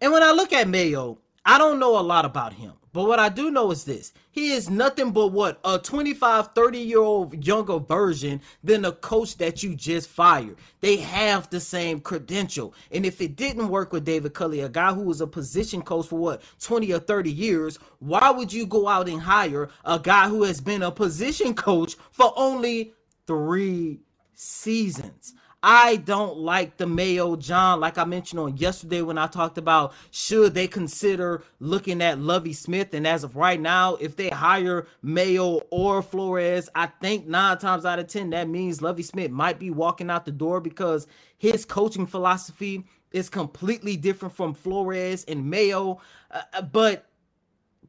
And 0.00 0.12
when 0.12 0.22
I 0.22 0.33
look 0.33 0.52
at 0.52 0.68
Mayo, 0.68 1.18
I 1.44 1.59
don't 1.59 1.80
know 1.80 1.98
a 1.98 2.02
lot 2.02 2.26
about 2.26 2.54
him. 2.54 2.74
But 2.94 3.09
what 3.09 3.18
I 3.18 3.28
do 3.28 3.50
know 3.50 3.72
is 3.72 3.83
this 3.83 4.12
he 4.30 4.52
is 4.52 4.70
nothing 4.70 5.11
but 5.11 5.28
what 5.28 5.59
a 5.64 5.80
25, 5.80 6.54
30 6.54 6.78
year 6.78 7.00
old 7.00 7.44
younger 7.44 7.80
version 7.80 8.40
than 8.62 8.83
the 8.83 8.92
coach 8.92 9.37
that 9.38 9.64
you 9.64 9.74
just 9.74 10.09
fired. 10.09 10.57
They 10.80 10.98
have 10.98 11.50
the 11.50 11.59
same 11.59 12.00
credential. 12.00 12.72
And 12.92 13.04
if 13.04 13.20
it 13.20 13.35
didn't 13.35 13.68
work 13.68 13.92
with 13.92 14.04
David 14.04 14.33
Culley, 14.35 14.61
a 14.61 14.68
guy 14.68 14.94
who 14.94 15.02
was 15.02 15.20
a 15.20 15.26
position 15.26 15.83
coach 15.83 16.07
for 16.07 16.20
what 16.20 16.42
20 16.61 16.92
or 16.92 17.00
30 17.00 17.33
years, 17.33 17.80
why 17.98 18.30
would 18.30 18.52
you 18.52 18.64
go 18.64 18.87
out 18.87 19.09
and 19.09 19.20
hire 19.20 19.70
a 19.85 19.98
guy 19.98 20.28
who 20.28 20.44
has 20.44 20.61
been 20.61 20.85
a 20.85 20.92
position 20.92 21.52
coach 21.52 21.96
for 22.12 22.33
only 22.37 22.94
three 23.26 24.02
seasons? 24.35 25.35
I 25.66 25.96
don't 25.96 26.37
like 26.37 26.77
the 26.77 26.87
Mayo 26.87 27.37
John, 27.37 27.81
like 27.81 27.96
I 27.96 28.05
mentioned 28.05 28.38
on 28.38 28.59
yesterday 28.59 29.00
when 29.00 29.16
I 29.16 29.27
talked 29.27 29.57
about 29.57 29.94
should 30.11 30.53
they 30.53 30.68
consider 30.68 31.42
looking 31.59 32.03
at 32.03 32.18
Lovie 32.18 32.53
Smith. 32.53 32.92
And 32.92 33.07
as 33.07 33.24
of 33.24 33.35
right 33.35 33.59
now, 33.59 33.94
if 33.94 34.14
they 34.14 34.29
hire 34.29 34.87
Mayo 35.00 35.62
or 35.70 36.03
Flores, 36.03 36.68
I 36.74 36.88
think 37.00 37.27
nine 37.27 37.57
times 37.57 37.87
out 37.87 37.98
of 37.98 38.09
10, 38.09 38.29
that 38.31 38.46
means 38.46 38.83
Lovie 38.83 39.03
Smith 39.03 39.31
might 39.31 39.59
be 39.59 39.70
walking 39.70 40.11
out 40.11 40.27
the 40.27 40.33
door 40.33 40.61
because 40.61 41.07
his 41.38 41.64
coaching 41.64 42.07
philosophy 42.07 42.85
is 43.12 43.31
completely 43.31 43.96
different 43.96 44.37
from 44.37 44.53
Flores 44.53 45.24
and 45.24 45.48
Mayo. 45.48 45.98
Uh, 46.31 46.42
uh 46.53 46.61
but 46.61 47.07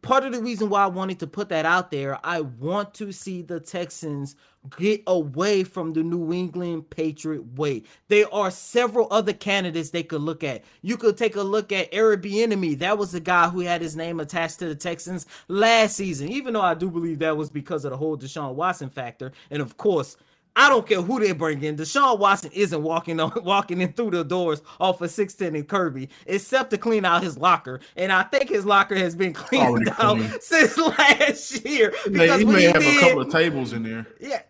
part 0.05 0.23
of 0.23 0.31
the 0.31 0.41
reason 0.41 0.69
why 0.69 0.83
I 0.83 0.87
wanted 0.87 1.19
to 1.19 1.27
put 1.27 1.49
that 1.49 1.65
out 1.65 1.91
there, 1.91 2.19
I 2.23 2.41
want 2.41 2.93
to 2.95 3.11
see 3.11 3.41
the 3.41 3.59
Texans 3.59 4.35
get 4.77 5.01
away 5.07 5.63
from 5.63 5.93
the 5.93 6.03
New 6.03 6.31
England 6.31 6.89
Patriot 6.89 7.55
way. 7.55 7.83
There 8.07 8.31
are 8.33 8.51
several 8.51 9.07
other 9.11 9.33
candidates 9.33 9.89
they 9.89 10.03
could 10.03 10.21
look 10.21 10.43
at. 10.43 10.63
You 10.81 10.97
could 10.97 11.17
take 11.17 11.35
a 11.35 11.41
look 11.41 11.71
at 11.71 11.91
Bieniemy. 11.91 12.79
That 12.79 12.97
was 12.97 13.11
the 13.11 13.19
guy 13.19 13.49
who 13.49 13.61
had 13.61 13.81
his 13.81 13.95
name 13.95 14.19
attached 14.19 14.59
to 14.59 14.67
the 14.67 14.75
Texans 14.75 15.25
last 15.47 15.97
season. 15.97 16.29
Even 16.29 16.53
though 16.53 16.61
I 16.61 16.75
do 16.75 16.89
believe 16.89 17.19
that 17.19 17.37
was 17.37 17.49
because 17.49 17.83
of 17.83 17.91
the 17.91 17.97
whole 17.97 18.17
Deshaun 18.17 18.53
Watson 18.53 18.89
factor, 18.89 19.31
and 19.49 19.61
of 19.61 19.77
course 19.77 20.17
I 20.55 20.69
don't 20.69 20.87
care 20.87 21.01
who 21.01 21.19
they 21.19 21.33
bring 21.33 21.63
in. 21.63 21.75
Deshaun 21.75 22.17
Watson 22.17 22.51
isn't 22.53 22.81
walking 22.81 23.19
on 23.19 23.31
walking 23.43 23.81
in 23.81 23.93
through 23.93 24.11
the 24.11 24.23
doors 24.23 24.61
off 24.79 25.01
of 25.01 25.11
610 25.11 25.59
and 25.59 25.67
Kirby, 25.67 26.09
except 26.25 26.71
to 26.71 26.77
clean 26.77 27.05
out 27.05 27.23
his 27.23 27.37
locker. 27.37 27.81
And 27.95 28.11
I 28.11 28.23
think 28.23 28.49
his 28.49 28.65
locker 28.65 28.95
has 28.95 29.15
been 29.15 29.33
cleaned 29.33 29.89
out 29.99 30.17
clean. 30.17 30.33
since 30.41 30.77
last 30.77 31.65
year. 31.65 31.93
Because 32.05 32.39
he 32.39 32.45
may 32.45 32.63
have 32.63 32.79
did, 32.81 32.97
a 32.97 32.99
couple 32.99 33.21
of 33.21 33.31
tables 33.31 33.73
in 33.73 33.83
there. 33.83 34.07
Yeah, 34.19 34.41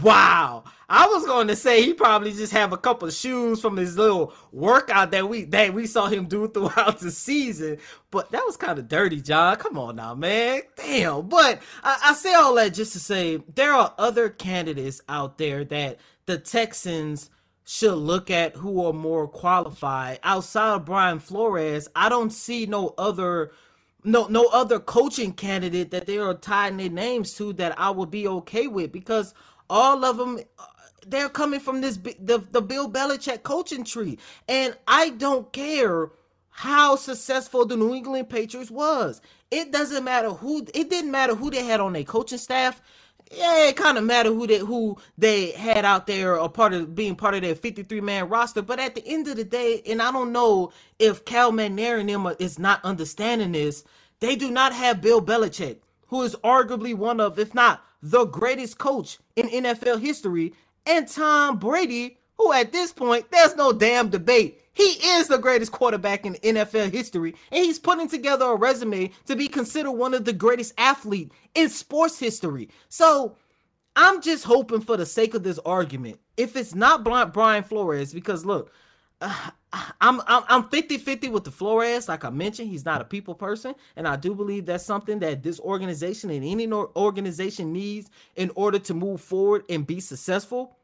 Wow. 0.00 0.64
I 0.88 1.06
was 1.06 1.24
going 1.26 1.48
to 1.48 1.56
say 1.56 1.82
he 1.82 1.94
probably 1.94 2.32
just 2.32 2.52
have 2.52 2.72
a 2.72 2.76
couple 2.78 3.08
of 3.08 3.14
shoes 3.14 3.60
from 3.60 3.76
his 3.76 3.96
little 3.96 4.34
workout 4.52 5.10
that 5.12 5.28
we 5.28 5.44
that 5.46 5.74
we 5.74 5.86
saw 5.86 6.06
him 6.06 6.26
do 6.26 6.48
throughout 6.54 7.00
the 7.00 7.10
season, 7.10 7.78
but 8.10 8.30
that 8.32 8.44
was 8.44 8.56
kind 8.56 8.78
of 8.78 8.88
dirty, 8.88 9.20
John. 9.20 9.56
Come 9.56 9.78
on 9.78 9.96
now, 9.96 10.14
man. 10.14 10.62
Damn. 10.76 11.28
But 11.28 11.62
I, 11.82 11.98
I 12.06 12.14
say 12.14 12.34
all 12.34 12.54
that 12.56 12.74
just 12.74 12.92
to 12.92 13.00
say 13.00 13.42
there 13.54 13.72
are 13.72 13.94
other 13.98 14.28
candidates 14.28 15.00
out 15.08 15.38
there 15.38 15.64
that 15.66 15.98
the 16.26 16.38
Texans 16.38 17.30
should 17.64 17.94
look 17.94 18.30
at 18.30 18.56
who 18.56 18.84
are 18.86 18.92
more 18.92 19.26
qualified. 19.26 20.20
Outside 20.22 20.74
of 20.74 20.84
Brian 20.84 21.18
Flores, 21.18 21.88
I 21.96 22.08
don't 22.08 22.30
see 22.32 22.66
no 22.66 22.94
other 22.98 23.52
no 24.04 24.26
no 24.26 24.46
other 24.52 24.78
coaching 24.78 25.32
candidate 25.32 25.90
that 25.90 26.06
they 26.06 26.18
are 26.18 26.34
tying 26.34 26.76
their 26.76 26.90
names 26.90 27.34
to 27.34 27.54
that 27.54 27.78
I 27.80 27.90
would 27.90 28.10
be 28.10 28.28
okay 28.28 28.66
with 28.66 28.92
because 28.92 29.32
all 29.70 30.04
of 30.04 30.18
them 30.18 30.40
they're 31.06 31.28
coming 31.28 31.60
from 31.60 31.80
this 31.80 31.96
the, 31.96 32.42
the 32.50 32.62
Bill 32.62 32.90
Belichick 32.90 33.42
coaching 33.42 33.84
tree. 33.84 34.18
And 34.48 34.76
I 34.88 35.10
don't 35.10 35.52
care 35.52 36.10
how 36.50 36.96
successful 36.96 37.66
the 37.66 37.76
New 37.76 37.94
England 37.94 38.28
Patriots 38.30 38.70
was. 38.70 39.20
It 39.50 39.72
doesn't 39.72 40.04
matter 40.04 40.30
who 40.30 40.66
it 40.74 40.90
didn't 40.90 41.10
matter 41.10 41.34
who 41.34 41.50
they 41.50 41.64
had 41.64 41.80
on 41.80 41.92
their 41.92 42.04
coaching 42.04 42.38
staff. 42.38 42.80
Yeah, 43.32 43.68
it 43.68 43.76
kind 43.76 43.98
of 43.98 44.04
matter 44.04 44.30
who 44.30 44.46
they 44.46 44.58
who 44.58 44.98
they 45.18 45.52
had 45.52 45.84
out 45.84 46.06
there 46.06 46.36
a 46.36 46.48
part 46.48 46.72
of 46.72 46.94
being 46.94 47.16
part 47.16 47.34
of 47.34 47.42
their 47.42 47.54
53 47.54 48.00
man 48.00 48.28
roster. 48.28 48.62
But 48.62 48.80
at 48.80 48.94
the 48.94 49.06
end 49.06 49.28
of 49.28 49.36
the 49.36 49.44
day, 49.44 49.82
and 49.86 50.00
I 50.02 50.12
don't 50.12 50.32
know 50.32 50.72
if 50.98 51.24
Cal 51.24 51.52
McNair 51.52 52.00
and 52.00 52.08
them 52.08 52.32
is 52.38 52.58
not 52.58 52.84
understanding 52.84 53.52
this, 53.52 53.84
they 54.20 54.36
do 54.36 54.50
not 54.50 54.72
have 54.72 55.00
Bill 55.00 55.20
Belichick, 55.22 55.78
who 56.08 56.22
is 56.22 56.36
arguably 56.44 56.94
one 56.94 57.20
of, 57.20 57.38
if 57.38 57.54
not 57.54 57.82
the 58.02 58.26
greatest 58.26 58.78
coach 58.78 59.18
in 59.36 59.48
NFL 59.48 60.00
history, 60.00 60.52
and 60.86 61.08
Tom 61.08 61.58
Brady, 61.58 62.18
who 62.36 62.52
at 62.52 62.72
this 62.72 62.92
point, 62.92 63.30
there's 63.30 63.56
no 63.56 63.72
damn 63.72 64.10
debate. 64.10 64.60
He 64.72 64.82
is 64.82 65.28
the 65.28 65.38
greatest 65.38 65.70
quarterback 65.70 66.26
in 66.26 66.34
NFL 66.34 66.90
history, 66.90 67.36
and 67.52 67.64
he's 67.64 67.78
putting 67.78 68.08
together 68.08 68.44
a 68.46 68.56
resume 68.56 69.12
to 69.26 69.36
be 69.36 69.46
considered 69.46 69.92
one 69.92 70.14
of 70.14 70.24
the 70.24 70.32
greatest 70.32 70.74
athlete 70.76 71.30
in 71.54 71.68
sports 71.68 72.18
history. 72.18 72.68
So 72.88 73.36
I'm 73.94 74.20
just 74.20 74.42
hoping 74.42 74.80
for 74.80 74.96
the 74.96 75.06
sake 75.06 75.34
of 75.34 75.44
this 75.44 75.60
argument, 75.60 76.18
if 76.36 76.56
it's 76.56 76.74
not 76.74 77.04
Brian 77.04 77.62
Flores, 77.62 78.12
because 78.12 78.44
look, 78.44 78.72
uh, 79.24 79.50
I'm 80.00 80.20
I'm 80.26 80.64
50-50 80.64 81.30
with 81.30 81.44
the 81.44 81.50
Flores. 81.50 82.08
Like 82.08 82.24
I 82.24 82.30
mentioned, 82.30 82.68
he's 82.68 82.84
not 82.84 83.00
a 83.00 83.04
people 83.04 83.34
person, 83.34 83.74
and 83.96 84.06
I 84.06 84.16
do 84.16 84.34
believe 84.34 84.66
that's 84.66 84.84
something 84.84 85.18
that 85.20 85.42
this 85.42 85.58
organization 85.60 86.30
and 86.30 86.44
any 86.44 86.70
organization 86.70 87.72
needs 87.72 88.10
in 88.36 88.50
order 88.54 88.78
to 88.80 88.94
move 88.94 89.20
forward 89.20 89.64
and 89.68 89.86
be 89.86 90.00
successful. 90.00 90.76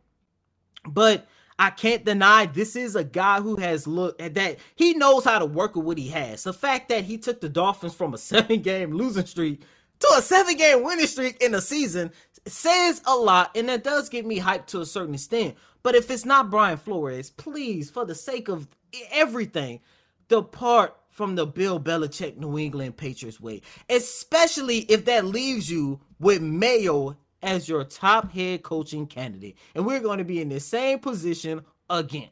But 0.88 1.28
I 1.58 1.70
can't 1.70 2.04
deny 2.04 2.46
this 2.46 2.74
is 2.74 2.96
a 2.96 3.04
guy 3.04 3.40
who 3.40 3.56
has 3.56 3.86
looked 3.86 4.20
at 4.20 4.34
that 4.34 4.58
he 4.76 4.94
knows 4.94 5.24
how 5.24 5.38
to 5.38 5.46
work 5.46 5.76
with 5.76 5.84
what 5.84 5.98
he 5.98 6.08
has. 6.08 6.42
The 6.44 6.54
fact 6.54 6.88
that 6.88 7.04
he 7.04 7.18
took 7.18 7.40
the 7.40 7.48
Dolphins 7.48 7.94
from 7.94 8.14
a 8.14 8.18
seven 8.30 8.62
game 8.62 8.92
losing 8.92 9.26
streak 9.26 9.60
to 10.00 10.08
a 10.16 10.22
seven 10.22 10.56
game 10.56 10.82
winning 10.82 11.06
streak 11.06 11.42
in 11.42 11.54
a 11.54 11.60
season 11.60 12.10
says 12.46 13.02
a 13.06 13.14
lot, 13.14 13.56
and 13.56 13.68
that 13.68 13.84
does 13.84 14.08
get 14.08 14.26
me 14.26 14.40
hyped 14.40 14.66
to 14.66 14.80
a 14.80 14.86
certain 14.86 15.14
extent. 15.14 15.56
But 15.82 15.94
if 15.94 16.10
it's 16.10 16.24
not 16.24 16.50
Brian 16.50 16.76
Flores, 16.76 17.30
please, 17.30 17.90
for 17.90 18.04
the 18.04 18.14
sake 18.14 18.48
of 18.48 18.68
everything, 19.12 19.80
depart 20.28 20.96
from 21.08 21.34
the 21.34 21.46
Bill 21.46 21.80
Belichick 21.80 22.36
New 22.36 22.58
England 22.58 22.96
Patriots 22.96 23.40
way, 23.40 23.62
especially 23.88 24.78
if 24.80 25.04
that 25.06 25.24
leaves 25.24 25.70
you 25.70 26.00
with 26.18 26.40
Mayo 26.40 27.16
as 27.42 27.68
your 27.68 27.84
top 27.84 28.32
head 28.32 28.62
coaching 28.62 29.06
candidate. 29.06 29.56
And 29.74 29.86
we're 29.86 30.00
going 30.00 30.18
to 30.18 30.24
be 30.24 30.40
in 30.40 30.48
the 30.48 30.60
same 30.60 30.98
position 30.98 31.62
again. 31.88 32.28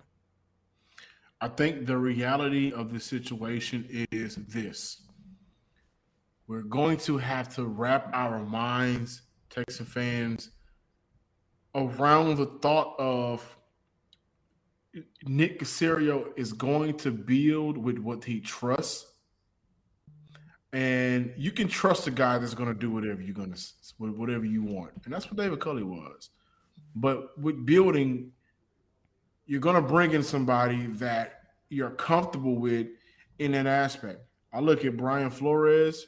I 1.40 1.49
think 1.49 1.87
the 1.87 1.97
reality 1.97 2.73
of 2.73 2.92
the 2.92 3.01
situation 3.01 3.87
is 4.11 4.35
this. 4.37 5.03
We're 6.47 6.62
going 6.62 6.97
to 6.99 7.18
have 7.18 7.55
to 7.57 7.64
wrap 7.64 8.11
our 8.12 8.38
minds, 8.40 9.23
Texan 9.59 9.87
fans, 9.87 10.51
around 11.75 12.37
the 12.37 12.47
thought 12.47 12.94
of 12.99 13.59
Nick 15.25 15.61
Caserio 15.61 16.33
is 16.37 16.53
going 16.53 16.97
to 16.99 17.11
build 17.11 17.77
with 17.77 17.99
what 17.99 18.25
he 18.25 18.40
trusts. 18.40 19.07
And 20.73 21.33
you 21.37 21.51
can 21.51 21.66
trust 21.66 22.07
a 22.07 22.11
guy 22.11 22.38
that's 22.38 22.55
going 22.55 22.68
to 22.68 22.79
do 22.79 22.90
whatever 22.90 23.23
you're 23.23 23.35
going 23.35 23.53
to, 23.53 23.62
whatever 23.99 24.44
you 24.44 24.62
want. 24.62 24.92
And 25.05 25.12
that's 25.14 25.27
what 25.27 25.37
David 25.37 25.61
Culley 25.61 25.83
was. 25.83 26.31
But 26.94 27.38
with 27.38 27.64
building, 27.64 28.33
you're 29.47 29.61
going 29.61 29.77
to 29.77 29.88
bring 29.88 30.12
in 30.12 30.23
somebody 30.23 30.87
that 30.87 31.40
you're 31.71 31.90
comfortable 31.90 32.57
with 32.57 32.88
in 33.38 33.53
that 33.53 33.66
aspect. 33.66 34.21
I 34.53 34.61
look 34.61 34.85
at 34.85 34.97
Brian 34.97 35.31
Flores, 35.31 36.07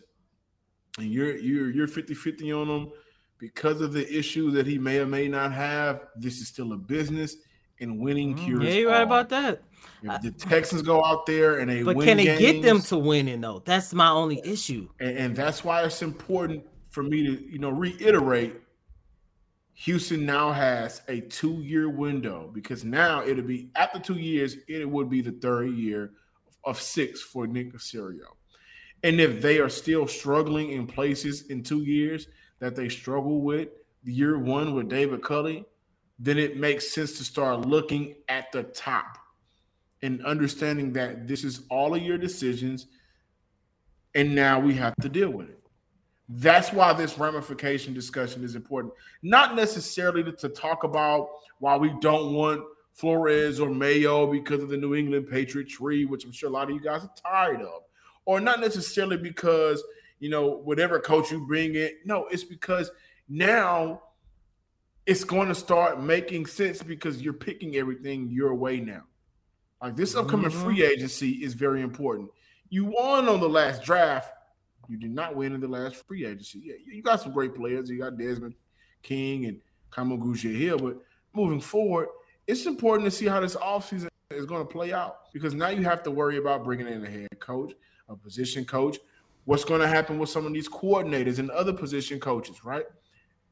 and 0.98 1.10
you're 1.10 1.36
you're 1.36 1.70
you're 1.70 1.86
50-50 1.86 2.60
on 2.60 2.68
him 2.68 2.92
because 3.40 3.80
of 3.80 3.92
the 3.92 4.06
issue 4.16 4.50
that 4.52 4.66
he 4.66 4.78
may 4.78 4.98
or 4.98 5.06
may 5.06 5.26
not 5.26 5.52
have. 5.52 6.02
This 6.16 6.40
is 6.40 6.48
still 6.48 6.72
a 6.72 6.76
business, 6.76 7.36
and 7.80 7.98
winning 7.98 8.34
Mm, 8.36 8.44
cures. 8.44 8.64
Yeah, 8.64 8.72
you're 8.80 8.90
right 8.90 9.02
about 9.02 9.30
that. 9.30 9.62
If 10.02 10.22
the 10.22 10.30
Texans 10.32 10.82
go 10.82 11.02
out 11.04 11.26
there 11.26 11.58
and 11.58 11.70
they 11.70 11.82
But 11.82 12.00
can 12.00 12.18
they 12.18 12.24
get 12.24 12.62
them 12.62 12.80
to 12.82 12.98
winning 12.98 13.40
though? 13.40 13.62
That's 13.64 13.92
my 13.94 14.10
only 14.10 14.40
issue. 14.44 14.88
and, 15.00 15.16
and 15.16 15.36
that's 15.36 15.64
why 15.64 15.82
it's 15.84 16.02
important 16.02 16.64
for 16.90 17.02
me 17.02 17.24
to 17.26 17.50
you 17.50 17.58
know 17.58 17.70
reiterate 17.70 18.56
houston 19.72 20.26
now 20.26 20.50
has 20.52 21.00
a 21.08 21.20
two-year 21.20 21.88
window 21.88 22.50
because 22.52 22.84
now 22.84 23.22
it'll 23.24 23.44
be 23.44 23.70
after 23.76 23.98
two 23.98 24.18
years 24.18 24.56
it 24.68 24.88
would 24.88 25.08
be 25.08 25.20
the 25.22 25.30
third 25.30 25.70
year 25.70 26.10
of 26.64 26.80
six 26.80 27.22
for 27.22 27.46
nick 27.46 27.72
Caserio. 27.72 28.26
and 29.04 29.20
if 29.20 29.40
they 29.40 29.58
are 29.60 29.68
still 29.70 30.06
struggling 30.06 30.72
in 30.72 30.86
places 30.86 31.46
in 31.46 31.62
two 31.62 31.82
years 31.84 32.26
that 32.60 32.76
they 32.76 32.88
struggle 32.88 33.40
with 33.40 33.68
year 34.04 34.38
one 34.38 34.74
with 34.74 34.88
david 34.88 35.22
culley 35.22 35.64
then 36.18 36.38
it 36.38 36.56
makes 36.56 36.92
sense 36.92 37.16
to 37.16 37.24
start 37.24 37.66
looking 37.66 38.14
at 38.28 38.52
the 38.52 38.62
top 38.62 39.18
and 40.02 40.24
understanding 40.24 40.92
that 40.92 41.26
this 41.26 41.44
is 41.44 41.62
all 41.70 41.94
of 41.94 42.02
your 42.02 42.18
decisions 42.18 42.86
and 44.14 44.34
now 44.34 44.58
we 44.60 44.74
have 44.74 44.94
to 44.96 45.08
deal 45.08 45.30
with 45.30 45.48
it. 45.48 45.58
That's 46.28 46.72
why 46.72 46.92
this 46.92 47.18
ramification 47.18 47.94
discussion 47.94 48.44
is 48.44 48.54
important. 48.54 48.92
Not 49.22 49.56
necessarily 49.56 50.22
to, 50.24 50.32
to 50.32 50.48
talk 50.48 50.84
about 50.84 51.28
why 51.58 51.76
we 51.76 51.92
don't 52.00 52.34
want 52.34 52.62
Flores 52.92 53.58
or 53.58 53.70
Mayo 53.70 54.30
because 54.30 54.62
of 54.62 54.68
the 54.68 54.76
New 54.76 54.94
England 54.94 55.28
Patriot 55.30 55.68
tree, 55.68 56.04
which 56.04 56.24
I'm 56.24 56.32
sure 56.32 56.48
a 56.48 56.52
lot 56.52 56.68
of 56.68 56.74
you 56.74 56.80
guys 56.80 57.02
are 57.02 57.10
tired 57.20 57.62
of, 57.62 57.82
or 58.26 58.40
not 58.40 58.60
necessarily 58.60 59.16
because 59.16 59.82
you 60.20 60.28
know 60.30 60.46
whatever 60.48 61.00
coach 61.00 61.30
you 61.32 61.44
bring 61.46 61.74
in. 61.74 61.90
No, 62.04 62.26
it's 62.26 62.44
because 62.44 62.90
now 63.28 64.02
it's 65.06 65.24
going 65.24 65.48
to 65.48 65.54
start 65.54 66.00
making 66.00 66.46
sense 66.46 66.82
because 66.82 67.20
you're 67.22 67.32
picking 67.32 67.76
everything 67.76 68.28
your 68.30 68.54
way 68.54 68.80
now. 68.80 69.02
Like 69.82 69.96
this 69.96 70.14
upcoming 70.14 70.50
Mhm. 70.50 70.62
free 70.62 70.84
agency 70.84 71.42
is 71.42 71.54
very 71.54 71.80
important. 71.80 72.30
You 72.68 72.84
won 72.84 73.28
on 73.28 73.40
the 73.40 73.48
last 73.48 73.82
draft. 73.82 74.32
You 74.88 74.96
did 74.98 75.10
not 75.10 75.34
win 75.34 75.54
in 75.54 75.60
the 75.60 75.68
last 75.68 76.06
free 76.06 76.24
agency. 76.26 76.60
Yeah, 76.64 76.74
you 76.86 77.02
got 77.02 77.20
some 77.20 77.32
great 77.32 77.54
players. 77.54 77.88
You 77.88 77.98
got 77.98 78.18
Desmond 78.18 78.54
King 79.02 79.46
and 79.46 79.60
Kamu 79.90 80.18
Grugier-Hill, 80.20 80.78
but 80.78 80.98
moving 81.32 81.60
forward, 81.60 82.08
it's 82.46 82.66
important 82.66 83.04
to 83.06 83.10
see 83.10 83.26
how 83.26 83.40
this 83.40 83.56
offseason 83.56 84.08
is 84.30 84.46
going 84.46 84.66
to 84.66 84.70
play 84.70 84.92
out 84.92 85.32
because 85.32 85.54
now 85.54 85.68
you 85.68 85.82
have 85.84 86.02
to 86.02 86.10
worry 86.10 86.36
about 86.36 86.62
bringing 86.64 86.86
in 86.86 87.04
a 87.04 87.10
head 87.10 87.40
coach, 87.40 87.72
a 88.08 88.16
position 88.16 88.64
coach. 88.64 88.98
What's 89.50 89.64
going 89.64 89.80
to 89.80 89.88
happen 89.88 90.20
with 90.20 90.30
some 90.30 90.46
of 90.46 90.52
these 90.52 90.68
coordinators 90.68 91.40
and 91.40 91.50
other 91.50 91.72
position 91.72 92.20
coaches, 92.20 92.64
right? 92.64 92.84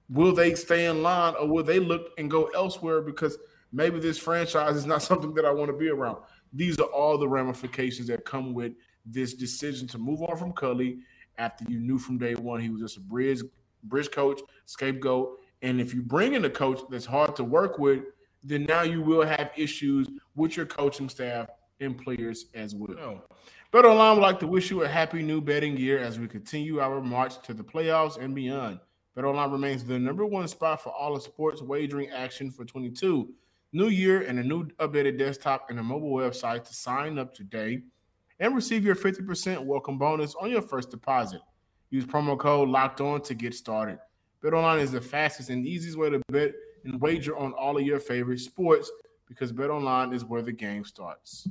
Will 0.09 0.33
they 0.33 0.55
stay 0.55 0.87
in 0.87 1.03
line 1.03 1.35
or 1.35 1.49
will 1.49 1.65
they 1.65 1.81
look 1.81 2.13
and 2.19 2.31
go 2.31 2.45
elsewhere 2.55 3.01
because 3.01 3.37
maybe 3.73 3.99
this 3.99 4.17
franchise 4.17 4.77
is 4.77 4.87
not 4.87 5.03
something 5.09 5.35
that 5.35 5.45
I 5.45 5.51
want 5.51 5.73
to 5.73 5.77
be 5.77 5.89
around? 5.89 6.19
These 6.53 6.79
are 6.79 6.87
all 6.87 7.19
the 7.19 7.29
ramifications 7.29 8.07
that 8.07 8.25
come 8.25 8.55
with 8.55 8.75
this 9.05 9.35
decision 9.35 9.89
to 9.89 9.99
move 9.99 10.23
on 10.23 10.37
from 10.37 10.53
Culley 10.53 11.01
after 11.37 11.65
you 11.69 11.81
knew 11.81 11.99
from 11.99 12.17
day 12.17 12.37
one 12.37 12.61
he 12.61 12.71
was 12.71 12.81
just 12.81 12.99
a 12.99 13.01
bridge 13.01 13.41
bridge 13.83 14.13
coach, 14.13 14.41
scapegoat. 14.67 15.37
And 15.63 15.81
if 15.81 15.93
you 15.95 16.03
bring 16.03 16.35
in 16.35 16.45
a 16.45 16.51
coach 16.51 16.79
that's 16.91 17.07
hard 17.07 17.35
to 17.35 17.43
work 17.43 17.81
with, 17.81 18.05
then 18.45 18.67
now 18.67 18.83
you 18.83 19.03
will 19.03 19.27
have 19.27 19.51
issues 19.57 20.07
with 20.37 20.57
your 20.57 20.67
coaching 20.67 21.09
staff 21.09 21.49
and 21.81 21.99
players 21.99 22.47
as 22.55 22.73
well. 22.75 23.25
BetOnline 23.71 24.15
would 24.15 24.23
like 24.23 24.41
to 24.41 24.47
wish 24.47 24.71
you 24.71 24.83
a 24.83 24.89
happy 24.89 25.23
new 25.23 25.43
betting 25.43 25.77
year 25.77 25.99
as 25.99 26.19
we 26.19 26.27
continue 26.27 26.81
our 26.81 27.03
march 27.03 27.39
to 27.43 27.53
the 27.53 27.63
playoffs 27.63 28.17
and 28.17 28.35
beyond. 28.35 28.81
BetOnline 29.15 29.53
remains 29.53 29.85
the 29.85 29.99
number 29.99 30.25
one 30.25 30.49
spot 30.49 30.83
for 30.83 30.89
all 30.89 31.15
of 31.15 31.23
sports 31.23 31.61
wagering 31.61 32.09
action 32.09 32.51
for 32.51 32.65
22. 32.65 33.29
New 33.75 33.89
year 33.89 34.23
and 34.23 34.39
a 34.39 34.43
new 34.43 34.69
updated 34.79 35.19
desktop 35.19 35.69
and 35.69 35.79
a 35.79 35.83
mobile 35.83 36.13
website 36.13 36.65
to 36.65 36.73
sign 36.73 37.19
up 37.19 37.35
today 37.35 37.83
and 38.41 38.55
receive 38.55 38.87
your 38.87 38.95
50% 38.95 39.63
welcome 39.63 39.99
bonus 39.99 40.35
on 40.41 40.49
your 40.49 40.63
first 40.63 40.91
deposit. 40.91 41.43
Use 41.91 42.07
promo 42.07 42.39
code 42.39 42.71
locked 42.71 43.03
on 43.03 43.21
to 43.21 43.35
get 43.35 43.53
started. 43.53 43.99
BetOnline 44.43 44.81
is 44.81 44.93
the 44.93 45.01
fastest 45.03 45.51
and 45.51 45.67
easiest 45.67 45.99
way 45.99 46.09
to 46.09 46.23
bet 46.33 46.53
and 46.85 46.99
wager 47.03 47.37
on 47.37 47.53
all 47.53 47.77
of 47.77 47.85
your 47.85 48.01
favorite 48.01 48.41
sports 48.41 48.91
because 49.27 49.53
BetOnline 49.53 50.15
is 50.15 50.25
where 50.25 50.41
the 50.41 50.53
game 50.53 50.87
starts. 50.87 51.47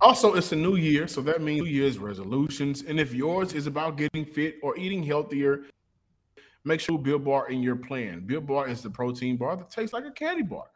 Also, 0.00 0.34
it's 0.34 0.52
a 0.52 0.56
new 0.56 0.76
year, 0.76 1.08
so 1.08 1.20
that 1.22 1.42
means 1.42 1.62
New 1.62 1.68
Year's 1.68 1.98
resolutions. 1.98 2.82
And 2.82 3.00
if 3.00 3.12
yours 3.12 3.52
is 3.52 3.66
about 3.66 3.96
getting 3.96 4.24
fit 4.24 4.56
or 4.62 4.76
eating 4.76 5.02
healthier, 5.02 5.64
make 6.64 6.78
sure 6.78 6.96
Built 6.96 7.24
Bar 7.24 7.48
in 7.50 7.62
your 7.62 7.74
plan. 7.74 8.20
Built 8.24 8.46
Bar 8.46 8.68
is 8.68 8.80
the 8.80 8.90
protein 8.90 9.36
bar 9.36 9.56
that 9.56 9.72
tastes 9.72 9.92
like 9.92 10.04
a 10.04 10.12
candy 10.12 10.44
bar. 10.44 10.66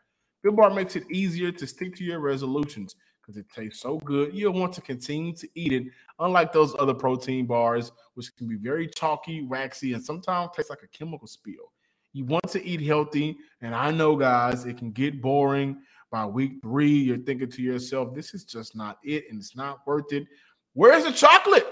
Built 0.43 0.57
Bar 0.57 0.71
makes 0.71 0.97
it 0.97 1.05
easier 1.09 1.53
to 1.53 1.67
stick 1.69 1.95
to 1.97 2.05
your 2.05 2.19
resolutions 2.19 2.97
because 3.21 3.37
it 3.37 3.47
tastes 3.55 3.81
so 3.81 3.99
good. 3.99 4.35
You'll 4.35 4.55
want 4.55 4.73
to 4.73 4.81
continue 4.81 5.33
to 5.37 5.49
eat 5.55 5.73
it, 5.73 5.85
unlike 6.19 6.53
those 6.53 6.75
other 6.81 6.95
protein 6.95 7.47
bars, 7.47 7.93
which 8.15 8.35
can 8.37 8.49
be 8.49 8.57
very 8.57 8.89
chalky, 8.89 9.43
waxy, 9.43 9.93
and 9.93 10.05
sometimes 10.05 10.51
taste 10.57 10.69
like 10.69 10.83
a 10.83 10.89
chemical 10.89 11.29
spill. 11.29 11.71
You 12.13 12.25
want 12.25 12.49
to 12.51 12.65
eat 12.65 12.81
healthy, 12.81 13.37
and 13.61 13.73
I 13.73 13.93
know, 13.93 14.17
guys, 14.17 14.65
it 14.65 14.79
can 14.79 14.91
get 14.91 15.23
boring. 15.23 15.81
By 16.13 16.27
week 16.27 16.61
three, 16.61 16.93
you're 16.93 17.17
thinking 17.17 17.51
to 17.51 17.63
yourself, 17.63 18.13
this 18.13 18.35
is 18.35 18.45
just 18.45 18.77
not 18.77 18.99
it, 19.03 19.25
and 19.31 19.41
it's 19.41 19.57
not 19.57 19.79
worth 19.87 20.13
it. 20.13 20.27
Where's 20.75 21.05
the 21.05 21.11
chocolate? 21.11 21.67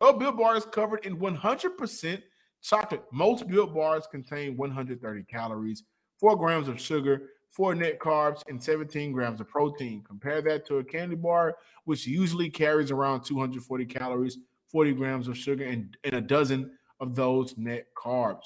Well, 0.00 0.12
Built 0.12 0.38
Bar 0.38 0.56
is 0.56 0.64
covered 0.64 1.04
in 1.04 1.18
100% 1.18 2.22
chocolate. 2.62 3.02
Most 3.12 3.48
Built 3.48 3.74
Bars 3.74 4.06
contain 4.08 4.56
130 4.56 5.24
calories, 5.24 5.82
4 6.20 6.36
grams 6.36 6.68
of 6.68 6.80
sugar, 6.80 7.30
4 7.48 7.74
net 7.74 7.98
carbs, 7.98 8.42
and 8.48 8.62
17 8.62 9.10
grams 9.10 9.40
of 9.40 9.48
protein. 9.48 10.04
Compare 10.06 10.40
that 10.42 10.64
to 10.66 10.78
a 10.78 10.84
candy 10.84 11.16
bar, 11.16 11.56
which 11.84 12.06
usually 12.06 12.48
carries 12.48 12.92
around 12.92 13.24
240 13.24 13.86
calories, 13.86 14.38
40 14.68 14.92
grams 14.92 15.26
of 15.26 15.36
sugar, 15.36 15.64
and, 15.64 15.96
and 16.04 16.14
a 16.14 16.20
dozen 16.20 16.70
of 17.00 17.16
those 17.16 17.58
net 17.58 17.86
carbs. 17.98 18.42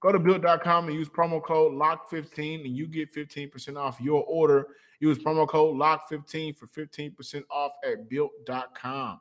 Go 0.00 0.12
to 0.12 0.18
built.com 0.18 0.88
and 0.88 0.94
use 0.94 1.08
promo 1.08 1.42
code 1.42 1.72
LOCK15 1.72 2.64
and 2.64 2.76
you 2.76 2.86
get 2.86 3.12
15% 3.12 3.76
off 3.76 4.00
your 4.00 4.24
order. 4.24 4.68
Use 5.00 5.18
promo 5.18 5.46
code 5.46 5.76
LOCK15 5.76 6.56
for 6.56 6.66
15% 6.66 7.42
off 7.50 7.72
at 7.84 8.08
built.com. 8.08 9.20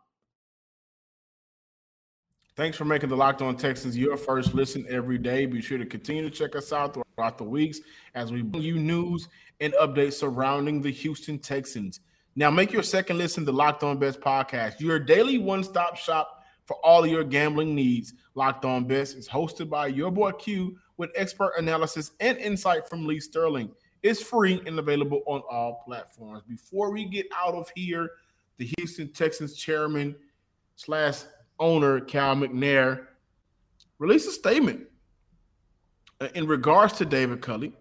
Thanks 2.56 2.76
for 2.76 2.86
making 2.86 3.10
the 3.10 3.16
Locked 3.16 3.44
On 3.44 3.56
Texans 3.56 3.96
your 3.96 4.18
first 4.18 4.56
listen 4.56 4.84
every 4.90 5.20
day. 5.20 5.46
Be 5.46 5.62
sure 5.62 5.78
to 5.78 5.86
continue 5.86 6.28
to 6.28 6.32
check 6.32 6.56
us 6.56 6.74
out 6.74 6.96
throughout 6.96 7.38
the 7.38 7.44
weeks 7.44 7.80
as 8.16 8.32
we 8.32 8.42
bring 8.42 8.64
you 8.64 8.80
news 8.80 9.28
and 9.60 9.74
updates 9.74 10.14
surrounding 10.14 10.82
the 10.82 10.92
Houston 10.92 11.38
Texans. 11.38 12.00
Now, 12.36 12.50
make 12.50 12.72
your 12.72 12.84
second 12.84 13.20
listen 13.20 13.46
to 13.46 13.52
Locked 13.52 13.84
On 13.84 13.98
Bets 13.98 14.18
podcast, 14.18 14.80
your 14.80 15.00
daily 15.00 15.38
one 15.38 15.64
stop 15.64 15.98
shop 15.98 16.37
for 16.68 16.76
all 16.86 17.04
of 17.04 17.10
your 17.10 17.24
gambling 17.24 17.74
needs. 17.74 18.14
Locked 18.36 18.66
On 18.66 18.86
Bets 18.86 19.14
is 19.14 19.28
hosted 19.28 19.70
by 19.70 19.88
your 19.88 20.12
boy 20.12 20.34
Q 20.34 20.78
with 20.98 21.10
expert 21.16 21.54
analysis 21.58 22.12
and 22.20 22.38
insight 22.38 22.88
from 22.88 23.08
Lee 23.08 23.20
Sterling. 23.20 23.72
It's 24.04 24.22
free 24.22 24.62
and 24.66 24.78
available 24.78 25.24
on 25.26 25.42
all 25.50 25.82
platforms. 25.86 26.44
Before 26.48 26.92
we 26.92 27.06
get 27.06 27.26
out 27.36 27.56
of 27.56 27.72
here, 27.74 28.12
the 28.58 28.70
Houston 28.78 29.12
Texans 29.12 29.56
chairman 29.56 30.16
slash 30.76 31.22
owner 31.60 32.00
Cal 32.02 32.36
McNair 32.36 33.08
released 33.98 34.28
a 34.28 34.32
statement 34.32 34.86
uh, 36.20 36.28
in 36.36 36.48
regards 36.48 36.94
to 36.94 37.06
David 37.06 37.42
Culley. 37.42 37.74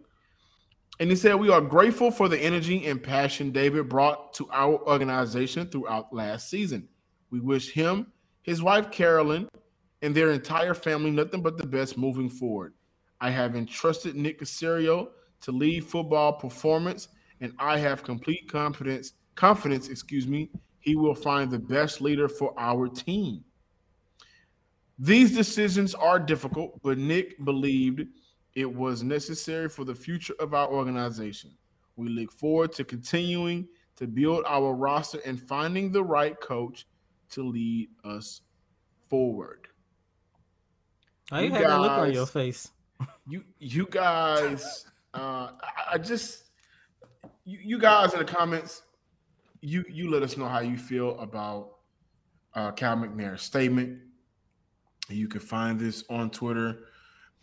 And 0.98 1.10
he 1.10 1.16
said, 1.16 1.34
We 1.34 1.50
are 1.50 1.60
grateful 1.60 2.10
for 2.10 2.28
the 2.28 2.38
energy 2.38 2.86
and 2.86 3.02
passion 3.02 3.50
David 3.50 3.88
brought 3.88 4.32
to 4.34 4.48
our 4.50 4.78
organization 4.88 5.68
throughout 5.68 6.14
last 6.14 6.48
season. 6.48 6.88
We 7.30 7.40
wish 7.40 7.72
him, 7.72 8.12
his 8.46 8.62
wife 8.62 8.90
Carolyn, 8.90 9.48
and 10.02 10.14
their 10.14 10.30
entire 10.30 10.72
family 10.72 11.10
nothing 11.10 11.42
but 11.42 11.58
the 11.58 11.66
best 11.66 11.98
moving 11.98 12.30
forward. 12.30 12.72
I 13.20 13.30
have 13.30 13.56
entrusted 13.56 14.14
Nick 14.14 14.40
Caserio 14.40 15.08
to 15.42 15.52
lead 15.52 15.84
football 15.84 16.34
performance, 16.34 17.08
and 17.40 17.52
I 17.58 17.78
have 17.78 18.04
complete 18.04 18.48
confidence, 18.48 19.14
confidence, 19.34 19.88
excuse 19.88 20.26
me, 20.26 20.50
he 20.78 20.94
will 20.94 21.14
find 21.14 21.50
the 21.50 21.58
best 21.58 22.00
leader 22.00 22.28
for 22.28 22.54
our 22.56 22.88
team. 22.88 23.42
These 24.98 25.34
decisions 25.34 25.94
are 25.94 26.18
difficult, 26.18 26.80
but 26.82 26.98
Nick 26.98 27.44
believed 27.44 28.06
it 28.54 28.72
was 28.72 29.02
necessary 29.02 29.68
for 29.68 29.84
the 29.84 29.94
future 29.94 30.34
of 30.38 30.54
our 30.54 30.68
organization. 30.68 31.50
We 31.96 32.08
look 32.08 32.32
forward 32.32 32.72
to 32.74 32.84
continuing 32.84 33.66
to 33.96 34.06
build 34.06 34.44
our 34.46 34.72
roster 34.74 35.18
and 35.26 35.40
finding 35.40 35.90
the 35.90 36.04
right 36.04 36.38
coach 36.40 36.86
to 37.30 37.42
lead 37.42 37.88
us 38.04 38.42
forward. 39.08 39.68
I 41.30 41.42
you, 41.42 41.52
had 41.52 41.64
that 41.64 41.80
look 41.80 41.90
on 41.90 42.12
your 42.12 42.26
face? 42.26 42.68
You 43.28 43.44
you 43.58 43.86
guys 43.90 44.86
uh 45.12 45.50
I, 45.60 45.92
I 45.92 45.98
just 45.98 46.46
you, 47.46 47.58
you 47.62 47.78
guys 47.78 48.12
in 48.12 48.18
the 48.18 48.24
comments, 48.24 48.82
you 49.60 49.84
you 49.88 50.10
let 50.10 50.22
us 50.22 50.36
know 50.36 50.46
how 50.46 50.60
you 50.60 50.76
feel 50.76 51.18
about 51.20 51.76
uh, 52.54 52.72
Cal 52.72 52.96
McNair's 52.96 53.42
statement. 53.42 54.00
You 55.08 55.28
can 55.28 55.40
find 55.40 55.78
this 55.78 56.02
on 56.10 56.30
Twitter. 56.30 56.80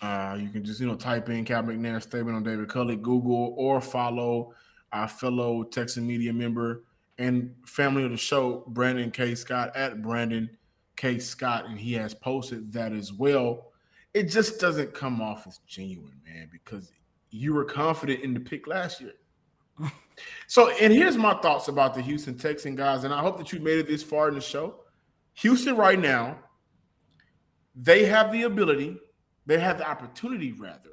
Uh, 0.02 0.38
you 0.40 0.50
can 0.50 0.66
just 0.66 0.82
you 0.82 0.88
know 0.88 0.96
type 0.96 1.30
in 1.30 1.46
Cal 1.46 1.64
McNair's 1.64 2.04
statement 2.04 2.36
on 2.36 2.44
David 2.44 2.68
Culley, 2.68 2.98
Google, 2.98 3.56
or 3.58 3.80
follow 3.80 4.54
our 4.92 5.08
fellow 5.08 5.64
Texan 5.64 6.06
media 6.06 6.34
member 6.34 6.84
and 7.18 7.54
family 7.66 8.04
of 8.04 8.12
the 8.12 8.18
show, 8.18 8.64
Brandon 8.68 9.12
K. 9.12 9.36
Scott 9.36 9.76
at 9.76 10.02
Brandon 10.02 10.50
K. 10.96 11.20
Scott, 11.20 11.66
and 11.68 11.80
he 11.80 11.94
has 11.94 12.14
posted 12.14 12.72
that 12.74 12.92
as 12.92 13.14
well. 13.14 13.72
It 14.14 14.24
just 14.24 14.60
doesn't 14.60 14.94
come 14.94 15.22
off 15.22 15.48
as 15.48 15.60
genuine, 15.68 16.20
man, 16.26 16.50
because 16.52 16.92
you 17.30 17.54
were 17.54 17.66
confident 17.66 18.22
in 18.22 18.34
the 18.34 18.40
pick 18.40 18.68
last 18.68 19.02
year. 19.02 19.14
so, 20.48 20.70
and 20.80 20.94
here's 20.94 21.18
my 21.18 21.34
thoughts 21.36 21.68
about 21.68 21.94
the 21.94 22.02
Houston 22.02 22.38
Texan 22.38 22.76
guys, 22.76 23.04
and 23.04 23.14
I 23.14 23.22
hope 23.22 23.38
that 23.38 23.52
you 23.52 23.60
made 23.60 23.80
it 23.80 23.88
this 23.88 24.04
far 24.04 24.30
in 24.30 24.36
the 24.36 24.42
show. 24.42 24.82
Houston, 25.36 25.76
right 25.76 26.00
now, 26.00 26.38
they 27.76 28.06
have 28.06 28.32
the 28.32 28.44
ability, 28.44 28.98
they 29.48 29.60
have 29.60 29.80
the 29.80 29.90
opportunity, 29.90 30.52
rather, 30.52 30.92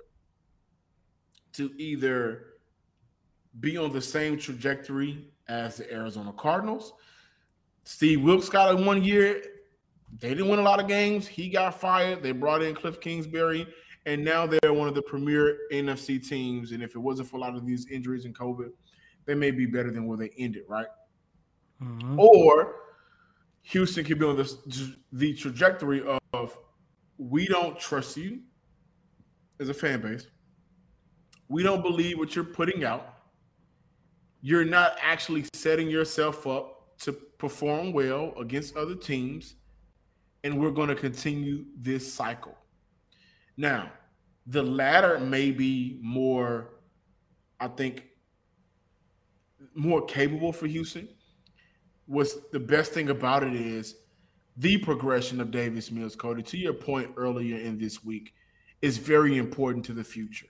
to 1.52 1.70
either 1.76 2.46
be 3.58 3.76
on 3.76 3.92
the 3.92 4.00
same 4.00 4.38
trajectory 4.38 5.29
as 5.50 5.76
the 5.76 5.92
Arizona 5.92 6.32
Cardinals. 6.32 6.94
Steve 7.84 8.22
Wilks 8.22 8.48
got 8.48 8.72
a 8.72 8.76
one 8.82 9.02
year. 9.02 9.42
They 10.18 10.30
didn't 10.30 10.48
win 10.48 10.60
a 10.60 10.62
lot 10.62 10.80
of 10.80 10.86
games. 10.86 11.26
He 11.26 11.48
got 11.48 11.78
fired. 11.78 12.22
They 12.22 12.32
brought 12.32 12.62
in 12.62 12.74
Cliff 12.74 13.00
Kingsbury, 13.00 13.66
and 14.06 14.24
now 14.24 14.46
they're 14.46 14.72
one 14.72 14.88
of 14.88 14.94
the 14.94 15.02
premier 15.02 15.58
NFC 15.72 16.26
teams. 16.26 16.72
And 16.72 16.82
if 16.82 16.94
it 16.94 16.98
wasn't 16.98 17.28
for 17.28 17.36
a 17.36 17.40
lot 17.40 17.56
of 17.56 17.66
these 17.66 17.86
injuries 17.90 18.24
and 18.24 18.34
COVID, 18.34 18.70
they 19.26 19.34
may 19.34 19.50
be 19.50 19.66
better 19.66 19.90
than 19.90 20.06
where 20.06 20.16
they 20.16 20.30
ended, 20.38 20.62
right? 20.68 20.86
Mm-hmm. 21.82 22.18
Or 22.18 22.76
Houston 23.62 24.04
could 24.04 24.18
be 24.18 24.26
on 24.26 24.36
the, 24.36 24.94
the 25.12 25.34
trajectory 25.34 26.02
of 26.32 26.58
we 27.18 27.46
don't 27.46 27.78
trust 27.78 28.16
you 28.16 28.40
as 29.58 29.68
a 29.68 29.74
fan 29.74 30.00
base. 30.00 30.26
We 31.48 31.62
don't 31.62 31.82
believe 31.82 32.18
what 32.18 32.34
you're 32.36 32.44
putting 32.44 32.84
out. 32.84 33.19
You're 34.42 34.64
not 34.64 34.96
actually 35.02 35.44
setting 35.54 35.90
yourself 35.90 36.46
up 36.46 36.98
to 37.00 37.12
perform 37.12 37.92
well 37.92 38.32
against 38.38 38.76
other 38.76 38.94
teams. 38.94 39.54
And 40.42 40.58
we're 40.58 40.70
going 40.70 40.88
to 40.88 40.94
continue 40.94 41.66
this 41.76 42.10
cycle. 42.10 42.56
Now, 43.56 43.92
the 44.46 44.62
latter 44.62 45.18
may 45.18 45.50
be 45.50 45.98
more, 46.02 46.70
I 47.58 47.68
think, 47.68 48.04
more 49.74 50.04
capable 50.06 50.52
for 50.52 50.66
Houston 50.66 51.08
what's 52.10 52.34
the 52.50 52.58
best 52.58 52.92
thing 52.92 53.08
about 53.08 53.44
it 53.44 53.54
is 53.54 53.94
the 54.56 54.76
progression 54.78 55.40
of 55.40 55.52
Davis 55.52 55.92
Mills, 55.92 56.16
Coty, 56.16 56.44
to 56.44 56.58
your 56.58 56.72
point 56.72 57.12
earlier 57.16 57.56
in 57.56 57.78
this 57.78 58.04
week, 58.04 58.34
is 58.82 58.98
very 58.98 59.38
important 59.38 59.84
to 59.84 59.92
the 59.92 60.02
future. 60.02 60.48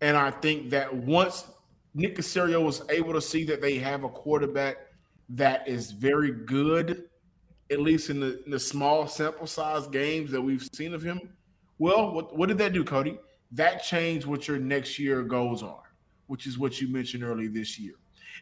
And 0.00 0.16
I 0.16 0.30
think 0.30 0.70
that 0.70 0.94
once 0.94 1.44
Nick 1.96 2.14
Caserio 2.14 2.62
was 2.62 2.82
able 2.90 3.14
to 3.14 3.22
see 3.22 3.42
that 3.44 3.62
they 3.62 3.78
have 3.78 4.04
a 4.04 4.08
quarterback 4.10 4.76
that 5.30 5.66
is 5.66 5.90
very 5.90 6.30
good, 6.30 7.08
at 7.70 7.80
least 7.80 8.10
in 8.10 8.20
the, 8.20 8.44
in 8.44 8.50
the 8.50 8.60
small 8.60 9.08
sample 9.08 9.46
size 9.46 9.86
games 9.86 10.30
that 10.30 10.40
we've 10.40 10.68
seen 10.74 10.92
of 10.92 11.02
him, 11.02 11.32
well, 11.78 12.12
what, 12.12 12.36
what 12.36 12.48
did 12.48 12.58
that 12.58 12.74
do, 12.74 12.84
Coty? 12.84 13.18
That 13.52 13.82
changed 13.82 14.26
what 14.26 14.46
your 14.46 14.58
next 14.58 14.98
year 14.98 15.22
goals 15.22 15.62
are, 15.62 15.82
which 16.26 16.46
is 16.46 16.58
what 16.58 16.82
you 16.82 16.88
mentioned 16.88 17.24
earlier 17.24 17.48
this 17.48 17.78
year. 17.78 17.94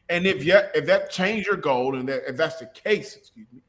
And 0.08 0.26
if 0.26 0.42
yet 0.42 0.72
if 0.74 0.84
that 0.86 1.10
changed 1.10 1.46
your 1.46 1.56
goal 1.56 1.96
and 1.96 2.08
that 2.08 2.28
if 2.28 2.36
that's 2.36 2.56
the 2.56 2.66
case, 2.66 3.16
excuse 3.16 3.46
me, 3.52 3.60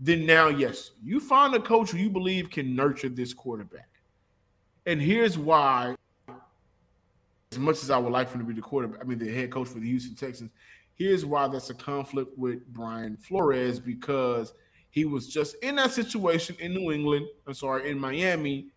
then 0.00 0.24
now 0.24 0.48
yes, 0.48 0.92
you 1.04 1.20
find 1.20 1.54
a 1.54 1.60
coach 1.60 1.90
who 1.90 1.98
you 1.98 2.08
believe 2.08 2.48
can 2.48 2.74
nurture 2.74 3.10
this 3.10 3.34
quarterback. 3.34 3.88
And 4.86 5.02
here's 5.02 5.36
why, 5.36 5.96
as 7.52 7.58
much 7.58 7.82
as 7.82 7.90
I 7.90 7.98
would 7.98 8.12
like 8.12 8.28
for 8.28 8.34
him 8.34 8.40
to 8.40 8.46
be 8.46 8.54
the 8.54 8.60
quarterback, 8.60 9.00
I 9.00 9.04
mean 9.04 9.18
the 9.18 9.32
head 9.32 9.50
coach 9.50 9.68
for 9.68 9.80
the 9.80 9.88
Houston 9.88 10.14
Texans, 10.14 10.50
here's 10.94 11.24
why 11.24 11.48
that's 11.48 11.70
a 11.70 11.74
conflict 11.74 12.36
with 12.36 12.66
Brian 12.66 13.16
Flores 13.16 13.78
because 13.78 14.52
he 14.90 15.04
was 15.04 15.28
just 15.28 15.56
in 15.62 15.76
that 15.76 15.92
situation 15.92 16.56
in 16.60 16.74
New 16.74 16.92
England, 16.92 17.26
I'm 17.46 17.54
sorry, 17.54 17.90
in 17.90 17.98
Miami, 17.98 18.68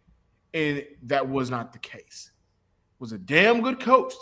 and 0.54 0.86
that 1.04 1.28
was 1.28 1.50
not 1.50 1.74
the 1.74 1.80
case. 1.80 2.32
Was 3.00 3.12
a 3.12 3.18
damn 3.18 3.62
good 3.62 3.80
coach, 3.80 4.14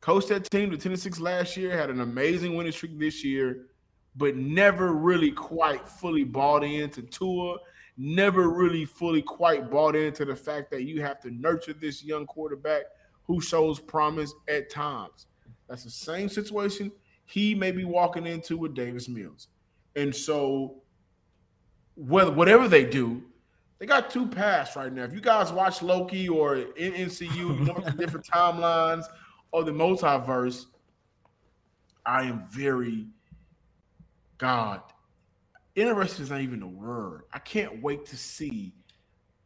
Coached 0.00 0.28
that 0.28 0.50
team 0.50 0.70
to 0.70 0.78
10 0.78 0.92
and 0.92 1.00
6 1.00 1.20
last 1.20 1.56
year, 1.58 1.76
had 1.76 1.90
an 1.90 2.00
amazing 2.00 2.54
winning 2.54 2.72
streak 2.72 2.98
this 2.98 3.22
year, 3.22 3.66
but 4.16 4.34
never 4.34 4.94
really 4.94 5.30
quite 5.30 5.86
fully 5.86 6.24
bought 6.24 6.64
into 6.64 7.02
Tua, 7.02 7.58
never 7.98 8.48
really 8.48 8.86
fully 8.86 9.20
quite 9.20 9.70
bought 9.70 9.94
into 9.94 10.24
the 10.24 10.34
fact 10.34 10.70
that 10.70 10.84
you 10.84 11.02
have 11.02 11.20
to 11.20 11.30
nurture 11.30 11.74
this 11.74 12.02
young 12.02 12.24
quarterback 12.24 12.84
who 13.30 13.40
shows 13.40 13.78
promise 13.78 14.34
at 14.48 14.68
times. 14.70 15.28
That's 15.68 15.84
the 15.84 15.90
same 15.90 16.28
situation 16.28 16.90
he 17.26 17.54
may 17.54 17.70
be 17.70 17.84
walking 17.84 18.26
into 18.26 18.56
with 18.56 18.74
Davis 18.74 19.08
Mills. 19.08 19.46
And 19.94 20.12
so, 20.12 20.82
whether 21.94 22.32
whatever 22.32 22.66
they 22.66 22.84
do, 22.84 23.22
they 23.78 23.86
got 23.86 24.10
two 24.10 24.26
paths 24.26 24.74
right 24.74 24.92
now. 24.92 25.04
If 25.04 25.12
you 25.12 25.20
guys 25.20 25.52
watch 25.52 25.80
Loki 25.80 26.28
or 26.28 26.56
MCU, 26.56 27.36
you 27.36 27.52
know 27.64 27.80
the 27.84 27.92
different 27.92 28.26
timelines 28.34 29.04
of 29.52 29.64
the 29.64 29.70
multiverse, 29.70 30.64
I 32.04 32.24
am 32.24 32.42
very 32.50 33.06
God. 34.38 34.80
Interested 35.76 36.22
is 36.24 36.30
not 36.30 36.40
even 36.40 36.62
a 36.62 36.68
word. 36.68 37.22
I 37.32 37.38
can't 37.38 37.80
wait 37.80 38.06
to 38.06 38.16
see 38.16 38.74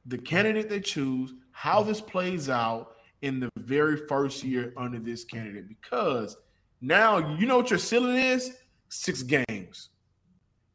the 0.06 0.16
candidate 0.16 0.70
they 0.70 0.80
choose, 0.80 1.34
how 1.50 1.82
this 1.82 2.00
plays 2.00 2.48
out 2.48 2.93
in 3.24 3.40
the 3.40 3.50
very 3.56 3.96
first 3.96 4.44
year 4.44 4.72
under 4.76 4.98
this 4.98 5.24
candidate. 5.24 5.68
Because 5.68 6.36
now 6.80 7.36
you 7.36 7.46
know 7.46 7.56
what 7.56 7.70
your 7.70 7.78
ceiling 7.78 8.16
is: 8.16 8.52
six 8.88 9.22
games. 9.22 9.88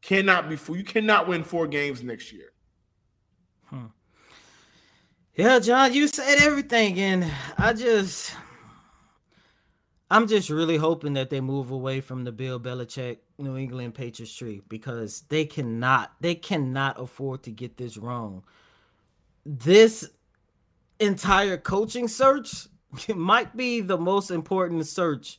Cannot 0.02 0.48
be 0.48 0.56
four. 0.56 0.76
You 0.76 0.84
cannot 0.84 1.28
win 1.28 1.44
four 1.44 1.66
games 1.66 2.02
next 2.02 2.32
year. 2.32 2.52
Hmm. 3.66 3.86
Yeah, 5.36 5.58
John, 5.60 5.94
you 5.94 6.08
said 6.08 6.38
everything, 6.40 6.98
and 6.98 7.30
I 7.56 7.72
just 7.72 8.34
I'm 10.10 10.26
just 10.26 10.50
really 10.50 10.76
hoping 10.76 11.12
that 11.14 11.30
they 11.30 11.40
move 11.40 11.70
away 11.70 12.00
from 12.00 12.24
the 12.24 12.32
Bill 12.32 12.58
Belichick 12.58 13.18
New 13.38 13.56
England 13.56 13.94
Patriots 13.94 14.34
tree 14.34 14.60
because 14.68 15.22
they 15.28 15.44
cannot 15.44 16.12
they 16.20 16.34
cannot 16.34 17.00
afford 17.00 17.44
to 17.44 17.52
get 17.52 17.76
this 17.76 17.96
wrong. 17.96 18.42
This 19.46 20.10
entire 21.00 21.56
coaching 21.56 22.08
search 22.08 22.68
might 23.14 23.56
be 23.56 23.80
the 23.80 23.98
most 23.98 24.30
important 24.30 24.86
search 24.86 25.38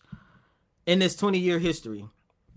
in 0.85 0.99
this 0.99 1.15
20 1.15 1.39
year 1.39 1.59
history, 1.59 2.05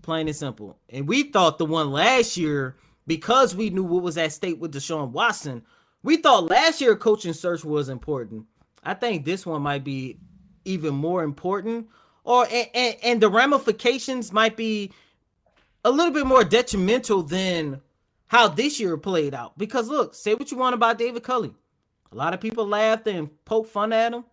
plain 0.01 0.27
and 0.27 0.35
simple. 0.35 0.77
And 0.89 1.07
we 1.07 1.23
thought 1.23 1.57
the 1.57 1.65
one 1.65 1.91
last 1.91 2.37
year, 2.37 2.75
because 3.07 3.55
we 3.55 3.69
knew 3.69 3.83
what 3.83 4.03
was 4.03 4.17
at 4.17 4.33
stake 4.33 4.59
with 4.59 4.73
Deshaun 4.73 5.11
Watson, 5.11 5.63
we 6.03 6.17
thought 6.17 6.49
last 6.49 6.81
year 6.81 6.95
coaching 6.95 7.33
search 7.33 7.63
was 7.63 7.89
important. 7.89 8.45
I 8.83 8.93
think 8.93 9.25
this 9.25 9.45
one 9.45 9.61
might 9.61 9.83
be 9.83 10.17
even 10.65 10.93
more 10.93 11.23
important 11.23 11.87
or 12.25 12.47
and, 12.51 12.97
and 13.03 13.21
the 13.21 13.29
ramifications 13.29 14.33
might 14.33 14.57
be 14.57 14.91
a 15.83 15.91
little 15.91 16.11
bit 16.11 16.25
more 16.25 16.43
detrimental 16.43 17.21
than 17.21 17.81
how 18.27 18.47
this 18.47 18.79
year 18.79 18.97
played 18.97 19.33
out. 19.33 19.57
Because 19.57 19.87
look, 19.87 20.15
say 20.15 20.33
what 20.33 20.51
you 20.51 20.57
want 20.57 20.73
about 20.73 20.97
David 20.97 21.23
Culley. 21.23 21.53
A 22.15 22.17
lot 22.17 22.33
of 22.33 22.39
people 22.39 22.65
laughed 22.65 23.07
and 23.07 23.29
poked 23.43 23.69
fun 23.69 23.91
at 23.91 24.13
him 24.13 24.23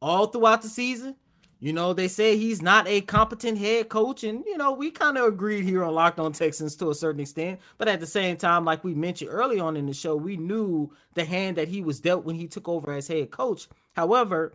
all 0.00 0.26
throughout 0.26 0.62
the 0.62 0.68
season. 0.68 1.16
You 1.58 1.74
know, 1.74 1.92
they 1.92 2.08
say 2.08 2.38
he's 2.38 2.62
not 2.62 2.88
a 2.88 3.02
competent 3.02 3.58
head 3.58 3.90
coach, 3.90 4.24
and 4.24 4.42
you 4.46 4.56
know, 4.56 4.72
we 4.72 4.90
kind 4.90 5.18
of 5.18 5.26
agreed 5.26 5.64
here 5.64 5.84
on 5.84 5.94
Locked 5.94 6.18
On 6.18 6.32
Texans 6.32 6.74
to 6.76 6.88
a 6.88 6.94
certain 6.94 7.20
extent. 7.20 7.60
But 7.76 7.88
at 7.88 8.00
the 8.00 8.06
same 8.06 8.38
time, 8.38 8.64
like 8.64 8.82
we 8.82 8.94
mentioned 8.94 9.30
early 9.30 9.60
on 9.60 9.76
in 9.76 9.84
the 9.84 9.92
show, 9.92 10.16
we 10.16 10.38
knew 10.38 10.90
the 11.12 11.26
hand 11.26 11.58
that 11.58 11.68
he 11.68 11.82
was 11.82 12.00
dealt 12.00 12.24
when 12.24 12.36
he 12.36 12.48
took 12.48 12.66
over 12.66 12.90
as 12.94 13.08
head 13.08 13.30
coach. 13.30 13.68
However, 13.92 14.54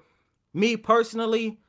me 0.51 0.75
personally, 0.75 1.59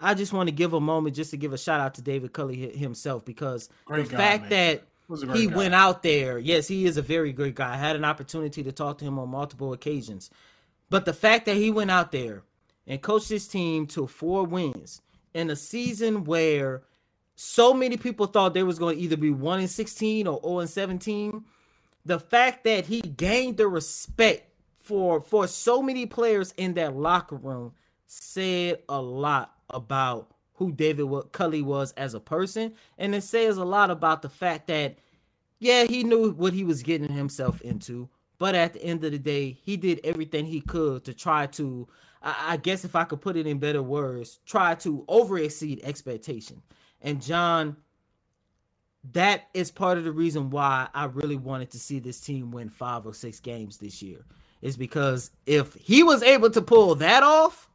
I 0.00 0.14
just 0.14 0.32
want 0.32 0.48
to 0.48 0.54
give 0.54 0.72
a 0.72 0.80
moment 0.80 1.16
just 1.16 1.32
to 1.32 1.36
give 1.36 1.52
a 1.52 1.58
shout 1.58 1.80
out 1.80 1.92
to 1.96 2.02
David 2.02 2.32
Culley 2.32 2.74
himself 2.74 3.26
because 3.26 3.68
Great 3.84 4.08
the 4.08 4.16
fact 4.16 4.44
man. 4.44 4.50
that 4.50 4.84
he 5.08 5.46
guy. 5.46 5.56
went 5.56 5.74
out 5.74 6.02
there, 6.02 6.38
yes, 6.38 6.66
he 6.68 6.86
is 6.86 6.96
a 6.96 7.02
very 7.02 7.32
great 7.32 7.54
guy. 7.54 7.74
I 7.74 7.76
had 7.76 7.96
an 7.96 8.04
opportunity 8.04 8.62
to 8.62 8.72
talk 8.72 8.98
to 8.98 9.04
him 9.04 9.18
on 9.18 9.28
multiple 9.28 9.72
occasions. 9.72 10.30
But 10.90 11.04
the 11.04 11.12
fact 11.12 11.46
that 11.46 11.56
he 11.56 11.70
went 11.70 11.90
out 11.90 12.12
there 12.12 12.42
and 12.86 13.02
coached 13.02 13.28
his 13.28 13.48
team 13.48 13.86
to 13.88 14.06
four 14.06 14.44
wins 14.44 15.00
in 15.34 15.50
a 15.50 15.56
season 15.56 16.24
where 16.24 16.82
so 17.34 17.74
many 17.74 17.96
people 17.96 18.26
thought 18.26 18.54
they 18.54 18.62
was 18.62 18.78
going 18.78 18.96
to 18.96 19.02
either 19.02 19.16
be 19.16 19.30
1 19.30 19.60
in 19.60 19.68
16 19.68 20.26
or 20.26 20.40
0 20.42 20.60
in 20.60 20.68
17, 20.68 21.44
the 22.04 22.18
fact 22.18 22.64
that 22.64 22.86
he 22.86 23.00
gained 23.00 23.56
the 23.56 23.68
respect 23.68 24.48
for 24.82 25.20
for 25.20 25.48
so 25.48 25.82
many 25.82 26.06
players 26.06 26.54
in 26.56 26.74
that 26.74 26.96
locker 26.96 27.34
room 27.34 27.72
said 28.06 28.78
a 28.88 29.00
lot 29.00 29.52
about 29.68 30.30
who 30.56 30.72
David 30.72 31.06
Culley 31.32 31.62
was 31.62 31.92
as 31.92 32.14
a 32.14 32.20
person, 32.20 32.74
and 32.98 33.14
it 33.14 33.22
says 33.22 33.56
a 33.56 33.64
lot 33.64 33.90
about 33.90 34.22
the 34.22 34.28
fact 34.28 34.66
that 34.66 34.98
yeah, 35.58 35.84
he 35.84 36.04
knew 36.04 36.32
what 36.32 36.52
he 36.52 36.64
was 36.64 36.82
getting 36.82 37.10
himself 37.10 37.60
into, 37.62 38.08
but 38.38 38.54
at 38.54 38.74
the 38.74 38.82
end 38.82 39.04
of 39.04 39.12
the 39.12 39.18
day, 39.18 39.56
he 39.62 39.76
did 39.76 40.00
everything 40.04 40.44
he 40.44 40.60
could 40.60 41.04
to 41.04 41.14
try 41.14 41.46
to, 41.46 41.88
I, 42.22 42.58
guess 42.58 42.84
if 42.84 42.94
I 42.94 43.04
could 43.04 43.20
put 43.20 43.36
it 43.36 43.46
in 43.46 43.58
better 43.58 43.82
words, 43.82 44.40
try 44.44 44.74
to 44.76 45.04
over 45.08 45.38
exceed 45.38 45.80
expectation. 45.82 46.62
And 47.00 47.22
John, 47.22 47.76
that 49.12 49.44
is 49.54 49.70
part 49.70 49.96
of 49.96 50.04
the 50.04 50.12
reason 50.12 50.50
why 50.50 50.88
I 50.94 51.06
really 51.06 51.36
wanted 51.36 51.70
to 51.70 51.78
see 51.78 52.00
this 52.00 52.20
team 52.20 52.50
win 52.50 52.68
five 52.68 53.06
or 53.06 53.14
six 53.14 53.40
games 53.40 53.78
this 53.78 54.02
year. 54.02 54.24
Is 54.62 54.76
because 54.76 55.30
if 55.44 55.74
he 55.74 56.02
was 56.02 56.22
able 56.22 56.50
to 56.50 56.62
pull 56.62 56.94
that 56.96 57.22
off, 57.22 57.68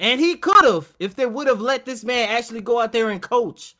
and 0.00 0.18
he 0.18 0.36
could 0.36 0.64
have, 0.64 0.96
if 0.98 1.14
they 1.14 1.26
would 1.26 1.46
have 1.46 1.60
let 1.60 1.84
this 1.84 2.02
man 2.02 2.30
actually 2.30 2.62
go 2.62 2.80
out 2.80 2.90
there 2.90 3.10
and 3.10 3.20
coach, 3.20 3.76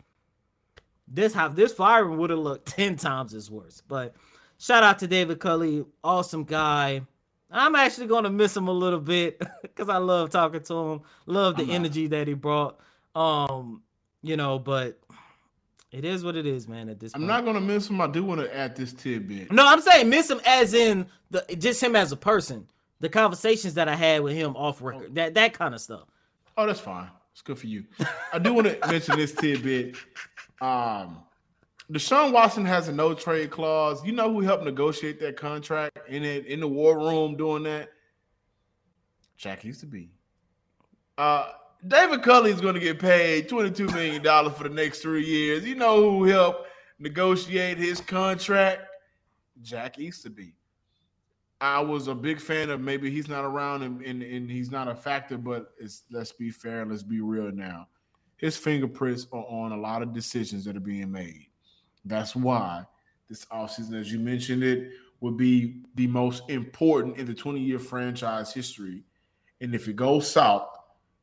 this 1.08 1.32
how 1.32 1.48
this 1.48 1.72
firing 1.72 2.18
would 2.18 2.30
have 2.30 2.38
looked 2.38 2.66
10 2.76 2.96
times 2.96 3.34
as 3.34 3.50
worse. 3.50 3.82
But 3.88 4.14
shout 4.58 4.84
out 4.84 4.98
to 5.00 5.06
David 5.06 5.40
Culley, 5.40 5.84
awesome 6.04 6.44
guy. 6.44 7.00
I'm 7.50 7.74
actually 7.74 8.06
gonna 8.06 8.30
miss 8.30 8.56
him 8.56 8.68
a 8.68 8.72
little 8.72 9.00
bit 9.00 9.42
because 9.62 9.88
I 9.88 9.96
love 9.96 10.30
talking 10.30 10.62
to 10.62 10.74
him, 10.74 11.00
love 11.26 11.56
the 11.56 11.72
energy 11.72 12.06
that 12.08 12.28
he 12.28 12.34
brought. 12.34 12.78
Um, 13.16 13.82
you 14.22 14.36
know, 14.36 14.58
but 14.58 15.00
it 15.90 16.04
is 16.04 16.22
what 16.22 16.36
it 16.36 16.46
is, 16.46 16.68
man. 16.68 16.88
At 16.88 17.00
this, 17.00 17.12
I'm 17.14 17.22
point. 17.22 17.28
not 17.28 17.44
gonna 17.44 17.60
miss 17.60 17.88
him. 17.88 18.00
I 18.00 18.06
do 18.06 18.22
want 18.22 18.40
to 18.40 18.56
add 18.56 18.76
this 18.76 18.92
tidbit. 18.92 19.50
No, 19.50 19.66
I'm 19.66 19.80
saying 19.80 20.08
miss 20.08 20.30
him 20.30 20.40
as 20.46 20.74
in 20.74 21.06
the 21.30 21.44
just 21.58 21.82
him 21.82 21.96
as 21.96 22.12
a 22.12 22.16
person. 22.16 22.68
The 23.00 23.08
conversations 23.08 23.74
that 23.74 23.88
I 23.88 23.94
had 23.94 24.22
with 24.22 24.34
him 24.34 24.54
off 24.56 24.82
record, 24.82 25.08
oh. 25.10 25.14
that 25.14 25.34
that 25.34 25.54
kind 25.54 25.74
of 25.74 25.80
stuff. 25.80 26.04
Oh, 26.56 26.66
that's 26.66 26.80
fine. 26.80 27.10
It's 27.32 27.42
good 27.42 27.58
for 27.58 27.66
you. 27.66 27.84
I 28.32 28.38
do 28.38 28.52
want 28.52 28.66
to 28.66 28.78
mention 28.88 29.16
this 29.16 29.32
tidbit. 29.32 29.96
Um, 30.60 31.22
Deshaun 31.90 32.32
Watson 32.32 32.64
has 32.64 32.88
a 32.88 32.92
no 32.92 33.14
trade 33.14 33.50
clause. 33.50 34.04
You 34.04 34.12
know 34.12 34.32
who 34.32 34.40
helped 34.40 34.64
negotiate 34.64 35.18
that 35.20 35.36
contract 35.36 35.98
in 36.08 36.22
it 36.22 36.46
in 36.46 36.60
the 36.60 36.68
war 36.68 36.98
room 36.98 37.36
doing 37.36 37.62
that? 37.64 37.88
Jack 39.36 39.64
Easterby. 39.64 40.10
Uh, 41.16 41.48
David 41.86 42.22
Culley 42.22 42.50
is 42.50 42.60
going 42.60 42.74
to 42.74 42.80
get 42.80 42.98
paid 42.98 43.48
$22 43.48 43.92
million 43.92 44.22
for 44.50 44.64
the 44.64 44.74
next 44.74 45.00
three 45.00 45.24
years. 45.24 45.66
You 45.66 45.74
know 45.74 46.10
who 46.10 46.24
helped 46.24 46.68
negotiate 46.98 47.78
his 47.78 48.00
contract? 48.00 48.82
Jack 49.62 49.98
Easterby. 49.98 50.54
I 51.60 51.80
was 51.80 52.08
a 52.08 52.14
big 52.14 52.40
fan 52.40 52.70
of 52.70 52.80
maybe 52.80 53.10
he's 53.10 53.28
not 53.28 53.44
around 53.44 53.82
and, 53.82 54.00
and, 54.02 54.22
and 54.22 54.50
he's 54.50 54.70
not 54.70 54.88
a 54.88 54.94
factor, 54.94 55.36
but 55.36 55.72
let's 56.10 56.32
be 56.32 56.50
fair, 56.50 56.82
and 56.82 56.90
let's 56.90 57.02
be 57.02 57.20
real 57.20 57.52
now. 57.52 57.88
His 58.38 58.56
fingerprints 58.56 59.26
are 59.32 59.44
on 59.44 59.72
a 59.72 59.76
lot 59.76 60.00
of 60.00 60.14
decisions 60.14 60.64
that 60.64 60.76
are 60.76 60.80
being 60.80 61.12
made. 61.12 61.48
That's 62.04 62.34
why 62.34 62.84
this 63.28 63.44
offseason, 63.46 64.00
as 64.00 64.10
you 64.10 64.18
mentioned 64.18 64.64
it, 64.64 64.92
would 65.20 65.36
be 65.36 65.82
the 65.96 66.06
most 66.06 66.48
important 66.48 67.18
in 67.18 67.26
the 67.26 67.34
20-year 67.34 67.78
franchise 67.78 68.54
history. 68.54 69.04
And 69.60 69.74
if 69.74 69.86
it 69.86 69.96
goes 69.96 70.30
south, 70.30 70.68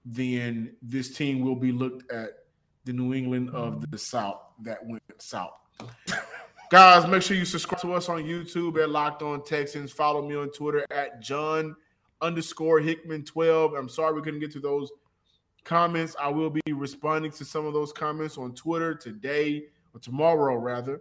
then 0.06 0.76
this 0.84 1.16
team 1.16 1.42
will 1.42 1.56
be 1.56 1.72
looked 1.72 2.12
at 2.12 2.30
the 2.86 2.94
New 2.94 3.16
England 3.16 3.50
of 3.50 3.90
the 3.90 3.98
South 3.98 4.40
that 4.62 4.86
went 4.86 5.02
south. 5.18 5.56
Guys, 6.70 7.08
make 7.08 7.22
sure 7.22 7.38
you 7.38 7.46
subscribe 7.46 7.80
to 7.80 7.94
us 7.94 8.10
on 8.10 8.24
YouTube 8.24 8.78
at 8.84 8.90
Locked 8.90 9.22
On 9.22 9.42
Texans. 9.42 9.94
Follow 9.94 10.28
me 10.28 10.36
on 10.36 10.52
Twitter 10.52 10.86
at 10.92 11.22
John 11.22 11.74
underscore 12.22 12.82
Hickman 12.82 13.24
12. 13.24 13.74
I'm 13.74 13.88
sorry 13.88 14.14
we 14.14 14.22
couldn't 14.22 14.42
get 14.42 14.52
to 14.52 14.60
those 14.60 14.92
comments. 15.64 16.14
I 16.20 16.28
will 16.28 16.50
be 16.50 16.60
responding 16.74 17.32
to 17.32 17.46
some 17.46 17.66
of 17.66 17.74
those 17.74 17.94
comments 17.94 18.38
on 18.38 18.54
Twitter 18.54 18.94
today 18.94 19.68
or 19.94 20.02
tomorrow, 20.02 20.58
rather. 20.58 21.00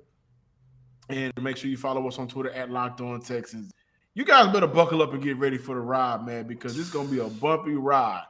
And 1.08 1.32
make 1.40 1.56
sure 1.56 1.68
you 1.68 1.76
follow 1.76 2.06
us 2.06 2.20
on 2.20 2.28
Twitter 2.28 2.50
at 2.50 2.70
Locked 2.70 3.00
On 3.00 3.20
Texans. 3.20 3.72
You 4.14 4.24
guys 4.24 4.52
better 4.52 4.68
buckle 4.68 5.02
up 5.02 5.14
and 5.14 5.22
get 5.22 5.36
ready 5.36 5.58
for 5.58 5.74
the 5.74 5.80
ride, 5.80 6.24
man, 6.24 6.46
because 6.46 6.78
it's 6.78 6.90
gonna 6.90 7.08
be 7.08 7.18
a 7.18 7.26
bumpy 7.26 7.74
ride. 7.74 8.24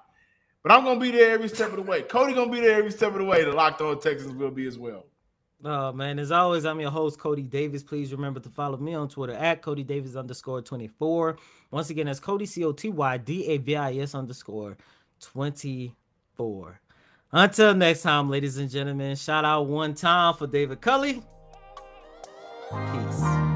But 0.63 0.73
I'm 0.73 0.85
gonna 0.85 0.99
be 0.99 1.11
there 1.11 1.33
every 1.33 1.51
step 1.51 1.69
of 1.69 1.77
the 1.77 1.83
way. 1.83 2.01
Coty 2.01 2.35
gonna 2.35 2.51
be 2.51 2.61
there 2.61 2.79
every 2.79 2.93
step 2.93 3.13
of 3.13 3.19
the 3.19 3.25
way. 3.25 3.45
The 3.45 3.53
Locked 3.53 3.83
On 3.83 4.01
Texans 4.01 4.33
will 4.33 4.51
be 4.51 4.67
as 4.67 4.79
well. 4.79 5.05
Oh 5.65 5.93
man, 5.93 6.19
as 6.19 6.31
always, 6.31 6.67
I'm 6.67 6.81
your 6.81 6.91
host, 6.91 7.19
Coty 7.19 7.49
Davis. 7.49 7.83
Please 7.83 8.13
remember 8.13 8.41
to 8.41 8.51
follow 8.51 8.77
me 8.77 8.95
on 8.95 9.09
Twitter 9.09 9.33
at 9.33 9.63
Coty 9.63 9.87
Davis 9.87 10.15
underscore 10.15 10.61
24. 10.61 11.39
Once 11.71 11.91
again, 11.91 12.07
that's 12.07 12.21
Coty 12.21 12.47
C 12.47 12.65
O 12.65 12.73
T 12.73 12.91
Y 12.91 13.17
D 13.19 13.47
A 13.47 13.57
V 13.57 13.77
I 13.77 13.95
S 13.95 14.15
underscore 14.15 14.77
24. 15.21 16.81
Until 17.33 17.75
next 17.75 18.03
time, 18.03 18.29
ladies 18.29 18.59
and 18.59 18.71
gentlemen, 18.71 19.17
shout 19.17 19.45
out 19.45 19.67
one 19.67 19.95
time 19.95 20.35
for 20.35 20.47
David 20.47 20.81
Culley. 20.81 21.23
Peace. 22.71 23.56